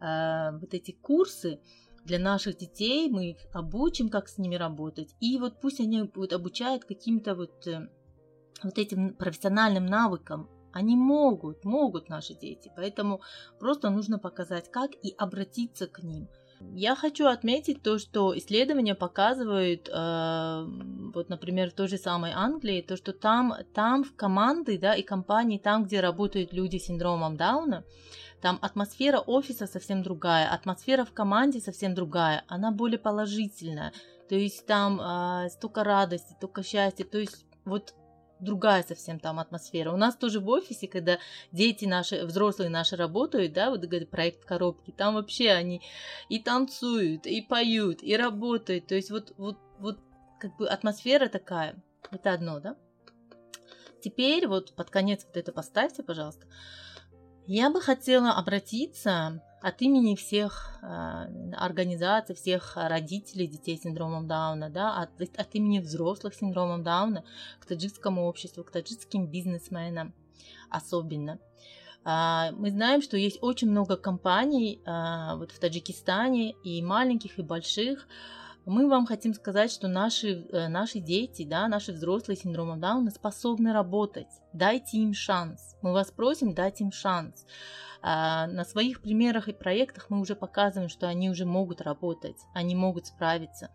э, 0.00 0.58
вот 0.58 0.72
эти 0.74 0.92
курсы 0.92 1.60
для 2.06 2.18
наших 2.18 2.56
детей, 2.56 3.10
мы 3.10 3.30
их 3.30 3.38
обучим, 3.52 4.08
как 4.08 4.28
с 4.28 4.38
ними 4.38 4.56
работать, 4.56 5.14
и 5.20 5.38
вот 5.38 5.60
пусть 5.60 5.80
они 5.80 6.10
вот 6.14 6.32
обучают 6.32 6.84
каким-то 6.84 7.34
вот, 7.34 7.66
э, 7.66 7.88
вот 8.62 8.78
этим 8.78 9.14
профессиональным 9.14 9.86
навыкам, 9.86 10.48
они 10.72 10.96
могут, 10.96 11.64
могут 11.64 12.08
наши 12.08 12.34
дети, 12.34 12.70
поэтому 12.76 13.20
просто 13.58 13.90
нужно 13.90 14.18
показать, 14.18 14.70
как 14.70 14.90
и 15.02 15.14
обратиться 15.18 15.86
к 15.86 16.02
ним– 16.02 16.28
я 16.74 16.94
хочу 16.94 17.26
отметить 17.26 17.82
то, 17.82 17.98
что 17.98 18.36
исследования 18.36 18.94
показывают, 18.94 19.88
э, 19.88 20.66
вот, 21.14 21.28
например, 21.28 21.70
в 21.70 21.74
той 21.74 21.88
же 21.88 21.98
самой 21.98 22.32
Англии, 22.32 22.82
то, 22.82 22.96
что 22.96 23.12
там, 23.12 23.54
там 23.74 24.04
в 24.04 24.14
команды, 24.16 24.78
да, 24.78 24.94
и 24.94 25.02
компании, 25.02 25.58
там, 25.58 25.84
где 25.84 26.00
работают 26.00 26.52
люди 26.52 26.78
с 26.78 26.86
синдромом 26.86 27.36
Дауна, 27.36 27.84
там 28.46 28.60
атмосфера 28.62 29.18
офиса 29.18 29.66
совсем 29.66 30.04
другая, 30.04 30.48
атмосфера 30.48 31.04
в 31.04 31.12
команде 31.12 31.58
совсем 31.58 31.96
другая, 31.96 32.44
она 32.46 32.70
более 32.70 33.00
положительная, 33.00 33.92
то 34.28 34.36
есть 34.36 34.64
там 34.66 35.00
э, 35.00 35.48
столько 35.50 35.82
радости, 35.82 36.32
столько 36.34 36.62
счастья, 36.62 37.04
то 37.04 37.18
есть 37.18 37.44
вот 37.64 37.92
другая 38.38 38.84
совсем 38.84 39.18
там 39.18 39.40
атмосфера. 39.40 39.90
У 39.90 39.96
нас 39.96 40.14
тоже 40.14 40.38
в 40.38 40.48
офисе, 40.48 40.86
когда 40.86 41.18
дети 41.50 41.86
наши, 41.86 42.24
взрослые 42.24 42.70
наши 42.70 42.94
работают, 42.94 43.52
да, 43.52 43.70
вот 43.70 43.80
говорит, 43.80 44.10
проект 44.10 44.44
коробки, 44.44 44.92
там 44.92 45.14
вообще 45.14 45.50
они 45.50 45.82
и 46.28 46.38
танцуют, 46.38 47.26
и 47.26 47.40
поют, 47.42 48.00
и 48.00 48.16
работают. 48.16 48.86
То 48.86 48.94
есть 48.94 49.10
вот, 49.10 49.32
вот, 49.38 49.58
вот 49.80 49.98
как 50.38 50.56
бы 50.56 50.68
атмосфера 50.68 51.26
такая. 51.26 51.82
Это 52.12 52.32
одно, 52.32 52.60
да? 52.60 52.76
Теперь 54.00 54.46
вот 54.46 54.76
под 54.76 54.88
конец 54.90 55.24
вот 55.26 55.36
это 55.36 55.50
поставьте, 55.50 56.04
пожалуйста. 56.04 56.46
Я 57.46 57.70
бы 57.70 57.80
хотела 57.80 58.32
обратиться 58.32 59.40
от 59.62 59.80
имени 59.80 60.16
всех 60.16 60.78
э, 60.82 60.86
организаций, 61.56 62.34
всех 62.34 62.76
родителей 62.76 63.46
детей 63.46 63.78
с 63.78 63.82
синдромом 63.82 64.26
Дауна, 64.26 64.68
да, 64.68 64.96
от, 64.96 65.10
от 65.20 65.54
имени 65.54 65.78
взрослых 65.78 66.34
с 66.34 66.38
синдромом 66.38 66.82
Дауна 66.82 67.24
к 67.60 67.66
таджикскому 67.66 68.26
обществу, 68.26 68.64
к 68.64 68.70
таджикским 68.70 69.26
бизнесменам 69.28 70.12
особенно. 70.70 71.38
Э, 72.04 72.50
мы 72.52 72.70
знаем, 72.70 73.00
что 73.00 73.16
есть 73.16 73.38
очень 73.40 73.70
много 73.70 73.96
компаний 73.96 74.80
э, 74.84 75.36
вот 75.36 75.52
в 75.52 75.58
Таджикистане, 75.58 76.52
и 76.64 76.82
маленьких, 76.82 77.38
и 77.38 77.42
больших, 77.42 78.08
мы 78.66 78.88
вам 78.88 79.06
хотим 79.06 79.32
сказать, 79.32 79.70
что 79.70 79.86
наши, 79.86 80.44
наши 80.50 80.98
дети, 80.98 81.44
да, 81.44 81.68
наши 81.68 81.92
взрослые 81.92 82.36
с 82.36 82.40
синдромом 82.40 82.80
Дауна 82.80 83.10
способны 83.10 83.72
работать. 83.72 84.28
Дайте 84.52 84.98
им 84.98 85.14
шанс. 85.14 85.76
Мы 85.82 85.92
вас 85.92 86.10
просим, 86.10 86.52
дать 86.52 86.80
им 86.80 86.90
шанс. 86.90 87.46
А 88.02 88.46
на 88.48 88.64
своих 88.64 89.02
примерах 89.02 89.48
и 89.48 89.52
проектах 89.52 90.10
мы 90.10 90.20
уже 90.20 90.34
показываем, 90.34 90.88
что 90.88 91.08
они 91.08 91.30
уже 91.30 91.46
могут 91.46 91.80
работать, 91.80 92.36
они 92.54 92.74
могут 92.74 93.06
справиться. 93.06 93.70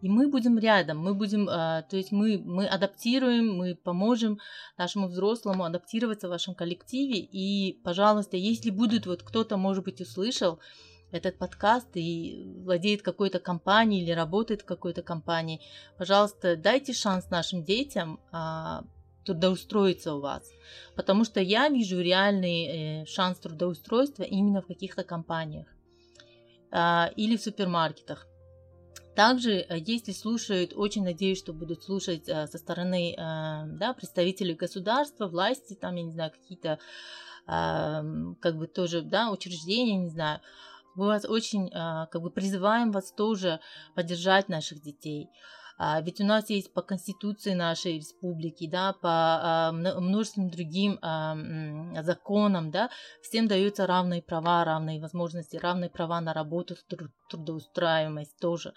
И 0.00 0.08
мы 0.08 0.28
будем 0.28 0.58
рядом, 0.58 0.98
мы 0.98 1.14
будем, 1.14 1.48
а, 1.48 1.82
то 1.82 1.96
есть 1.96 2.10
мы, 2.10 2.36
мы 2.38 2.66
адаптируем, 2.66 3.54
мы 3.54 3.76
поможем 3.76 4.40
нашему 4.76 5.06
взрослому 5.06 5.62
адаптироваться 5.62 6.26
в 6.26 6.30
вашем 6.30 6.56
коллективе. 6.56 7.20
И, 7.20 7.80
пожалуйста, 7.84 8.36
если 8.36 8.70
будет 8.70 9.06
вот 9.06 9.22
кто-то, 9.22 9.56
может 9.56 9.84
быть, 9.84 10.00
услышал 10.00 10.58
этот 11.12 11.38
подкаст 11.38 11.88
и 11.94 12.52
владеет 12.64 13.02
какой-то 13.02 13.38
компанией 13.38 14.02
или 14.02 14.12
работает 14.12 14.62
в 14.62 14.64
какой-то 14.64 15.02
компании, 15.02 15.60
пожалуйста, 15.98 16.56
дайте 16.56 16.92
шанс 16.92 17.30
нашим 17.30 17.62
детям 17.64 18.18
а, 18.32 18.84
трудоустроиться 19.24 20.14
у 20.14 20.20
вас. 20.20 20.50
Потому 20.96 21.24
что 21.24 21.40
я 21.40 21.68
вижу 21.68 22.00
реальный 22.00 23.02
э, 23.02 23.06
шанс 23.06 23.38
трудоустройства 23.38 24.22
именно 24.22 24.62
в 24.62 24.66
каких-то 24.66 25.04
компаниях 25.04 25.66
э, 26.70 27.12
или 27.16 27.36
в 27.36 27.42
супермаркетах. 27.42 28.26
Также, 29.14 29.52
э, 29.52 29.78
если 29.78 30.12
слушают, 30.12 30.72
очень 30.74 31.04
надеюсь, 31.04 31.38
что 31.38 31.52
будут 31.52 31.84
слушать 31.84 32.28
э, 32.28 32.46
со 32.46 32.58
стороны 32.58 33.14
да, 33.16 33.94
представителей 33.96 34.54
государства, 34.54 35.28
власти, 35.28 35.74
там, 35.74 35.96
я 35.96 36.02
не 36.02 36.12
знаю, 36.12 36.30
какие-то 36.30 36.78
э, 37.46 38.34
как 38.40 38.56
бы 38.56 38.66
тоже 38.66 39.02
да, 39.02 39.30
учреждения, 39.30 39.96
не 39.96 40.10
знаю. 40.10 40.40
Мы 40.94 41.06
вас 41.06 41.24
очень 41.24 41.68
э, 41.68 42.06
как 42.10 42.22
бы 42.22 42.30
призываем 42.30 42.92
вас 42.92 43.12
тоже 43.12 43.60
поддержать 43.94 44.48
наших 44.48 44.82
детей. 44.82 45.28
А, 45.78 46.00
ведь 46.00 46.20
у 46.20 46.24
нас 46.24 46.48
есть 46.50 46.72
по 46.72 46.82
конституции 46.82 47.54
нашей 47.54 47.96
республики, 47.96 48.68
да, 48.68 48.92
по 48.92 49.10
а, 49.10 49.72
множественным 49.72 50.50
другим 50.50 50.98
а, 51.02 51.36
законам, 52.02 52.70
да, 52.70 52.88
всем 53.22 53.48
даются 53.48 53.86
равные 53.86 54.22
права, 54.22 54.64
равные 54.64 55.00
возможности, 55.00 55.56
равные 55.56 55.90
права 55.90 56.20
на 56.20 56.32
работу, 56.34 56.76
трудоустраиваемость 57.28 58.38
тоже. 58.38 58.74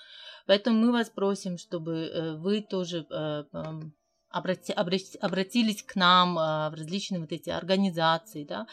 Поэтому 0.48 0.80
мы 0.80 0.92
вас 0.92 1.10
просим, 1.10 1.58
чтобы 1.58 2.08
э, 2.08 2.36
вы 2.38 2.62
тоже 2.62 3.06
э, 4.34 4.38
обрати, 4.38 4.74
обратились 5.20 5.84
к 5.84 5.96
нам 5.96 6.36
в 6.36 6.74
различные 6.76 7.20
вот 7.20 7.32
эти 7.32 7.50
организации, 7.50 8.44
да, 8.44 8.68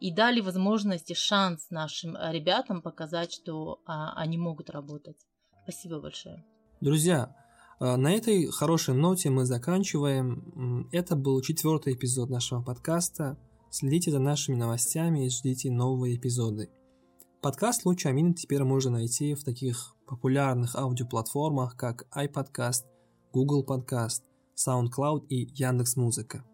и 0.00 0.12
дали 0.12 0.40
возможность 0.40 1.10
и 1.10 1.14
шанс 1.14 1.70
нашим 1.70 2.16
ребятам 2.16 2.82
показать, 2.82 3.32
что 3.32 3.80
они 3.86 4.38
могут 4.38 4.70
работать. 4.70 5.16
Спасибо 5.62 6.00
большое. 6.00 6.44
Друзья, 6.80 7.34
а, 7.80 7.96
на 7.96 8.12
этой 8.12 8.46
хорошей 8.46 8.94
ноте 8.94 9.30
мы 9.30 9.46
заканчиваем. 9.46 10.88
Это 10.92 11.16
был 11.16 11.40
четвертый 11.40 11.94
эпизод 11.94 12.30
нашего 12.30 12.62
подкаста. 12.62 13.38
Следите 13.70 14.10
за 14.10 14.18
нашими 14.20 14.56
новостями 14.56 15.26
и 15.26 15.30
ждите 15.30 15.70
новые 15.70 16.16
эпизоды. 16.16 16.70
Подкаст 17.40 17.84
«Луч 17.84 18.06
Амин» 18.06 18.34
теперь 18.34 18.62
можно 18.62 18.92
найти 18.92 19.34
в 19.34 19.44
таких 19.44 19.96
популярных 20.06 20.76
аудиоплатформах, 20.76 21.76
как 21.76 22.06
iPodcast, 22.16 22.84
Google 23.32 23.64
Podcast, 23.66 24.22
SoundCloud 24.56 25.26
и 25.28 25.48
Яндекс.Музыка. 25.54 26.44